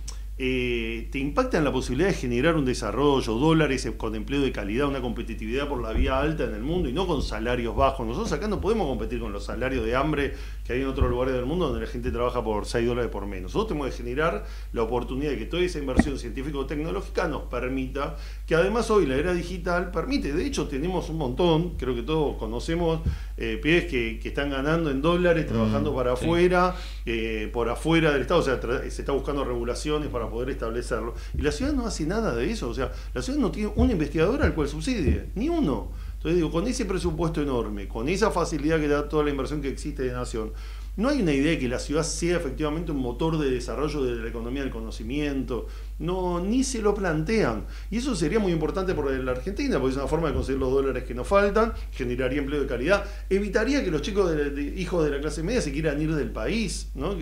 eh, 0.44 1.08
te 1.12 1.20
impacta 1.20 1.60
en 1.60 1.64
la 1.64 1.72
posibilidad 1.72 2.10
de 2.10 2.16
generar 2.16 2.56
un 2.56 2.66
desarrollo, 2.66 3.36
dólares 3.36 3.88
con 3.96 4.16
empleo 4.16 4.42
de 4.42 4.52
calidad, 4.52 4.88
una 4.88 5.00
competitividad 5.00 5.68
por 5.70 5.84
la 5.84 5.94
vía 5.94 6.20
alta 6.20 6.46
en 6.46 6.56
el 6.56 6.64
mundo 6.64 6.90
y 6.90 6.94
no 6.94 7.06
con 7.06 7.22
salarios 7.22 7.76
bajos. 7.76 8.08
Nosotros 8.08 8.32
acá 8.32 8.48
no 8.48 8.60
podemos 8.60 8.88
competir 8.88 9.20
con 9.20 9.32
los 9.32 9.46
salarios 9.46 9.86
de 9.86 9.96
hambre 9.96 10.34
que 10.66 10.74
hay 10.74 10.82
en 10.82 10.88
otros 10.88 11.10
lugares 11.10 11.34
del 11.34 11.46
mundo 11.46 11.68
donde 11.68 11.82
la 11.82 11.92
gente 11.92 12.12
trabaja 12.12 12.44
por 12.44 12.66
6 12.66 12.88
dólares 12.88 13.12
por 13.12 13.26
menos. 13.26 13.54
Nosotros 13.54 13.70
tenemos 13.70 13.92
que 13.92 13.98
generar 13.98 14.46
la 14.74 14.84
oportunidad 14.84 15.32
de 15.32 15.38
que 15.38 15.46
toda 15.46 15.64
esa 15.64 15.80
inversión 15.80 16.18
científico-tecnológica 16.18 17.28
nos 17.28 17.44
permita, 17.44 18.16
que 18.46 18.56
además 18.56 18.90
hoy 18.90 19.06
la 19.06 19.16
era 19.16 19.34
digital 19.34 19.92
permite, 19.92 20.34
de 20.34 20.46
hecho 20.46 20.68
tenemos 20.68 21.10
un 21.10 21.18
montón, 21.18 21.78
creo 21.78 21.96
que 21.96 22.04
todos 22.04 22.38
conocemos 22.38 23.02
eh, 23.38 23.60
pies 23.62 23.86
que, 23.86 24.20
están 24.24 24.52
ganando 24.52 24.92
en 24.92 25.02
dólares, 25.02 25.48
trabajando 25.48 25.92
mm, 25.92 25.96
para 25.96 26.14
afuera, 26.14 26.76
eh, 27.06 27.50
por 27.52 27.70
afuera 27.70 28.12
del 28.12 28.22
Estado, 28.22 28.40
o 28.40 28.44
sea, 28.44 28.60
se 28.90 29.02
está 29.02 29.12
buscando 29.12 29.44
regulaciones 29.44 30.10
para 30.10 30.30
poder 30.30 30.52
establecerlo. 30.52 31.16
Y 31.38 31.42
la 31.42 31.52
ciudad 31.52 31.74
no 31.74 31.86
hace 31.86 32.06
nada 32.06 32.36
de 32.36 32.52
eso. 32.52 32.70
O 32.70 32.74
sea, 32.74 32.92
la 33.14 33.22
ciudad 33.22 33.40
no 33.40 33.52
tiene 33.52 33.72
un 33.76 33.92
investigador 33.92 34.42
al 34.44 34.54
cual 34.54 34.68
subsidie, 34.68 35.30
ni 35.36 35.50
uno. 35.50 35.92
Entonces 36.22 36.36
digo, 36.36 36.52
con 36.52 36.68
ese 36.68 36.86
presupuesto 36.86 37.42
enorme, 37.42 37.88
con 37.88 38.08
esa 38.08 38.30
facilidad 38.30 38.80
que 38.80 38.88
da 38.88 39.10
toda 39.10 39.24
la 39.24 39.32
inversión 39.32 39.60
que 39.60 39.70
existe 39.70 40.04
de 40.04 40.12
nación, 40.12 40.54
no 40.98 41.10
hay 41.10 41.20
una 41.20 41.34
idea 41.34 41.54
de 41.54 41.58
que 41.58 41.68
la 41.68 41.80
ciudad 41.80 42.04
sea 42.04 42.38
efectivamente 42.38 42.92
un 42.92 43.00
motor 43.00 43.40
de 43.40 43.50
desarrollo 43.50 44.04
de 44.04 44.22
la 44.22 44.30
economía 44.30 44.62
del 44.62 44.70
conocimiento. 44.70 45.66
No, 45.98 46.40
ni 46.40 46.64
se 46.64 46.80
lo 46.80 46.94
plantean. 46.94 47.66
Y 47.90 47.98
eso 47.98 48.14
sería 48.14 48.38
muy 48.38 48.52
importante 48.52 48.94
por 48.94 49.10
la 49.10 49.32
Argentina, 49.32 49.80
porque 49.80 49.94
es 49.94 49.98
una 49.98 50.08
forma 50.08 50.28
de 50.28 50.36
conseguir 50.36 50.60
los 50.60 50.72
dólares 50.72 51.04
que 51.06 51.16
nos 51.16 51.28
faltan, 51.28 51.74
generaría 51.92 52.38
empleo 52.38 52.62
de 52.62 52.68
calidad, 52.68 53.04
evitaría 53.28 53.84
que 53.84 53.90
los 53.90 54.04
chicos 54.04 54.30
de, 54.30 54.76
hijos 54.78 55.04
de 55.04 55.10
la 55.10 55.22
clase 55.22 55.42
media 55.42 55.62
se 55.62 55.72
quieran 55.72 56.00
ir 56.00 56.14
del 56.14 56.30
país, 56.30 56.92
¿no? 56.94 57.18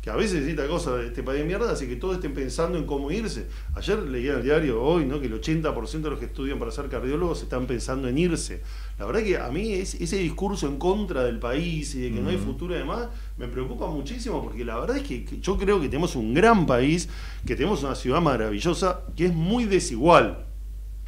Que 0.00 0.08
a 0.08 0.16
veces 0.16 0.40
necesita 0.40 0.66
cosas 0.66 0.96
de 0.96 1.06
este 1.08 1.22
país 1.22 1.40
de 1.40 1.44
mierda, 1.44 1.70
así 1.70 1.86
que 1.86 1.96
todos 1.96 2.14
estén 2.14 2.32
pensando 2.32 2.78
en 2.78 2.86
cómo 2.86 3.10
irse. 3.10 3.48
Ayer 3.74 3.98
leía 3.98 4.32
en 4.32 4.38
el 4.38 4.44
diario 4.44 4.82
hoy 4.82 5.04
¿no? 5.04 5.20
que 5.20 5.26
el 5.26 5.38
80% 5.38 6.00
de 6.00 6.10
los 6.10 6.18
que 6.18 6.24
estudian 6.24 6.58
para 6.58 6.70
ser 6.70 6.88
cardiólogos 6.88 7.42
están 7.42 7.66
pensando 7.66 8.08
en 8.08 8.16
irse. 8.16 8.62
La 8.98 9.04
verdad 9.04 9.22
que 9.22 9.36
a 9.36 9.48
mí 9.50 9.74
ese 9.74 10.16
discurso 10.16 10.66
en 10.66 10.78
contra 10.78 11.22
del 11.22 11.38
país 11.38 11.94
y 11.94 12.00
de 12.00 12.12
que 12.12 12.20
no 12.20 12.30
hay 12.30 12.38
futuro 12.38 12.74
y 12.74 12.78
demás 12.78 13.08
me 13.36 13.46
preocupa 13.48 13.88
muchísimo 13.88 14.42
porque 14.42 14.64
la 14.64 14.78
verdad 14.78 14.96
es 14.96 15.02
que, 15.02 15.38
yo 15.40 15.58
creo 15.58 15.78
que 15.78 15.88
tenemos 15.88 16.16
un 16.16 16.32
gran 16.32 16.64
país, 16.64 17.10
que 17.46 17.54
tenemos 17.54 17.82
una 17.82 17.94
ciudad 17.94 18.22
maravillosa 18.22 19.02
que 19.14 19.26
es 19.26 19.34
muy 19.34 19.66
desigual. 19.66 20.46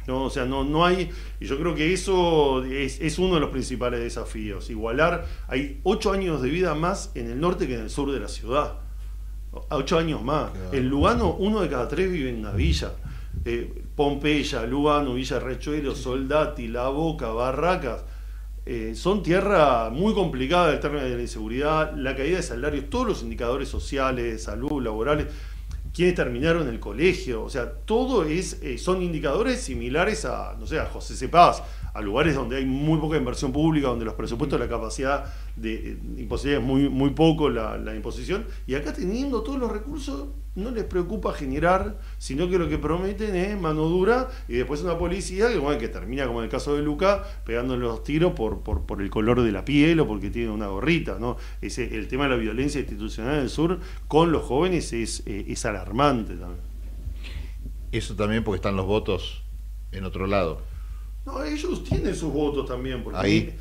¿no? 0.05 0.25
O 0.25 0.29
sea, 0.29 0.45
no, 0.45 0.65
no 0.65 0.85
hay, 0.85 1.09
y 1.39 1.45
yo 1.45 1.57
creo 1.57 1.73
que 1.73 1.93
eso 1.93 2.63
es, 2.65 2.99
es, 2.99 3.17
uno 3.17 3.35
de 3.35 3.39
los 3.39 3.51
principales 3.51 4.01
desafíos, 4.01 4.69
igualar, 4.69 5.25
hay 5.47 5.79
ocho 5.83 6.11
años 6.11 6.41
de 6.41 6.49
vida 6.49 6.75
más 6.75 7.11
en 7.15 7.31
el 7.31 7.39
norte 7.39 7.67
que 7.67 7.75
en 7.75 7.81
el 7.81 7.89
sur 7.89 8.11
de 8.11 8.19
la 8.19 8.27
ciudad 8.27 8.82
ocho 9.69 9.97
años 9.97 10.21
más. 10.21 10.51
En 10.71 10.89
Lugano, 10.89 11.35
uno 11.35 11.61
de 11.61 11.69
cada 11.69 11.87
tres 11.87 12.11
vive 12.11 12.29
en 12.29 12.39
una 12.39 12.51
villa. 12.51 12.91
Eh, 13.45 13.83
Pompeya, 13.95 14.65
Lugano, 14.65 15.13
Villa 15.13 15.39
Rechuelo, 15.39 15.95
Soldati, 15.95 16.67
La 16.67 16.89
Boca, 16.89 17.29
Barracas. 17.29 18.03
Eh, 18.65 18.93
son 18.95 19.21
tierra 19.21 19.89
muy 19.89 20.13
complicada 20.13 20.73
en 20.73 20.79
términos 20.79 21.09
de 21.09 21.15
la 21.17 21.21
inseguridad, 21.21 21.93
la 21.95 22.15
caída 22.15 22.37
de 22.37 22.43
salarios, 22.43 22.89
todos 22.89 23.05
los 23.05 23.21
indicadores 23.21 23.67
sociales, 23.67 24.23
de 24.23 24.39
salud, 24.39 24.81
laborales, 24.81 25.27
quienes 25.93 26.15
terminaron 26.15 26.69
el 26.69 26.79
colegio, 26.79 27.43
o 27.43 27.49
sea, 27.49 27.69
todo 27.69 28.23
es, 28.23 28.59
eh, 28.63 28.77
son 28.77 29.01
indicadores 29.01 29.59
similares 29.61 30.23
a, 30.23 30.55
no 30.57 30.65
sé, 30.65 30.79
a 30.79 30.85
José 30.85 31.15
Cepaz, 31.15 31.61
a 31.93 32.01
lugares 32.01 32.35
donde 32.35 32.57
hay 32.57 32.65
muy 32.65 32.99
poca 32.99 33.17
inversión 33.17 33.51
pública, 33.51 33.87
donde 33.87 34.05
los 34.05 34.15
presupuestos, 34.15 34.59
la 34.59 34.67
capacidad 34.67 35.25
de, 35.55 35.97
imposibilidad 36.17 36.61
es 36.61 36.67
muy, 36.67 36.89
muy 36.89 37.11
poco 37.11 37.49
la, 37.49 37.95
imposición, 37.95 38.45
y 38.65 38.75
acá 38.75 38.93
teniendo 38.93 39.41
todos 39.43 39.59
los 39.59 39.71
recursos 39.71 40.29
no 40.55 40.69
les 40.71 40.83
preocupa 40.83 41.33
generar, 41.33 41.99
sino 42.19 42.47
que 42.49 42.59
lo 42.59 42.69
que 42.69 42.77
prometen 42.77 43.35
es 43.35 43.59
mano 43.59 43.85
dura 43.85 44.29
y 44.47 44.53
después 44.53 44.81
una 44.81 44.97
policía 44.97 45.49
que, 45.49 45.57
bueno, 45.57 45.79
que 45.79 45.87
termina, 45.87 46.27
como 46.27 46.39
en 46.39 46.45
el 46.45 46.51
caso 46.51 46.75
de 46.75 46.83
Luca, 46.83 47.23
pegándole 47.43 47.81
los 47.81 48.03
tiros 48.03 48.33
por, 48.33 48.61
por, 48.61 49.01
el 49.01 49.09
color 49.09 49.41
de 49.41 49.51
la 49.51 49.65
piel 49.65 49.99
o 49.99 50.07
porque 50.07 50.29
tiene 50.29 50.51
una 50.51 50.67
gorrita. 50.67 51.17
¿no? 51.19 51.37
Ese, 51.59 51.95
el 51.95 52.07
tema 52.07 52.25
de 52.25 52.31
la 52.31 52.35
violencia 52.35 52.79
institucional 52.79 53.35
en 53.35 53.41
el 53.41 53.49
sur 53.49 53.79
con 54.07 54.31
los 54.31 54.43
jóvenes 54.43 54.93
es, 54.93 55.23
eh, 55.25 55.45
es 55.47 55.65
alarmante 55.65 56.35
también. 56.35 56.61
Eso 57.91 58.15
también 58.15 58.43
porque 58.43 58.57
están 58.57 58.75
los 58.75 58.85
votos 58.85 59.43
en 59.91 60.05
otro 60.05 60.27
lado. 60.27 60.72
No, 61.25 61.43
ellos 61.43 61.83
tienen 61.83 62.15
sus 62.15 62.31
votos 62.31 62.67
también. 62.67 63.03
Porque 63.03 63.19
Ahí. 63.19 63.55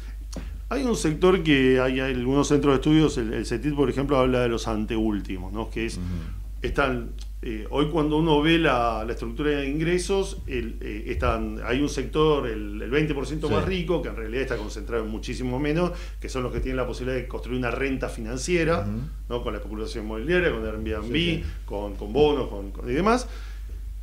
Hay 0.72 0.84
un 0.84 0.96
sector 0.96 1.42
que 1.42 1.80
hay, 1.80 2.00
algunos 2.00 2.48
centros 2.48 2.72
de 2.72 2.76
estudios, 2.76 3.18
el, 3.18 3.44
CETIT, 3.44 3.74
por 3.74 3.90
ejemplo, 3.90 4.16
habla 4.16 4.40
de 4.40 4.48
los 4.48 4.66
anteúltimos, 4.66 5.52
¿no? 5.52 5.68
que 5.68 5.84
es, 5.84 6.00
están, 6.62 7.10
eh, 7.42 7.66
hoy 7.68 7.90
cuando 7.90 8.16
uno 8.16 8.40
ve 8.40 8.58
la, 8.58 9.04
estructura 9.06 9.50
de 9.50 9.68
ingresos, 9.68 10.38
eh, 10.46 11.04
están, 11.08 11.60
hay 11.66 11.82
un 11.82 11.90
sector, 11.90 12.46
el, 12.46 12.90
20% 12.90 13.50
más 13.50 13.66
rico, 13.66 14.00
que 14.00 14.08
en 14.08 14.16
realidad 14.16 14.42
está 14.44 14.56
concentrado 14.56 15.04
en 15.04 15.10
muchísimo 15.10 15.58
menos, 15.58 15.92
que 16.18 16.30
son 16.30 16.42
los 16.42 16.52
que 16.54 16.60
tienen 16.60 16.78
la 16.78 16.86
posibilidad 16.86 17.20
de 17.20 17.28
construir 17.28 17.58
una 17.58 17.70
renta 17.70 18.08
financiera, 18.08 18.86
¿no? 19.28 19.42
con 19.42 19.52
la 19.52 19.58
especulación 19.58 20.06
inmobiliaria, 20.06 20.52
con 20.52 20.64
Airbnb, 20.64 21.44
con, 21.66 21.96
con, 21.96 22.14
bonos 22.14 22.48
con, 22.48 22.72
y 22.88 22.94
demás. 22.94 23.28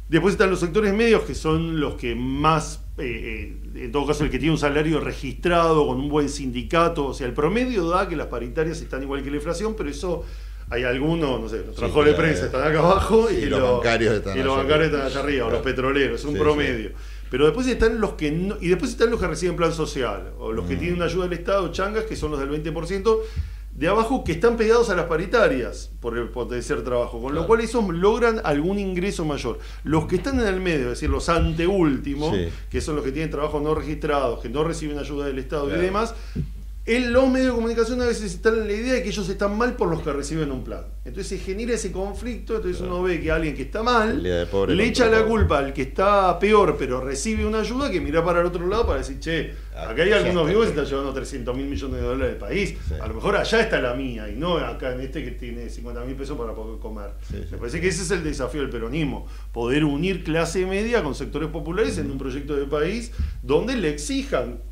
Después 0.08 0.34
están 0.34 0.50
los 0.50 0.60
sectores 0.60 0.94
medios, 0.94 1.24
que 1.24 1.34
son 1.34 1.80
los 1.80 1.96
que 1.96 2.14
más, 2.14 2.84
eh, 3.00 3.56
eh, 3.76 3.84
en 3.86 3.92
todo 3.92 4.06
caso, 4.06 4.24
el 4.24 4.30
que 4.30 4.40
tiene 4.40 4.54
un 4.54 4.60
salario 4.60 5.00
registrado, 5.00 5.88
con 5.88 6.00
un 6.00 6.10
buen 6.10 6.30
sindicato. 6.30 7.08
O 7.08 7.14
sea, 7.14 7.28
el 7.28 7.34
promedio 7.34 7.88
da 7.88 8.08
que 8.08 8.16
las 8.16 8.28
paritarias 8.28 8.82
están 8.82 9.04
igual 9.04 9.24
que 9.24 9.30
la 9.30 9.38
inflación, 9.38 9.76
pero 9.76 9.90
eso 9.90 10.26
hay 10.70 10.84
algunos, 10.84 11.42
no 11.42 11.50
sé, 11.50 11.64
los 11.66 11.76
trabajadores 11.76 12.14
de 12.14 12.22
prensa 12.22 12.46
están 12.46 12.62
acá 12.62 12.80
abajo 12.80 13.30
y, 13.32 13.46
los, 13.46 13.62
bancarios 13.62 14.16
están, 14.16 14.38
y 14.38 14.44
los 14.44 14.56
bancarios 14.56 14.92
están 14.92 15.02
allá 15.08 15.20
arriba, 15.20 15.48
o 15.48 15.50
los 15.50 15.62
petroleros, 15.62 16.20
es 16.20 16.26
un 16.26 16.38
promedio. 16.38 16.92
Pero 17.32 17.46
después 17.46 17.68
están 17.68 18.00
los 18.00 18.14
que 18.14 18.32
no, 18.32 18.58
y 18.62 18.70
después 18.70 18.92
están 18.92 19.10
los 19.10 19.20
que 19.20 19.28
reciben 19.28 19.56
plan 19.56 19.74
social, 19.74 20.32
o 20.40 20.52
los 20.52 20.66
que 20.66 20.76
mm. 20.76 20.80
tienen 20.80 20.96
una 20.98 21.06
ayuda 21.06 21.28
del 21.28 21.40
Estado, 21.40 21.72
changas, 21.72 22.06
que 22.06 22.16
son 22.16 22.32
los 22.32 22.40
del 22.40 22.50
20%, 22.50 23.18
de 23.80 23.88
abajo 23.88 24.26
que 24.26 24.34
están 24.34 24.58
pegados 24.58 24.90
a 24.90 24.96
las 24.96 25.06
paritarias 25.06 25.90
por 26.02 26.18
el 26.18 26.28
potenciar 26.28 26.82
trabajo, 26.82 27.22
con 27.22 27.34
lo 27.34 27.48
cual 27.48 27.62
esos 27.62 27.88
logran 27.88 28.42
algún 28.44 28.78
ingreso 28.78 29.24
mayor. 29.24 29.58
Los 29.86 30.06
que 30.06 30.18
están 30.18 30.38
en 30.42 30.48
el 30.48 30.60
medio, 30.60 30.88
es 30.88 31.00
decir, 31.00 31.10
los 31.10 31.30
anteúltimos, 31.30 32.36
que 32.70 32.82
son 32.82 32.98
los 32.98 33.06
que 33.06 33.14
tienen 33.14 33.32
trabajo 33.32 33.62
no 33.62 33.74
registrados, 33.74 34.42
que 34.42 34.50
no 34.50 34.66
reciben 34.66 35.00
ayuda 35.00 35.28
del 35.28 35.40
Estado 35.40 35.74
y 35.74 35.80
demás, 35.80 36.14
en 36.90 37.14
los 37.14 37.30
medios 37.30 37.50
de 37.50 37.54
comunicación 37.54 38.02
a 38.02 38.08
veces 38.08 38.34
están 38.34 38.56
en 38.56 38.68
la 38.68 38.74
idea 38.74 38.94
de 38.94 39.04
que 39.04 39.10
ellos 39.10 39.30
están 39.30 39.56
mal 39.56 39.76
por 39.76 39.90
los 39.90 40.02
que 40.02 40.12
reciben 40.12 40.52
un 40.52 40.64
plan. 40.64 40.86
Entonces 41.06 41.28
se 41.28 41.38
genera 41.38 41.76
ese 41.76 41.92
conflicto, 41.92 42.56
entonces 42.56 42.82
uno 42.82 43.04
ve 43.04 43.22
que 43.22 43.30
alguien 43.30 43.56
que 43.56 43.62
está 43.62 43.84
mal 43.84 44.24
le 44.24 44.84
echa 44.84 45.06
la 45.06 45.24
culpa 45.24 45.60
al 45.60 45.72
que 45.72 45.84
está 45.84 46.40
peor 46.40 46.76
pero 46.80 47.00
recibe 47.00 47.46
una 47.46 47.60
ayuda 47.60 47.92
que 47.92 48.02
mira 48.02 48.26
para 48.26 48.42
el 48.42 48.48
otro 48.48 48.66
lado 48.66 48.88
para 48.88 49.00
decir, 49.00 49.20
che, 49.20 49.54
ah, 49.76 49.90
acá 49.90 50.02
hay 50.02 50.14
algunos 50.14 50.48
vivos 50.48 50.66
que 50.66 50.70
están 50.72 50.86
llevando 50.86 51.14
300 51.14 51.56
mil 51.56 51.68
millones 51.68 52.02
de 52.02 52.08
dólares 52.08 52.32
del 52.32 52.40
país. 52.40 52.76
A 53.00 53.08
lo 53.08 53.14
mejor 53.14 53.36
allá 53.36 53.62
está 53.62 53.80
la 53.80 53.94
mía 53.94 54.28
y 54.28 54.36
no 54.36 54.58
acá 54.58 54.94
en 54.94 55.02
este 55.02 55.24
que 55.24 55.32
tiene 55.32 55.70
50 55.70 56.04
mil 56.06 56.16
pesos 56.16 56.36
para 56.40 56.56
poder 56.56 56.80
comer. 56.80 57.12
Me 57.52 57.58
parece 57.58 57.80
que 57.80 57.88
ese 57.88 58.02
es 58.02 58.10
el 58.10 58.24
desafío 58.24 58.62
del 58.62 58.72
peronismo, 58.72 59.28
poder 59.52 59.84
unir 59.84 60.24
clase 60.24 60.66
media 60.66 61.04
con 61.04 61.14
sectores 61.14 61.50
populares 61.50 62.00
en 62.00 62.10
un 62.10 62.18
proyecto 62.18 62.56
de 62.56 62.66
país 62.66 63.12
donde 63.44 63.76
le 63.76 63.90
exijan 63.90 64.69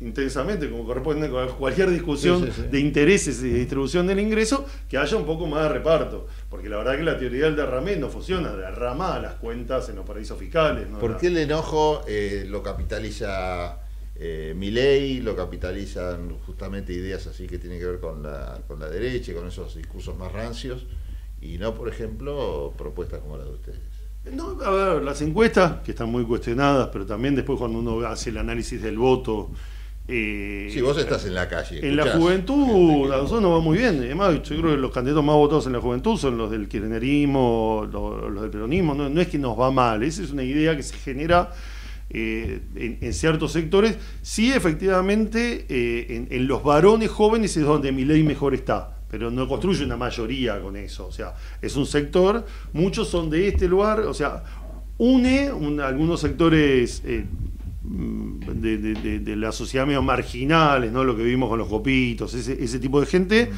intensamente, 0.00 0.68
como 0.68 0.84
corresponde 0.84 1.30
con 1.30 1.48
cualquier 1.52 1.90
discusión 1.90 2.50
de 2.70 2.80
intereses 2.80 3.42
y 3.42 3.50
de 3.50 3.58
distribución 3.60 4.06
del 4.06 4.20
ingreso, 4.20 4.66
que 4.88 4.98
haya 4.98 5.16
un 5.16 5.24
poco 5.24 5.46
más 5.46 5.62
de 5.64 5.68
reparto. 5.70 6.26
Porque 6.50 6.68
la 6.68 6.78
verdad 6.78 6.96
que 6.96 7.02
la 7.02 7.18
teoría 7.18 7.44
del 7.44 7.56
derramé 7.56 7.96
no 7.96 8.08
funciona, 8.08 8.52
derrama 8.54 9.18
las 9.18 9.34
cuentas 9.34 9.88
en 9.88 9.96
los 9.96 10.06
paraísos 10.06 10.38
fiscales. 10.38 10.86
¿Por 11.00 11.16
qué 11.16 11.28
el 11.28 11.38
enojo 11.38 12.02
eh, 12.06 12.44
lo 12.48 12.62
capitaliza 12.62 13.80
eh, 14.16 14.54
Milei 14.56 15.20
lo 15.20 15.34
capitalizan 15.34 16.38
justamente 16.46 16.92
ideas 16.92 17.26
así 17.26 17.48
que 17.48 17.58
tienen 17.58 17.80
que 17.80 17.86
ver 17.86 18.00
con 18.00 18.22
la, 18.22 18.60
con 18.66 18.78
la 18.78 18.88
derecha, 18.88 19.34
con 19.34 19.48
esos 19.48 19.74
discursos 19.74 20.16
más 20.16 20.30
rancios, 20.30 20.86
y 21.40 21.58
no, 21.58 21.74
por 21.74 21.88
ejemplo, 21.88 22.72
propuestas 22.76 23.20
como 23.20 23.36
las 23.36 23.46
de 23.46 23.52
ustedes. 23.52 23.80
No, 24.32 24.58
a 24.62 24.70
ver, 24.70 25.02
las 25.02 25.20
encuestas, 25.20 25.82
que 25.82 25.90
están 25.90 26.10
muy 26.10 26.24
cuestionadas, 26.24 26.88
pero 26.92 27.04
también 27.04 27.34
después 27.34 27.58
cuando 27.58 27.78
uno 27.78 28.06
hace 28.06 28.30
el 28.30 28.38
análisis 28.38 28.80
del 28.82 28.98
voto... 28.98 29.50
Eh, 30.06 30.68
si 30.70 30.82
vos 30.82 30.98
estás 30.98 31.24
en 31.24 31.34
la 31.34 31.48
calle. 31.48 31.86
En 31.86 31.96
la 31.96 32.12
juventud, 32.12 33.10
a 33.10 33.16
nosotros 33.16 33.40
nos 33.40 33.52
va 33.52 33.60
muy 33.60 33.78
bien. 33.78 34.00
Además, 34.00 34.34
yo 34.42 34.60
creo 34.60 34.72
que 34.72 34.76
los 34.76 34.90
candidatos 34.90 35.24
más 35.24 35.36
votados 35.36 35.66
en 35.66 35.72
la 35.72 35.80
juventud 35.80 36.18
son 36.18 36.36
los 36.36 36.50
del 36.50 36.68
kirchnerismo, 36.68 37.88
los, 37.90 38.40
del 38.42 38.50
peronismo. 38.50 38.94
No, 38.94 39.20
es 39.20 39.28
que 39.28 39.38
nos 39.38 39.58
va 39.58 39.70
mal, 39.70 40.02
esa 40.02 40.22
es 40.22 40.30
una 40.30 40.42
idea 40.42 40.76
que 40.76 40.82
se 40.82 40.96
genera 40.96 41.52
eh, 42.10 42.60
en, 42.74 43.14
ciertos 43.14 43.52
sectores. 43.52 43.96
Sí, 44.20 44.52
efectivamente, 44.52 45.64
eh, 45.68 46.26
en, 46.30 46.46
los 46.46 46.62
varones 46.62 47.10
jóvenes 47.10 47.56
es 47.56 47.64
donde 47.64 47.90
mi 47.90 48.04
ley 48.04 48.22
mejor 48.22 48.54
está 48.54 48.90
pero 49.10 49.30
no 49.30 49.46
construye 49.46 49.84
una 49.84 49.96
mayoría 49.96 50.60
con 50.60 50.76
eso. 50.76 51.06
O 51.06 51.12
sea, 51.12 51.34
es 51.62 51.76
un 51.76 51.86
sector, 51.86 52.44
muchos 52.72 53.06
son 53.06 53.30
de 53.30 53.46
este 53.46 53.68
lugar, 53.68 54.00
o 54.00 54.12
sea, 54.12 54.42
une 54.98 55.52
algunos 55.80 56.20
sectores 56.20 57.00
eh, 57.84 59.20
de, 59.20 59.36
la 59.36 59.52
sociedad 59.52 59.86
medio 59.86 60.02
marginales, 60.02 60.92
¿no? 60.92 61.04
Lo 61.04 61.16
que 61.16 61.22
vimos 61.22 61.48
con 61.48 61.58
los 61.58 61.68
copitos, 61.68 62.34
ese, 62.34 62.62
ese 62.62 62.78
tipo 62.78 63.00
de 63.00 63.06
gente. 63.06 63.50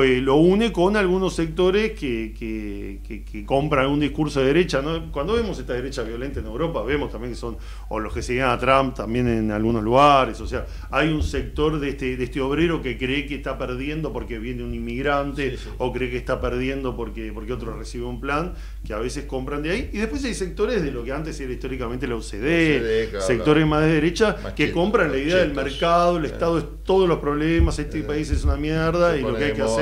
Eh, 0.00 0.22
lo 0.22 0.36
une 0.36 0.72
con 0.72 0.96
algunos 0.96 1.34
sectores 1.34 1.92
que, 1.92 2.32
que, 2.32 3.44
compran 3.44 3.88
un 3.88 4.00
discurso 4.00 4.40
de 4.40 4.46
derecha. 4.46 4.80
¿no? 4.80 5.12
Cuando 5.12 5.34
vemos 5.34 5.58
esta 5.58 5.74
derecha 5.74 6.02
violenta 6.02 6.40
en 6.40 6.46
Europa, 6.46 6.82
vemos 6.82 7.12
también 7.12 7.34
que 7.34 7.38
son, 7.38 7.58
o 7.90 8.00
los 8.00 8.14
que 8.14 8.22
siguen 8.22 8.44
a 8.44 8.58
Trump 8.58 8.94
también 8.94 9.28
en 9.28 9.50
algunos 9.50 9.82
lugares, 9.82 10.40
o 10.40 10.46
sea, 10.46 10.64
hay 10.90 11.08
un 11.08 11.22
sector 11.22 11.78
de 11.78 11.90
este, 11.90 12.16
de 12.16 12.24
este 12.24 12.40
obrero 12.40 12.80
que 12.80 12.96
cree 12.96 13.26
que 13.26 13.34
está 13.34 13.58
perdiendo 13.58 14.12
porque 14.12 14.38
viene 14.38 14.64
un 14.64 14.72
inmigrante, 14.74 15.58
o 15.78 15.92
cree 15.92 16.10
que 16.10 16.16
está 16.16 16.40
perdiendo 16.40 16.96
porque, 16.96 17.30
porque 17.32 17.52
otro 17.52 17.76
recibe 17.76 18.06
un 18.06 18.20
plan, 18.20 18.54
que 18.86 18.94
a 18.94 18.98
veces 18.98 19.24
compran 19.26 19.62
de 19.62 19.70
ahí. 19.70 19.90
Y 19.92 19.98
después 19.98 20.24
hay 20.24 20.34
sectores 20.34 20.82
de 20.82 20.90
lo 20.90 21.04
que 21.04 21.12
antes 21.12 21.38
era 21.40 21.52
históricamente 21.52 22.06
la 22.06 22.16
OCDE, 22.16 23.10
sectores 23.20 23.66
más 23.66 23.82
de 23.82 23.92
derecha, 23.92 24.54
que 24.54 24.72
compran 24.72 25.12
la 25.12 25.18
idea 25.18 25.36
del 25.36 25.52
mercado, 25.52 26.16
el 26.16 26.24
Estado 26.24 26.58
es 26.58 26.64
todos 26.84 27.08
los 27.08 27.18
problemas, 27.18 27.78
este 27.78 28.00
eh, 28.00 28.02
país 28.02 28.30
es 28.30 28.44
una 28.44 28.56
mierda 28.56 29.16
y 29.16 29.20
lo 29.20 29.34
que 29.34 29.44
hay 29.44 29.52
que 29.52 29.62
hacer 29.62 29.81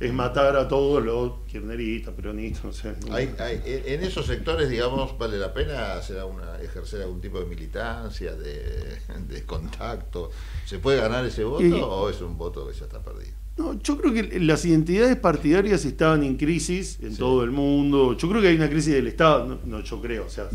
es 0.00 0.12
matar 0.12 0.56
a 0.56 0.68
todos 0.68 1.02
los 1.04 1.32
kirchneristas, 1.46 2.14
peronistas, 2.14 2.64
no 2.64 2.72
sé. 2.72 2.94
en 3.64 4.02
esos 4.02 4.26
sectores, 4.26 4.68
digamos, 4.68 5.16
vale 5.18 5.38
la 5.38 5.52
pena 5.52 5.94
hacer 5.94 6.22
ejercer 6.62 7.02
algún 7.02 7.20
tipo 7.20 7.38
de 7.38 7.46
militancia, 7.46 8.34
de, 8.34 9.44
contacto. 9.46 10.30
¿Se 10.64 10.78
puede 10.78 11.00
ganar 11.00 11.24
ese 11.24 11.44
voto 11.44 11.90
o 11.90 12.08
es 12.08 12.20
un 12.20 12.38
voto 12.38 12.66
que 12.66 12.74
ya 12.74 12.84
está 12.84 13.00
perdido? 13.02 13.41
No, 13.54 13.78
yo 13.82 13.98
creo 13.98 14.14
que 14.14 14.40
las 14.40 14.64
identidades 14.64 15.14
partidarias 15.16 15.84
estaban 15.84 16.22
en 16.22 16.36
crisis 16.36 16.98
en 17.02 17.14
todo 17.16 17.44
el 17.44 17.50
mundo. 17.50 18.16
Yo 18.16 18.26
creo 18.30 18.40
que 18.40 18.48
hay 18.48 18.56
una 18.56 18.70
crisis 18.70 18.94
del 18.94 19.06
Estado. 19.08 19.60
No, 19.66 19.80
yo 19.80 20.00
creo. 20.00 20.24
O 20.24 20.30
sea, 20.30 20.48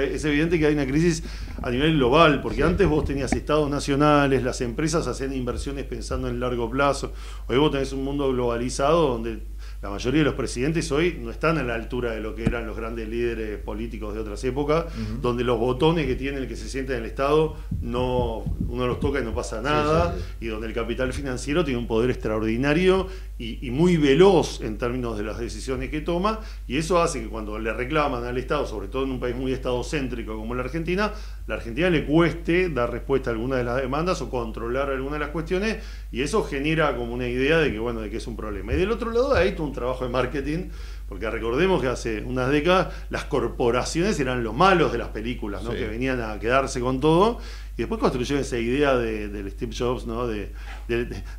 es 0.00 0.24
evidente 0.24 0.56
que 0.56 0.66
hay 0.66 0.74
una 0.74 0.86
crisis 0.86 1.24
a 1.60 1.70
nivel 1.70 1.96
global, 1.96 2.40
porque 2.42 2.62
antes 2.62 2.86
vos 2.86 3.04
tenías 3.04 3.32
estados 3.32 3.68
nacionales, 3.68 4.44
las 4.44 4.60
empresas 4.60 5.08
hacían 5.08 5.32
inversiones 5.32 5.84
pensando 5.86 6.28
en 6.28 6.38
largo 6.38 6.70
plazo. 6.70 7.12
Hoy 7.48 7.56
vos 7.58 7.72
tenés 7.72 7.92
un 7.92 8.04
mundo 8.04 8.30
globalizado 8.32 9.08
donde 9.08 9.42
la 9.84 9.90
mayoría 9.90 10.20
de 10.20 10.24
los 10.24 10.34
presidentes 10.34 10.90
hoy 10.92 11.18
no 11.20 11.30
están 11.30 11.58
a 11.58 11.62
la 11.62 11.74
altura 11.74 12.12
de 12.12 12.20
lo 12.22 12.34
que 12.34 12.44
eran 12.44 12.66
los 12.66 12.74
grandes 12.74 13.06
líderes 13.06 13.58
políticos 13.58 14.14
de 14.14 14.20
otras 14.20 14.42
épocas, 14.44 14.86
donde 15.20 15.44
los 15.44 15.58
botones 15.58 16.06
que 16.06 16.14
tiene 16.14 16.38
el 16.38 16.48
que 16.48 16.56
se 16.56 16.70
siente 16.70 16.94
en 16.94 17.00
el 17.00 17.04
Estado 17.04 17.54
no 17.82 18.44
uno 18.66 18.86
los 18.86 18.98
toca 18.98 19.20
y 19.20 19.24
no 19.24 19.34
pasa 19.34 19.60
nada, 19.60 20.16
y 20.40 20.46
donde 20.46 20.68
el 20.68 20.72
capital 20.72 21.12
financiero 21.12 21.66
tiene 21.66 21.78
un 21.78 21.86
poder 21.86 22.08
extraordinario 22.08 23.08
y, 23.36 23.70
muy 23.70 23.96
veloz 23.96 24.60
en 24.60 24.78
términos 24.78 25.18
de 25.18 25.24
las 25.24 25.38
decisiones 25.38 25.90
que 25.90 26.00
toma, 26.00 26.40
y 26.68 26.76
eso 26.76 27.02
hace 27.02 27.20
que 27.20 27.28
cuando 27.28 27.58
le 27.58 27.72
reclaman 27.72 28.24
al 28.24 28.38
Estado, 28.38 28.64
sobre 28.66 28.86
todo 28.86 29.04
en 29.04 29.10
un 29.10 29.18
país 29.18 29.34
muy 29.34 29.52
estadocéntrico 29.52 30.36
como 30.36 30.54
la 30.54 30.62
Argentina, 30.62 31.12
la 31.48 31.56
Argentina 31.56 31.90
le 31.90 32.04
cueste 32.06 32.68
dar 32.68 32.92
respuesta 32.92 33.30
a 33.30 33.32
alguna 33.32 33.56
de 33.56 33.64
las 33.64 33.80
demandas 33.80 34.22
o 34.22 34.30
controlar 34.30 34.88
alguna 34.90 35.14
de 35.14 35.20
las 35.20 35.30
cuestiones, 35.30 35.78
y 36.12 36.22
eso 36.22 36.44
genera 36.44 36.96
como 36.96 37.12
una 37.12 37.26
idea 37.26 37.58
de 37.58 37.72
que, 37.72 37.78
bueno, 37.80 38.00
de 38.00 38.10
que 38.10 38.18
es 38.18 38.26
un 38.28 38.36
problema. 38.36 38.72
Y 38.72 38.76
del 38.76 38.92
otro 38.92 39.10
lado 39.10 39.34
hay 39.34 39.52
todo 39.52 39.66
un 39.66 39.72
trabajo 39.72 40.04
de 40.04 40.10
marketing, 40.10 40.68
porque 41.08 41.28
recordemos 41.28 41.82
que 41.82 41.88
hace 41.88 42.22
unas 42.22 42.50
décadas 42.50 42.94
las 43.10 43.24
corporaciones 43.24 44.18
eran 44.20 44.42
los 44.42 44.54
malos 44.54 44.92
de 44.92 44.98
las 44.98 45.08
películas, 45.08 45.62
¿no? 45.62 45.72
que 45.72 45.86
venían 45.86 46.20
a 46.20 46.38
quedarse 46.38 46.80
con 46.80 47.00
todo, 47.00 47.40
y 47.76 47.82
después 47.82 48.00
construyó 48.00 48.38
esa 48.38 48.56
idea 48.56 48.96
de, 48.96 49.28
del 49.28 49.50
Steve 49.50 49.74
Jobs, 49.76 50.06
¿no? 50.06 50.28
De, 50.28 50.52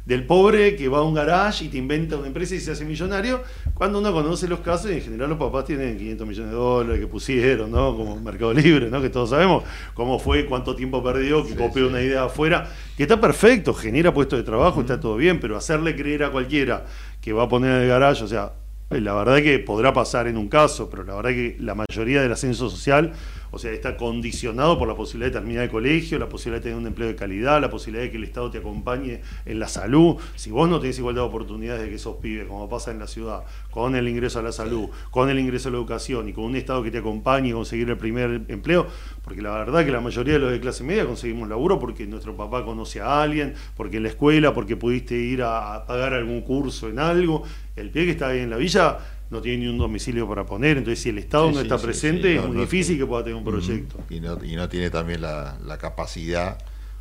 del 0.06 0.26
pobre 0.26 0.76
que 0.76 0.90
va 0.90 0.98
a 0.98 1.02
un 1.02 1.14
garage 1.14 1.66
y 1.66 1.68
te 1.70 1.78
inventa 1.78 2.18
una 2.18 2.28
empresa 2.28 2.56
y 2.56 2.60
se 2.60 2.72
hace 2.72 2.84
millonario, 2.84 3.42
cuando 3.74 4.00
uno 4.00 4.12
conoce 4.12 4.48
los 4.48 4.60
casos 4.60 4.92
y 4.92 4.96
en 4.96 5.02
general 5.02 5.30
los 5.30 5.40
papás 5.40 5.64
tienen 5.64 5.98
500 5.98 6.28
millones 6.28 6.52
de 6.52 6.58
dólares 6.58 7.00
que 7.00 7.08
pusieron, 7.08 7.72
¿no? 7.72 7.96
Como 7.96 8.20
Mercado 8.20 8.54
Libre, 8.54 8.90
¿no? 8.90 9.02
Que 9.02 9.10
todos 9.10 9.30
sabemos 9.30 9.64
cómo 9.94 10.20
fue, 10.20 10.46
cuánto 10.46 10.76
tiempo 10.76 11.02
perdió, 11.02 11.46
que 11.46 11.56
copió 11.56 11.88
una 11.88 12.02
idea 12.02 12.26
afuera, 12.26 12.70
que 12.98 13.04
está 13.04 13.20
perfecto, 13.22 13.74
genera 13.74 14.14
puestos 14.14 14.38
de 14.38 14.44
trabajo, 14.44 14.82
está 14.82 15.00
todo 15.00 15.16
bien, 15.16 15.40
pero 15.40 15.56
hacerle 15.56 15.96
creer 15.96 16.26
a 16.26 16.32
cualquiera 16.32 16.86
que 17.22 17.32
va 17.32 17.44
a 17.44 17.50
poner 17.50 17.72
en 17.72 17.82
el 17.84 17.88
garage, 17.88 18.24
o 18.24 18.28
sea, 18.28 18.52
la 18.90 19.14
verdad 19.16 19.38
que 19.38 19.58
podrá 19.60 19.94
pasar 19.94 20.28
en 20.28 20.38
un 20.38 20.48
caso, 20.48 20.90
pero 20.90 21.04
la 21.04 21.16
verdad 21.16 21.32
que 21.32 21.58
la 21.60 21.76
mayoría 21.76 22.22
del 22.22 22.32
ascenso 22.32 22.70
social 22.70 23.14
o 23.56 23.58
sea, 23.58 23.72
está 23.72 23.96
condicionado 23.96 24.78
por 24.78 24.86
la 24.86 24.96
posibilidad 24.96 25.32
de 25.32 25.40
terminar 25.40 25.64
el 25.64 25.70
colegio, 25.70 26.20
la 26.20 26.28
posibilidad 26.28 26.62
de 26.62 26.64
tener 26.64 26.78
un 26.78 26.88
empleo 26.88 27.08
de 27.08 27.16
calidad, 27.16 27.62
la 27.62 27.70
posibilidad 27.70 28.04
de 28.04 28.12
que 28.12 28.18
el 28.18 28.26
Estado 28.26 28.52
te 28.52 28.58
acompañe 28.58 29.22
en 29.46 29.60
la 29.60 29.70
salud. 29.70 30.18
Si 30.36 30.52
vos 30.52 30.68
no 30.68 30.82
tenés 30.82 31.00
igualdad 31.00 31.22
de 31.22 31.28
oportunidades 31.30 31.84
de 31.84 31.88
que 31.88 31.96
esos 31.96 32.18
pibes, 32.18 32.48
como 32.48 32.68
pasa 32.68 32.92
en 32.92 33.00
la 33.00 33.08
ciudad, 33.08 33.44
con 33.72 33.96
el 33.96 34.10
ingreso 34.10 34.40
a 34.40 34.42
la 34.42 34.52
salud, 34.52 34.90
con 35.10 35.30
el 35.30 35.40
ingreso 35.40 35.70
a 35.70 35.72
la 35.72 35.78
educación 35.78 36.28
y 36.28 36.34
con 36.34 36.44
un 36.44 36.58
Estado 36.58 36.84
que 36.84 36.92
te 36.92 36.98
acompañe 36.98 37.52
a 37.52 37.54
conseguir 37.54 37.90
el 37.90 37.98
primer 37.98 38.42
empleo, 38.50 38.88
porque 39.24 39.42
la 39.42 39.52
verdad 39.52 39.86
que 39.86 39.92
la 39.92 40.02
mayoría 40.02 40.34
de 40.34 40.40
los 40.40 40.52
de 40.52 40.60
clase 40.60 40.84
media 40.84 41.06
conseguimos 41.06 41.48
laburo 41.48 41.80
porque 41.80 42.06
nuestro 42.06 42.36
papá 42.36 42.66
conoce 42.66 43.00
a 43.00 43.22
alguien, 43.22 43.54
porque 43.78 43.96
en 43.96 44.04
la 44.04 44.10
escuela, 44.10 44.54
porque 44.54 44.76
pudiste 44.76 45.16
ir 45.16 45.44
a 45.44 45.86
pagar 45.88 46.14
algún 46.14 46.42
curso 46.42 46.90
en 46.90 47.00
algo. 47.00 47.44
El 47.78 47.90
pie 47.90 48.04
que 48.04 48.12
está 48.12 48.28
ahí 48.28 48.40
en 48.40 48.50
la 48.50 48.58
villa 48.58 48.98
no 49.36 49.42
tiene 49.42 49.66
ni 49.66 49.68
un 49.68 49.78
domicilio 49.78 50.28
para 50.28 50.46
poner, 50.46 50.78
entonces 50.78 51.04
si 51.04 51.10
el 51.10 51.18
Estado 51.18 51.52
no 51.52 51.60
está 51.60 51.78
presente 51.78 52.36
es 52.36 52.46
muy 52.46 52.58
difícil 52.58 52.98
que 52.98 53.06
pueda 53.06 53.24
tener 53.24 53.38
un 53.38 53.44
proyecto. 53.44 53.98
Y 54.10 54.20
no, 54.20 54.44
y 54.44 54.56
no 54.56 54.68
tiene 54.70 54.90
también 54.90 55.22
la, 55.22 55.58
la 55.64 55.78
capacidad 55.78 56.58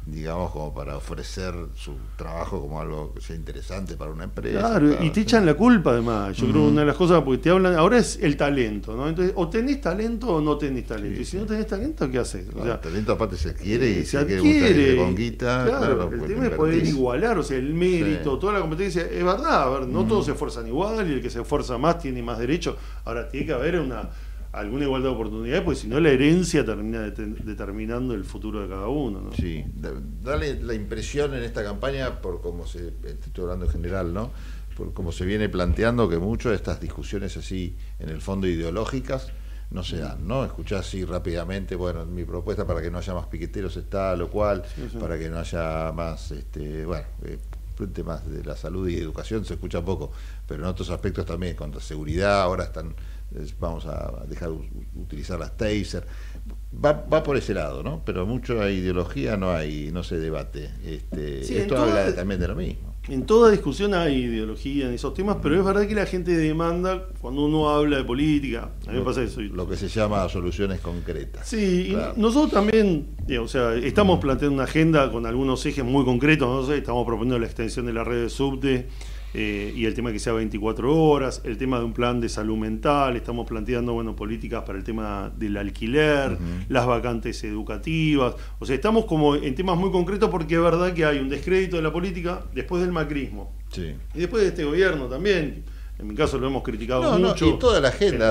digamos, 0.06 0.50
como 0.50 0.74
para 0.74 0.96
ofrecer 0.96 1.54
su 1.74 1.94
trabajo 2.16 2.60
como 2.60 2.78
algo 2.78 3.14
que 3.14 3.22
sea 3.22 3.34
interesante 3.34 3.96
para 3.96 4.10
una 4.10 4.24
empresa. 4.24 4.58
Claro, 4.58 5.02
y 5.02 5.10
te 5.10 5.22
echan 5.22 5.46
la 5.46 5.54
culpa 5.54 5.90
además. 5.90 6.36
Yo 6.36 6.46
creo 6.46 6.62
que 6.62 6.68
una 6.68 6.80
de 6.82 6.86
las 6.88 6.96
cosas, 6.96 7.22
porque 7.22 7.38
te 7.38 7.50
hablan, 7.50 7.74
ahora 7.74 7.98
es 7.98 8.18
el 8.20 8.36
talento, 8.36 8.94
¿no? 8.94 9.08
Entonces, 9.08 9.32
o 9.36 9.48
tenés 9.48 9.80
talento 9.80 10.28
o 10.28 10.40
no 10.42 10.58
tenés 10.58 10.86
talento. 10.86 11.20
y 11.20 11.24
si 11.24 11.38
no 11.38 11.46
tenés 11.46 11.66
talento, 11.66 12.10
¿qué 12.10 12.18
haces? 12.18 12.46
O 12.54 12.62
sea, 12.62 12.74
el 12.74 12.80
talento 12.80 13.12
aparte 13.12 13.36
se 13.36 13.50
adquiere 13.50 13.88
y 13.90 14.04
se, 14.04 14.18
adquiere 14.18 14.96
con 14.96 15.14
guita. 15.14 15.64
Claro, 15.66 16.10
el 16.12 16.22
tema 16.26 16.46
es 16.46 16.52
poder 16.52 16.84
igualar, 16.84 17.38
o 17.38 17.42
sea, 17.42 17.56
el 17.56 17.72
mérito, 17.72 18.38
toda 18.38 18.52
la 18.52 18.60
competencia. 18.60 19.02
Es 19.02 19.24
verdad, 19.24 19.62
a 19.62 19.68
ver, 19.78 19.88
no 19.88 20.06
todos 20.06 20.26
se 20.26 20.32
esfuerzan 20.32 20.66
igual 20.66 21.08
y 21.10 21.14
el 21.14 21.22
que 21.22 21.30
se 21.30 21.40
esfuerza 21.40 21.78
más 21.78 21.98
tiene 21.98 22.22
más 22.22 22.38
derecho. 22.38 22.76
Ahora, 23.06 23.28
tiene 23.28 23.46
que 23.46 23.52
haber 23.52 23.80
una 23.80 24.10
alguna 24.54 24.84
igualdad 24.84 25.10
de 25.10 25.14
oportunidades, 25.14 25.62
porque 25.62 25.80
si 25.80 25.88
no 25.88 26.00
la 26.00 26.10
herencia 26.10 26.64
termina 26.64 27.02
determinando 27.02 28.14
el 28.14 28.24
futuro 28.24 28.62
de 28.62 28.68
cada 28.68 28.88
uno. 28.88 29.20
¿no? 29.20 29.32
Sí, 29.32 29.64
dale 30.22 30.62
la 30.62 30.74
impresión 30.74 31.34
en 31.34 31.42
esta 31.42 31.64
campaña, 31.64 32.20
por 32.20 32.40
cómo 32.40 32.66
se, 32.66 32.92
estoy 33.04 33.42
hablando 33.42 33.66
en 33.66 33.70
general, 33.72 34.14
¿no? 34.14 34.30
por 34.76 34.92
cómo 34.92 35.12
se 35.12 35.24
viene 35.24 35.48
planteando 35.48 36.08
que 36.08 36.18
muchas 36.18 36.50
de 36.50 36.56
estas 36.56 36.80
discusiones 36.80 37.36
así, 37.36 37.76
en 37.98 38.08
el 38.08 38.20
fondo 38.20 38.46
ideológicas, 38.46 39.28
no 39.70 39.82
se 39.82 39.98
dan, 39.98 40.26
¿no? 40.26 40.44
Escuchás 40.44 40.86
así 40.86 41.04
rápidamente, 41.04 41.74
bueno, 41.74 42.04
mi 42.06 42.24
propuesta 42.24 42.66
para 42.66 42.82
que 42.82 42.90
no 42.90 42.98
haya 42.98 43.14
más 43.14 43.26
piqueteros 43.26 43.76
está 43.76 44.14
lo 44.14 44.30
cual, 44.30 44.62
para 45.00 45.18
que 45.18 45.28
no 45.28 45.38
haya 45.38 45.90
más, 45.92 46.30
este, 46.30 46.84
bueno, 46.84 47.06
eh, 47.24 47.38
temas 47.92 48.28
de 48.30 48.44
la 48.44 48.56
salud 48.56 48.88
y 48.88 48.96
educación 48.96 49.44
se 49.44 49.54
escucha 49.54 49.84
poco, 49.84 50.12
pero 50.46 50.62
en 50.62 50.68
otros 50.68 50.90
aspectos 50.90 51.26
también, 51.26 51.56
contra 51.56 51.80
seguridad, 51.80 52.42
ahora 52.42 52.64
están 52.64 52.94
vamos 53.58 53.86
a 53.86 54.24
dejar 54.28 54.50
utilizar 54.96 55.38
las 55.38 55.56
taser. 55.56 56.06
Va, 56.84 56.92
va, 56.92 57.22
por 57.22 57.36
ese 57.36 57.54
lado, 57.54 57.82
¿no? 57.82 58.02
Pero 58.04 58.26
mucho 58.26 58.68
ideología 58.68 59.36
no 59.36 59.52
hay, 59.52 59.90
no 59.92 60.02
se 60.02 60.18
debate. 60.18 60.70
Este, 60.84 61.60
esto 61.62 61.76
habla 61.76 62.14
también 62.14 62.40
de 62.40 62.48
lo 62.48 62.56
mismo. 62.56 62.94
En 63.08 63.26
toda 63.26 63.50
discusión 63.50 63.92
hay 63.92 64.14
ideología 64.14 64.86
en 64.86 64.94
esos 64.94 65.12
temas, 65.12 65.36
pero 65.42 65.58
es 65.58 65.64
verdad 65.64 65.86
que 65.86 65.94
la 65.94 66.06
gente 66.06 66.34
demanda, 66.34 67.06
cuando 67.20 67.44
uno 67.44 67.68
habla 67.68 67.98
de 67.98 68.04
política, 68.04 68.70
a 68.86 68.92
mí 68.92 68.98
me 68.98 69.04
pasa 69.04 69.22
eso. 69.22 69.42
Lo 69.42 69.68
que 69.68 69.76
se 69.76 69.88
llama 69.88 70.26
soluciones 70.30 70.80
concretas. 70.80 71.46
Sí, 71.46 71.90
y 71.90 72.18
nosotros 72.18 72.52
también, 72.52 73.08
o 73.38 73.46
sea, 73.46 73.74
estamos 73.74 74.20
planteando 74.20 74.54
una 74.54 74.64
agenda 74.64 75.12
con 75.12 75.26
algunos 75.26 75.64
ejes 75.66 75.84
muy 75.84 76.04
concretos, 76.06 76.48
no 76.48 76.66
sé, 76.66 76.78
estamos 76.78 77.04
proponiendo 77.04 77.38
la 77.38 77.44
extensión 77.44 77.84
de 77.84 77.92
la 77.92 78.04
red 78.04 78.22
de 78.22 78.30
subte, 78.30 78.88
eh, 79.34 79.72
y 79.74 79.84
el 79.84 79.94
tema 79.94 80.10
de 80.10 80.14
que 80.14 80.20
sea 80.20 80.32
24 80.32 80.96
horas, 80.96 81.42
el 81.44 81.58
tema 81.58 81.78
de 81.78 81.84
un 81.84 81.92
plan 81.92 82.20
de 82.20 82.28
salud 82.28 82.56
mental, 82.56 83.16
estamos 83.16 83.46
planteando 83.46 83.92
bueno, 83.92 84.14
políticas 84.14 84.62
para 84.62 84.78
el 84.78 84.84
tema 84.84 85.32
del 85.36 85.56
alquiler, 85.56 86.38
las 86.68 86.86
vacantes 86.86 87.42
educativas, 87.44 88.34
o 88.58 88.64
sea, 88.64 88.76
estamos 88.76 89.06
como 89.06 89.34
en 89.34 89.54
temas 89.54 89.76
muy 89.76 89.90
concretos 89.90 90.30
porque 90.30 90.54
es 90.54 90.60
verdad 90.60 90.92
que 90.94 91.04
hay 91.04 91.18
un 91.18 91.28
descrédito 91.28 91.76
de 91.76 91.82
la 91.82 91.92
política 91.92 92.44
después 92.54 92.80
del 92.80 92.92
macrismo 92.92 93.52
y 93.76 94.18
después 94.20 94.42
de 94.42 94.48
este 94.50 94.64
gobierno 94.64 95.06
también. 95.06 95.64
En 95.96 96.08
mi 96.08 96.16
caso 96.16 96.38
lo 96.38 96.48
hemos 96.48 96.64
criticado 96.64 97.16
mucho. 97.20 97.46
y 97.46 97.58
toda 97.58 97.80
la 97.80 97.88
agenda, 97.88 98.28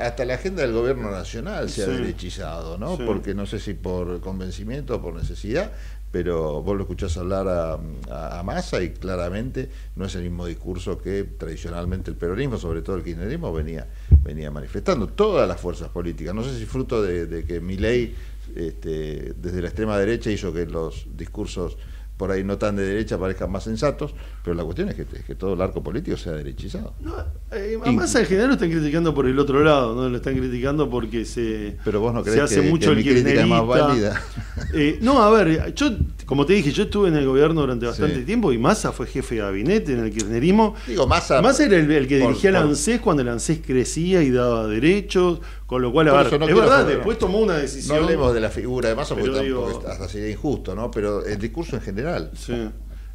hasta, 0.00 0.24
la 0.26 0.34
agenda 0.34 0.60
del 0.60 0.72
gobierno 0.72 1.10
nacional 1.10 1.70
se 1.70 1.82
ha 1.82 1.86
derechizado, 1.86 2.76
¿no? 2.76 2.98
Porque 2.98 3.34
no 3.34 3.46
sé 3.46 3.58
si 3.58 3.72
por 3.72 4.20
convencimiento 4.20 4.96
o 4.96 5.00
por 5.00 5.14
necesidad, 5.14 5.72
pero 6.14 6.62
vos 6.62 6.76
lo 6.76 6.82
escuchás 6.82 7.16
hablar 7.16 7.48
a, 7.48 8.38
a, 8.38 8.42
Massa 8.44 8.80
y 8.80 8.90
claramente 8.90 9.68
no 9.96 10.04
es 10.04 10.14
el 10.14 10.22
mismo 10.22 10.46
discurso 10.46 10.96
que 10.96 11.24
tradicionalmente 11.24 12.08
el 12.08 12.16
peronismo, 12.16 12.56
sobre 12.56 12.82
todo 12.82 12.94
el 12.94 13.02
kirchnerismo, 13.02 13.52
venía, 13.52 13.88
venía 14.22 14.48
manifestando. 14.52 15.08
Todas 15.08 15.48
las 15.48 15.60
fuerzas 15.60 15.88
políticas, 15.88 16.32
no 16.32 16.44
sé 16.44 16.56
si 16.56 16.66
fruto 16.66 17.02
de, 17.02 17.44
que 17.44 17.58
mi 17.58 17.76
ley 17.76 18.14
este, 18.54 19.34
desde 19.36 19.60
la 19.60 19.66
extrema 19.66 19.98
derecha 19.98 20.30
hizo 20.30 20.54
que 20.54 20.66
los 20.66 21.04
discursos 21.16 21.76
por 22.16 22.30
ahí 22.30 22.44
no 22.44 22.58
tan 22.58 22.76
de 22.76 22.84
derecha 22.84 23.18
parezcan 23.18 23.50
más 23.50 23.64
sensatos, 23.64 24.14
pero 24.44 24.54
la 24.54 24.62
cuestión 24.62 24.88
es 24.88 24.94
que, 24.94 25.04
que 25.04 25.34
todo 25.34 25.54
el 25.54 25.60
arco 25.60 25.82
político 25.82 26.16
sea 26.16 26.32
derechizado. 26.32 26.94
No, 27.00 27.14
eh, 27.50 27.76
además 27.82 28.14
en 28.14 28.26
general 28.26 28.48
lo 28.48 28.54
están 28.54 28.70
criticando 28.70 29.12
por 29.14 29.26
el 29.26 29.38
otro 29.38 29.64
lado, 29.64 29.94
no 29.94 30.08
lo 30.08 30.16
están 30.16 30.36
criticando 30.36 30.88
porque 30.88 31.24
se, 31.24 31.76
pero 31.84 32.00
vos 32.00 32.14
no 32.14 32.22
crees 32.22 32.40
hace 32.40 32.62
que, 32.62 32.70
mucho 32.70 32.92
el 32.92 33.02
crítica 33.02 33.46
más 33.46 33.66
válida. 33.66 34.20
Eh, 34.72 34.98
no, 35.00 35.22
a 35.22 35.30
ver, 35.30 35.74
yo 35.74 35.90
como 36.26 36.46
te 36.46 36.54
dije, 36.54 36.72
yo 36.72 36.84
estuve 36.84 37.08
en 37.08 37.16
el 37.16 37.26
gobierno 37.26 37.60
durante 37.60 37.86
bastante 37.86 38.22
tiempo 38.22 38.52
y 38.52 38.58
Massa 38.58 38.92
fue 38.92 39.06
jefe 39.06 39.36
de 39.36 39.40
gabinete 39.42 39.92
en 39.92 40.00
el 40.00 40.10
kirchnerismo. 40.10 40.74
Digo, 40.86 41.06
Massa, 41.06 41.42
Massa 41.42 41.64
era 41.64 41.76
el, 41.76 42.06
que 42.06 42.18
dirigía 42.18 42.50
el 42.50 42.56
ANSES 42.56 43.00
cuando 43.00 43.22
el 43.22 43.28
ANSES 43.28 43.60
crecía 43.64 44.22
y 44.22 44.30
daba 44.30 44.66
derechos, 44.66 45.40
con 45.66 45.80
lo 45.80 45.92
cual, 45.92 46.08
a 46.08 46.22
ver, 46.22 46.26
es 46.26 46.54
verdad, 46.54 46.86
después 46.86 47.18
tomó 47.18 47.38
una 47.38 47.56
decisión. 47.56 47.96
No 47.96 48.02
hablemos 48.04 48.34
de 48.34 48.40
la 48.40 48.50
figura 48.50 48.88
de 48.88 48.94
Massa 48.94 49.14
porque 49.14 49.30
tampoco 49.30 49.82
hasta 49.88 50.08
sería 50.08 50.30
injusto, 50.30 50.74
¿no? 50.74 50.90
Pero 50.90 51.24
el 51.24 51.38
discurso 51.38 51.76
en 51.76 51.82
general. 51.82 52.30
Sí. 52.36 52.68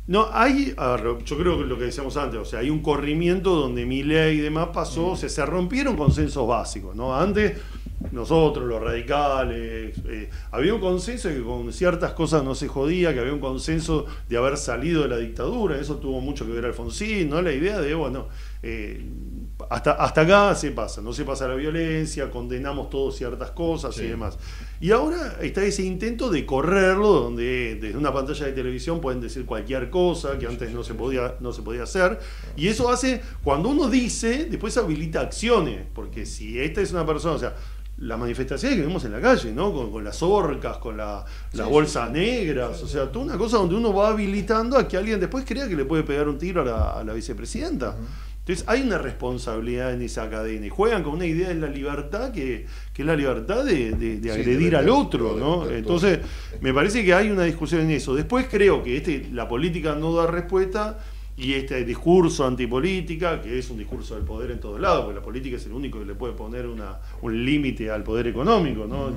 No, 0.07 0.27
hay, 0.31 0.73
a 0.75 0.95
ver, 0.95 1.23
yo 1.23 1.37
creo 1.37 1.59
que 1.59 1.65
lo 1.65 1.77
que 1.77 1.85
decíamos 1.85 2.17
antes, 2.17 2.39
o 2.39 2.45
sea, 2.45 2.61
hay 2.61 2.71
un 2.71 2.81
corrimiento 2.81 3.55
donde 3.55 3.85
mi 3.85 4.01
ley 4.01 4.39
y 4.39 4.41
demás 4.41 4.69
pasó, 4.73 5.09
o 5.09 5.15
sea, 5.15 5.29
se 5.29 5.45
rompieron 5.45 5.95
consensos 5.95 6.47
básicos, 6.47 6.95
¿no? 6.95 7.15
Antes 7.15 7.57
nosotros, 8.11 8.65
los 8.65 8.81
radicales, 8.81 9.95
eh, 10.07 10.29
había 10.51 10.73
un 10.73 10.79
consenso 10.79 11.27
de 11.27 11.35
que 11.35 11.43
con 11.43 11.71
ciertas 11.71 12.13
cosas 12.13 12.43
no 12.43 12.55
se 12.55 12.67
jodía, 12.67 13.13
que 13.13 13.19
había 13.19 13.33
un 13.33 13.39
consenso 13.39 14.05
de 14.27 14.37
haber 14.37 14.57
salido 14.57 15.03
de 15.03 15.09
la 15.09 15.17
dictadura, 15.17 15.79
eso 15.79 15.97
tuvo 15.97 16.21
mucho 16.21 16.45
que 16.45 16.53
ver 16.53 16.65
Alfonsín, 16.65 17.29
¿no? 17.29 17.41
La 17.41 17.51
idea 17.51 17.79
de, 17.79 17.93
bueno, 17.93 18.29
eh, 18.63 19.05
hasta, 19.69 19.91
hasta 19.91 20.21
acá 20.21 20.55
se 20.55 20.71
pasa, 20.71 21.01
no 21.01 21.13
se 21.13 21.23
pasa 21.23 21.47
la 21.47 21.53
violencia, 21.53 22.31
condenamos 22.31 22.89
todos 22.89 23.15
ciertas 23.15 23.51
cosas 23.51 23.97
y 23.99 24.07
demás. 24.07 24.37
Y 24.81 24.91
ahora 24.91 25.37
está 25.41 25.63
ese 25.63 25.83
intento 25.83 26.29
de 26.29 26.45
correrlo, 26.45 27.13
donde 27.13 27.77
desde 27.79 27.97
una 27.97 28.11
pantalla 28.11 28.47
de 28.47 28.53
televisión 28.53 28.99
pueden 28.99 29.21
decir 29.21 29.45
cualquier 29.45 29.89
cosa 29.89 30.39
que 30.39 30.47
antes 30.47 30.71
no 30.71 30.83
se 30.83 30.95
podía, 30.95 31.35
no 31.39 31.53
se 31.53 31.61
podía 31.61 31.83
hacer. 31.83 32.19
Y 32.57 32.67
eso 32.67 32.89
hace, 32.89 33.21
cuando 33.43 33.69
uno 33.69 33.89
dice, 33.89 34.45
después 34.45 34.75
habilita 34.77 35.21
acciones, 35.21 35.85
porque 35.93 36.25
si 36.25 36.59
esta 36.59 36.81
es 36.81 36.91
una 36.91 37.05
persona, 37.05 37.35
o 37.35 37.39
sea, 37.39 37.53
las 37.99 38.17
manifestaciones 38.17 38.77
que 38.77 38.85
vemos 38.85 39.03
en 39.03 39.11
la 39.11 39.19
calle, 39.19 39.51
¿no? 39.51 39.73
Con, 39.73 40.03
las 40.03 40.23
orcas, 40.23 40.77
con 40.77 40.97
las 40.97 41.25
bolsas 41.69 42.09
negras, 42.11 42.81
o 42.81 42.87
sea, 42.87 43.11
toda 43.11 43.25
una 43.25 43.37
cosa 43.37 43.57
donde 43.57 43.75
uno 43.75 43.93
va 43.93 44.09
habilitando 44.09 44.77
a 44.77 44.87
que 44.87 44.95
alguien 44.97 45.19
después 45.19 45.43
crea 45.45 45.67
que 45.67 45.75
le 45.75 45.85
puede 45.85 46.03
pegar 46.03 46.27
un 46.27 46.37
tiro 46.37 46.61
a 46.61 47.03
la, 47.03 47.13
vicepresidenta. 47.13 47.95
Entonces 48.49 48.67
hay 48.67 48.81
una 48.81 48.97
responsabilidad 48.97 49.93
en 49.93 50.01
esa 50.01 50.27
cadena 50.27 50.65
y 50.65 50.69
juegan 50.69 51.03
con 51.03 51.13
una 51.13 51.27
idea 51.27 51.49
de 51.49 51.53
la 51.53 51.67
libertad 51.67 52.31
que, 52.31 52.65
es 52.97 53.05
la 53.05 53.15
libertad 53.15 53.63
de, 53.63 54.19
agredir 54.33 54.75
al 54.75 54.89
otro, 54.89 55.37
¿no? 55.37 55.69
Entonces 55.69 56.17
me 56.59 56.73
parece 56.73 57.05
que 57.05 57.13
hay 57.13 57.29
una 57.29 57.43
discusión 57.43 57.81
en 57.81 57.91
eso. 57.91 58.15
Después 58.15 58.47
creo 58.49 58.81
que 58.81 58.97
este, 58.97 59.29
la 59.33 59.47
política 59.47 59.93
no 59.93 60.15
da 60.15 60.25
respuesta 60.25 60.97
y 61.37 61.53
este 61.53 61.85
discurso 61.85 62.43
antipolítica, 62.43 63.39
que 63.39 63.59
es 63.59 63.69
un 63.69 63.77
discurso 63.77 64.15
del 64.15 64.23
poder 64.23 64.49
en 64.49 64.59
todos 64.59 64.79
lados, 64.81 65.05
porque 65.05 65.19
la 65.19 65.23
política 65.23 65.57
es 65.57 65.67
el 65.67 65.73
único 65.73 65.99
que 65.99 66.05
le 66.05 66.15
puede 66.15 66.33
poner 66.33 66.65
una, 66.65 66.97
un 67.21 67.45
límite 67.45 67.91
al 67.91 68.01
poder 68.01 68.25
económico, 68.25 68.87
¿no? 68.87 69.13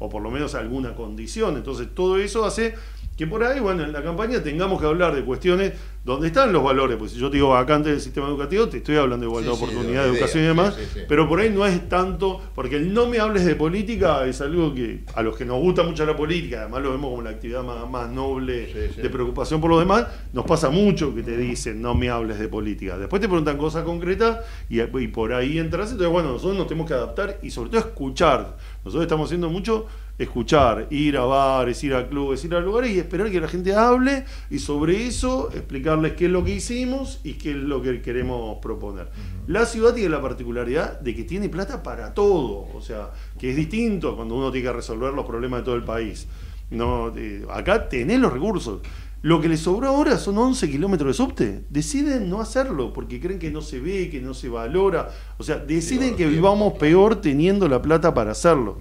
o 0.00 0.08
por 0.08 0.20
lo 0.20 0.32
menos 0.32 0.56
alguna 0.56 0.96
condición. 0.96 1.56
Entonces 1.56 1.94
todo 1.94 2.18
eso 2.18 2.44
hace 2.44 2.74
que 3.16 3.26
por 3.26 3.44
ahí, 3.44 3.60
bueno, 3.60 3.84
en 3.84 3.92
la 3.92 4.02
campaña 4.02 4.42
tengamos 4.42 4.80
que 4.80 4.86
hablar 4.86 5.14
de 5.14 5.24
cuestiones 5.24 5.72
donde 6.04 6.26
están 6.26 6.52
los 6.52 6.62
valores, 6.62 6.98
pues 6.98 7.12
si 7.12 7.18
yo 7.18 7.30
te 7.30 7.36
digo 7.36 7.48
vacante 7.48 7.88
del 7.88 8.00
sistema 8.00 8.26
educativo, 8.28 8.68
te 8.68 8.78
estoy 8.78 8.96
hablando 8.96 9.24
de 9.24 9.30
igualdad 9.30 9.52
de 9.52 9.56
oportunidad, 9.56 10.04
de 10.04 10.10
educación 10.10 10.44
y 10.44 10.46
demás, 10.48 10.76
pero 11.08 11.26
por 11.26 11.40
ahí 11.40 11.48
no 11.48 11.64
es 11.64 11.88
tanto, 11.88 12.42
porque 12.54 12.76
el 12.76 12.92
no 12.92 13.06
me 13.06 13.20
hables 13.20 13.46
de 13.46 13.54
política 13.54 14.26
es 14.26 14.42
algo 14.42 14.74
que 14.74 15.00
a 15.14 15.22
los 15.22 15.34
que 15.34 15.46
nos 15.46 15.58
gusta 15.60 15.82
mucho 15.82 16.04
la 16.04 16.14
política, 16.14 16.62
además 16.62 16.82
lo 16.82 16.90
vemos 16.90 17.10
como 17.10 17.22
la 17.22 17.30
actividad 17.30 17.62
más, 17.62 18.10
noble 18.10 18.92
de 18.96 19.10
preocupación 19.10 19.62
por 19.62 19.70
los 19.70 19.78
demás, 19.78 20.06
nos 20.34 20.44
pasa 20.44 20.68
mucho 20.68 21.14
que 21.14 21.22
te 21.22 21.38
dicen 21.38 21.80
no 21.80 21.94
me 21.94 22.10
hables 22.10 22.38
de 22.38 22.48
política. 22.48 22.98
Después 22.98 23.22
te 23.22 23.28
preguntan 23.28 23.56
cosas 23.56 23.84
concretas 23.84 24.40
y, 24.68 24.82
y 24.82 25.08
por 25.08 25.32
ahí 25.32 25.58
entras, 25.58 25.90
entonces 25.90 26.12
bueno, 26.12 26.32
nosotros 26.32 26.58
nos 26.58 26.66
tenemos 26.66 26.86
que 26.86 26.94
adaptar 26.94 27.38
y 27.42 27.50
sobre 27.50 27.70
todo 27.70 27.80
escuchar. 27.80 28.56
Nosotros 28.84 29.04
estamos 29.04 29.28
haciendo 29.28 29.48
mucho 29.48 29.86
escuchar, 30.18 30.86
ir 30.90 31.16
a 31.16 31.24
bares, 31.24 31.82
ir 31.82 31.94
a 31.94 32.08
clubes, 32.08 32.44
ir 32.44 32.54
a 32.54 32.60
lugares 32.60 32.90
y 32.92 32.98
esperar 32.98 33.30
que 33.30 33.40
la 33.40 33.48
gente 33.48 33.74
hable 33.74 34.24
y 34.50 34.58
sobre 34.58 35.06
eso 35.06 35.50
explicarles 35.52 36.12
qué 36.12 36.26
es 36.26 36.30
lo 36.30 36.44
que 36.44 36.54
hicimos 36.54 37.20
y 37.24 37.34
qué 37.34 37.50
es 37.50 37.56
lo 37.56 37.82
que 37.82 38.00
queremos 38.00 38.58
proponer. 38.58 39.08
La 39.46 39.66
ciudad 39.66 39.94
tiene 39.94 40.10
la 40.10 40.22
particularidad 40.22 41.00
de 41.00 41.14
que 41.14 41.24
tiene 41.24 41.48
plata 41.48 41.82
para 41.82 42.14
todo, 42.14 42.68
o 42.74 42.80
sea, 42.80 43.10
que 43.38 43.50
es 43.50 43.56
distinto 43.56 44.16
cuando 44.16 44.36
uno 44.36 44.52
tiene 44.52 44.68
que 44.68 44.72
resolver 44.72 45.12
los 45.12 45.26
problemas 45.26 45.60
de 45.60 45.64
todo 45.64 45.74
el 45.74 45.84
país. 45.84 46.26
No, 46.70 47.12
acá 47.50 47.88
tenés 47.88 48.20
los 48.20 48.32
recursos. 48.32 48.80
Lo 49.22 49.40
que 49.40 49.48
les 49.48 49.60
sobró 49.60 49.88
ahora 49.88 50.18
son 50.18 50.36
11 50.36 50.70
kilómetros 50.70 51.08
de 51.08 51.14
subte. 51.14 51.64
Deciden 51.70 52.28
no 52.28 52.42
hacerlo 52.42 52.92
porque 52.92 53.20
creen 53.20 53.38
que 53.38 53.50
no 53.50 53.62
se 53.62 53.80
ve, 53.80 54.10
que 54.10 54.20
no 54.20 54.34
se 54.34 54.50
valora. 54.50 55.08
O 55.38 55.42
sea, 55.42 55.56
deciden 55.56 56.14
que 56.14 56.26
vivamos 56.26 56.74
peor 56.74 57.22
teniendo 57.22 57.66
la 57.66 57.80
plata 57.80 58.12
para 58.12 58.32
hacerlo. 58.32 58.76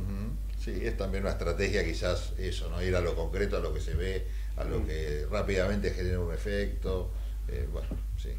Sí, 0.64 0.72
es 0.82 0.95
también 0.95 1.24
una 1.24 1.34
estrategia 1.34 1.84
quizás 1.84 2.32
eso, 2.38 2.70
¿no? 2.70 2.82
Ir 2.82 2.95
a 2.95 3.01
lo 3.01 3.16
concreto, 3.16 3.57
a 3.57 3.59
lo 3.59 3.74
que 3.74 3.82
se 3.82 3.95
ve, 3.95 4.26
a 4.55 4.64
lo 4.64 4.80
mm. 4.80 4.86
que 4.86 5.26
rápidamente 5.30 5.91
genera 5.91 6.20
un 6.20 6.34
efecto. 6.34 7.11
Eh, 7.49 7.68
bueno, 7.70 7.89
sí, 8.18 8.30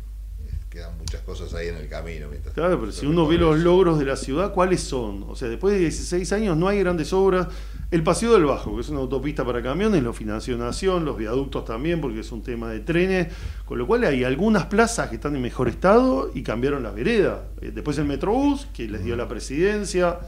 quedan 0.70 0.96
muchas 0.96 1.20
cosas 1.20 1.52
ahí 1.52 1.68
en 1.68 1.76
el 1.76 1.86
camino. 1.86 2.28
claro, 2.54 2.80
pero 2.80 2.92
si 2.92 3.04
uno 3.04 3.26
ve 3.26 3.36
los 3.36 3.58
logros 3.58 3.98
de 3.98 4.06
la 4.06 4.16
ciudad, 4.16 4.54
¿cuáles 4.54 4.80
son? 4.80 5.24
O 5.28 5.36
sea, 5.36 5.48
después 5.48 5.74
de 5.74 5.80
16 5.80 6.32
años 6.32 6.56
no 6.56 6.66
hay 6.66 6.80
grandes 6.80 7.12
obras. 7.12 7.48
El 7.90 8.02
Paseo 8.02 8.32
del 8.32 8.46
Bajo, 8.46 8.74
que 8.74 8.80
es 8.80 8.88
una 8.88 9.00
autopista 9.00 9.44
para 9.44 9.62
camiones, 9.62 10.02
lo 10.02 10.14
financió 10.14 10.56
Nación, 10.56 11.04
los 11.04 11.18
viaductos 11.18 11.66
también, 11.66 12.00
porque 12.00 12.20
es 12.20 12.32
un 12.32 12.42
tema 12.42 12.70
de 12.70 12.80
trenes, 12.80 13.28
con 13.66 13.76
lo 13.76 13.86
cual 13.86 14.02
hay 14.02 14.24
algunas 14.24 14.64
plazas 14.64 15.10
que 15.10 15.16
están 15.16 15.36
en 15.36 15.42
mejor 15.42 15.68
estado 15.68 16.30
y 16.34 16.42
cambiaron 16.42 16.82
la 16.82 16.90
vereda. 16.90 17.48
Eh, 17.60 17.70
después 17.72 17.98
el 17.98 18.06
Metrobús, 18.06 18.66
que 18.72 18.88
les 18.88 19.04
dio 19.04 19.14
la 19.14 19.28
presidencia 19.28 20.18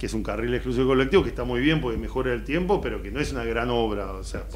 que 0.00 0.06
es 0.06 0.14
un 0.14 0.22
carril 0.22 0.54
exclusivo 0.54 0.86
colectivo, 0.86 1.22
que 1.22 1.28
está 1.28 1.44
muy 1.44 1.60
bien 1.60 1.82
porque 1.82 1.98
mejora 1.98 2.32
el 2.32 2.42
tiempo, 2.42 2.80
pero 2.80 3.02
que 3.02 3.10
no 3.10 3.20
es 3.20 3.32
una 3.32 3.44
gran 3.44 3.68
obra, 3.68 4.12
o 4.12 4.24
sea, 4.24 4.46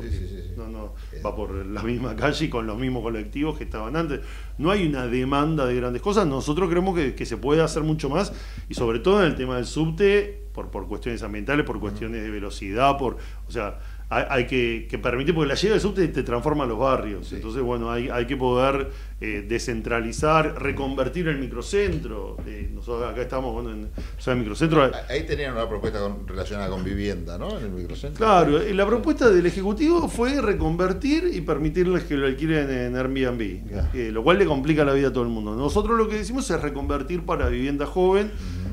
no, 0.57 0.69
no, 0.69 0.95
va 1.23 1.37
por 1.37 1.55
la 1.67 1.83
misma 1.83 2.17
calle 2.17 2.47
y 2.47 2.49
con 2.49 2.67
los 2.67 2.79
mismos 2.79 3.03
colectivos 3.03 3.59
que 3.59 3.65
estaban 3.65 3.95
antes. 3.95 4.21
No 4.57 4.71
hay 4.71 4.87
una 4.87 5.07
demanda 5.07 5.67
de 5.67 5.75
grandes 5.77 6.01
cosas, 6.01 6.27
nosotros 6.27 6.71
creemos 6.71 6.99
que, 6.99 7.27
se 7.27 7.37
puede 7.37 7.61
hacer 7.61 7.83
mucho 7.83 8.09
más, 8.09 8.33
y 8.71 8.75
sobre 8.75 9.01
todo 9.01 9.21
en 9.21 9.27
el 9.27 9.35
tema 9.35 9.57
del 9.57 9.67
subte, 9.67 10.49
por, 10.55 10.71
por 10.71 10.89
cuestiones 10.89 11.23
ambientales, 11.23 11.67
por 11.67 11.79
cuestiones 11.79 12.23
de 12.23 12.31
velocidad, 12.31 12.97
por, 12.97 13.19
o 13.47 13.51
sea, 13.51 13.81
hay, 14.11 14.47
que, 14.47 14.99
permitir, 15.03 15.35
porque 15.35 15.49
la 15.49 15.55
llegada 15.55 15.75
del 15.75 15.81
subte 15.81 16.09
te 16.09 16.23
transforma 16.23 16.67
los 16.67 16.79
barrios. 16.79 17.33
Entonces, 17.33 17.63
bueno, 17.63 17.91
hay, 17.91 18.09
hay 18.09 18.27
que 18.27 18.37
poder 18.37 18.91
eh, 19.21 19.45
descentralizar, 19.49 20.63
reconvertir 20.63 21.29
el 21.29 21.39
microcentro. 21.39 22.37
Eh, 22.47 22.71
nosotros 22.73 23.11
acá 23.11 23.23
estamos, 23.23 23.53
bueno, 23.53 23.71
en 23.71 23.91
el 24.27 24.37
microcentro. 24.37 24.91
Ahí 25.09 25.25
tenían 25.25 25.55
una 25.55 25.69
propuesta 25.69 25.99
relacionada 26.27 26.69
con 26.69 26.85
vivienda, 26.85 27.39
¿no? 27.39 27.59
En 27.59 27.65
el 27.65 27.71
microcentro. 27.71 28.25
Claro, 28.25 28.63
y 28.63 28.73
la 28.75 28.87
propuesta 28.87 29.31
del 29.31 29.47
Ejecutivo 29.47 30.09
fue 30.09 30.41
reconvertir 30.41 31.31
y 31.33 31.41
permitirles 31.41 32.05
que 32.05 32.17
lo 32.17 32.27
alquilen 32.27 32.71
en 32.71 32.97
Airbnb, 32.97 34.13
lo 34.13 34.23
cual 34.23 34.39
le 34.39 34.47
complica 34.47 34.85
la 34.85 34.93
vida 34.93 35.09
a 35.09 35.13
todo 35.13 35.25
el 35.25 35.31
mundo. 35.31 35.57
Nosotros 35.57 35.97
lo 35.97 36.09
que 36.09 36.17
decimos 36.17 36.49
es 36.51 36.61
reconvertir 36.61 37.25
para 37.25 37.49
vivienda 37.49 37.87
joven. 37.87 38.31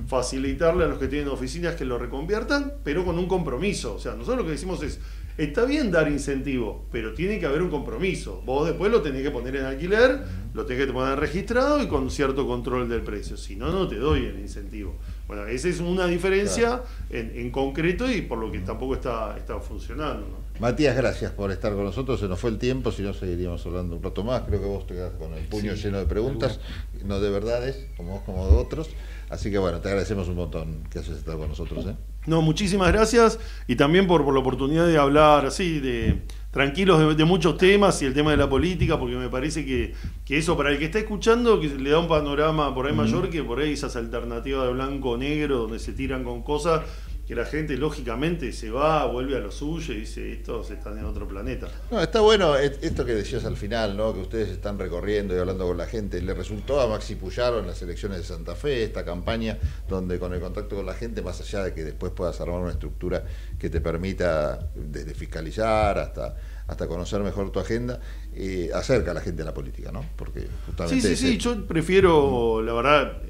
facilitarle 0.08 0.84
a 0.84 0.88
los 0.88 1.00
que 1.00 1.08
tienen 1.08 1.30
oficinas 1.30 1.76
que 1.76 1.86
lo 1.86 1.98
reconviertan, 1.98 2.74
pero 2.84 3.06
con 3.06 3.18
un 3.18 3.28
compromiso. 3.28 3.96
O 3.96 4.00
sea, 4.00 4.12
nosotros 4.12 4.40
lo 4.40 4.44
que 4.44 4.52
decimos 4.52 4.84
es, 4.84 5.00
Está 5.42 5.66
bien 5.66 5.90
dar 5.90 6.08
incentivo, 6.08 6.86
pero 6.92 7.16
tiene 7.16 7.40
que 7.40 7.48
haber 7.48 7.64
un 7.64 7.72
compromiso. 7.72 8.44
Vos 8.46 8.68
después 8.68 8.92
lo 8.92 9.02
tenés 9.02 9.24
que 9.24 9.32
poner 9.32 9.56
en 9.56 9.66
alquiler, 9.66 10.22
lo 10.54 10.68
tenés 10.68 10.86
que 10.86 10.94
poner 10.94 11.18
registrado 11.18 11.82
y 11.82 11.88
con 11.88 12.12
cierto 12.12 12.46
control 12.46 12.88
del 12.88 13.02
precio. 13.02 13.36
Si 13.36 13.56
no, 13.56 13.72
no 13.72 13.88
te 13.88 13.96
doy 13.96 14.26
el 14.26 14.40
incentivo. 14.40 14.98
Bueno, 15.26 15.48
esa 15.48 15.68
es 15.68 15.80
una 15.80 16.06
diferencia 16.06 16.84
en, 17.10 17.50
concreto 17.50 18.08
y 18.12 18.22
por 18.22 18.38
lo 18.38 18.52
que 18.52 18.60
tampoco 18.60 18.94
está, 18.94 19.36
está 19.36 19.60
funcionando. 19.60 20.28
Matías, 20.60 20.96
gracias 20.96 21.32
por 21.32 21.50
estar 21.50 21.74
con 21.74 21.86
nosotros. 21.86 22.20
Se 22.20 22.28
nos 22.28 22.40
fue 22.40 22.52
el 22.52 22.60
tiempo, 22.60 22.92
si 22.92 23.02
no 23.02 23.12
seguiríamos 23.12 23.66
hablando 23.66 23.96
un 23.96 24.04
rato 24.04 24.24
más. 24.24 24.44
Creo 24.44 24.60
que 24.60 24.68
vos 24.68 24.86
te 24.86 24.94
quedas 24.94 25.14
con 25.14 25.34
el 25.34 25.44
puño 25.46 25.74
lleno 25.74 25.98
de 25.98 26.06
preguntas, 26.06 26.60
no 27.04 27.20
de 27.20 27.32
verdades, 27.32 27.88
como 27.98 28.12
vos 28.12 28.22
como 28.28 28.48
de 28.48 28.58
otros. 28.58 28.92
Así 29.32 29.50
que 29.50 29.58
bueno, 29.58 29.80
te 29.82 29.88
agradecemos 29.88 30.28
un 30.28 30.36
montón 30.36 30.84
que 30.92 31.00
hayas 31.00 31.18
estado 31.18 31.40
con 31.40 31.50
nosotros. 31.50 31.84
¿eh? 31.88 31.96
No, 32.28 32.42
muchísimas 32.42 32.92
gracias. 32.92 33.40
Y 33.68 33.76
también 33.76 34.08
por, 34.08 34.24
por 34.24 34.34
la 34.34 34.40
oportunidad 34.40 34.88
de 34.88 34.98
hablar 34.98 35.46
así, 35.46 35.80
de 35.80 36.22
tranquilos 36.52 37.18
de, 37.18 37.26
muchos 37.26 37.58
temas 37.58 38.02
y 38.02 38.06
el 38.06 38.14
tema 38.14 38.32
de 38.32 38.38
la 38.38 38.50
política, 38.50 39.00
porque 39.00 39.16
me 39.16 39.30
parece 39.30 39.66
que, 39.66 39.94
que, 40.26 40.38
eso 40.38 40.58
para 40.58 40.70
el 40.70 40.78
que 40.78 40.86
está 40.86 41.00
escuchando, 41.00 41.60
que 41.60 41.70
le 41.70 41.90
da 41.90 42.00
un 42.00 42.10
panorama 42.10 42.76
por 42.76 42.88
ahí 42.88 42.94
mayor, 42.94 43.30
que 43.30 43.42
por 43.42 43.60
ahí 43.60 43.72
esas 43.72 43.96
alternativas 43.96 44.68
de 44.68 44.74
blanco 44.74 45.18
negro, 45.18 45.60
donde 45.60 45.80
se 45.80 45.94
tiran 45.94 46.24
con 46.24 46.44
cosas, 46.44 46.82
que 47.28 47.36
la 47.36 47.46
gente 47.46 47.78
lógicamente 47.78 48.52
se 48.52 48.70
va, 48.70 49.06
vuelve 49.06 49.38
a 49.38 49.40
lo 49.40 49.52
suyo 49.52 49.94
y 49.94 50.02
dice, 50.02 50.32
estos 50.34 50.72
están 50.72 50.98
en 50.98 51.06
otro 51.06 51.28
planeta. 51.28 51.68
No, 51.90 52.02
está 52.02 52.20
bueno 52.20 52.56
esto 52.58 53.06
que 53.06 53.14
decías 53.14 53.46
al 53.46 53.58
final, 53.58 53.96
¿no? 53.96 54.14
que 54.14 54.20
ustedes 54.20 54.50
están 54.50 54.78
recorriendo 54.78 55.36
y 55.36 55.40
hablando 55.40 55.68
con 55.68 55.78
la 55.78 55.86
gente. 55.86 56.22
Le 56.22 56.34
resultó 56.34 56.82
a 56.82 56.88
Maxi 56.88 57.16
Puyaro 57.16 57.60
en 57.60 57.68
las 57.68 57.82
elecciones 57.82 58.18
de 58.18 58.24
Santa 58.24 58.56
Fe 58.56 58.84
esta 58.84 59.06
campaña 59.06 59.58
donde 59.88 60.20
con 60.20 60.34
el 60.34 60.40
contacto 60.40 60.76
con 60.76 60.86
la 60.86 60.94
gente, 60.94 61.22
más 61.22 61.40
allá 61.40 61.64
de 61.64 61.74
que 61.74 61.84
después 61.84 62.12
puedas 62.12 62.40
armar 62.42 62.62
una 62.62 62.72
estructura 62.72 63.24
que 63.60 63.70
te 63.70 63.82
permita 63.82 64.72
desde 64.76 65.14
fiscalizar 65.14 66.00
hasta 66.00 66.36
hasta 66.72 66.88
conocer 66.88 67.22
mejor 67.22 67.52
tu 67.52 67.60
agenda, 67.60 68.00
eh, 68.34 68.70
acerca 68.74 69.12
a 69.12 69.14
la 69.14 69.20
gente 69.20 69.42
a 69.42 69.46
la 69.46 69.54
política, 69.54 69.92
¿no? 69.92 70.06
Porque 70.16 70.48
justamente... 70.66 71.02
Sí, 71.02 71.16
sí, 71.18 71.32
sí, 71.34 71.38
yo 71.38 71.68
prefiero, 71.68 72.62
la 72.62 72.72
verdad, 72.72 73.22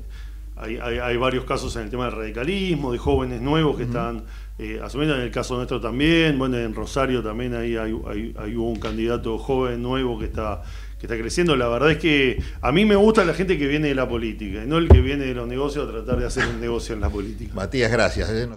hay, 0.62 1.18
varios 1.18 1.46
casos 1.46 1.76
en 1.76 1.84
el 1.84 1.90
tema 1.90 2.06
del 2.06 2.14
radicalismo, 2.14 2.92
de 2.92 2.98
jóvenes 2.98 3.42
nuevos 3.42 3.78
que 3.78 3.84
están 3.84 4.24
eh, 4.60 4.80
asumiendo, 4.84 5.16
en 5.16 5.22
el 5.22 5.32
caso 5.32 5.56
nuestro 5.56 5.82
también, 5.82 6.38
bueno, 6.38 6.58
en 6.58 6.76
Rosario 6.76 7.24
también 7.24 7.56
hay, 7.56 7.76
hay, 7.76 8.56
hubo 8.56 8.70
un 8.70 8.80
candidato 8.80 9.38
joven 9.38 9.82
nuevo 9.82 10.20
que 10.20 10.26
está 10.26 10.62
que 11.00 11.08
está 11.08 11.18
creciendo. 11.18 11.56
La 11.56 11.68
verdad 11.68 11.90
es 11.90 11.98
que 11.98 12.44
a 12.62 12.72
mí 12.72 12.86
me 12.86 12.96
gusta 12.96 13.26
la 13.26 13.34
gente 13.34 13.58
que 13.58 13.68
viene 13.68 13.88
de 13.88 13.96
la 13.96 14.08
política, 14.08 14.64
y 14.64 14.68
no 14.68 14.78
el 14.78 14.88
que 14.88 15.02
viene 15.02 15.26
de 15.26 15.34
los 15.34 15.48
negocios 15.48 15.90
a 15.90 15.92
tratar 15.92 16.20
de 16.20 16.28
hacer 16.28 16.48
un 16.48 16.62
negocio 16.62 16.94
en 16.94 17.02
la 17.02 17.10
política. 17.10 17.56
Matías, 17.56 17.92
gracias. 17.92 18.30
¿eh? 18.30 18.48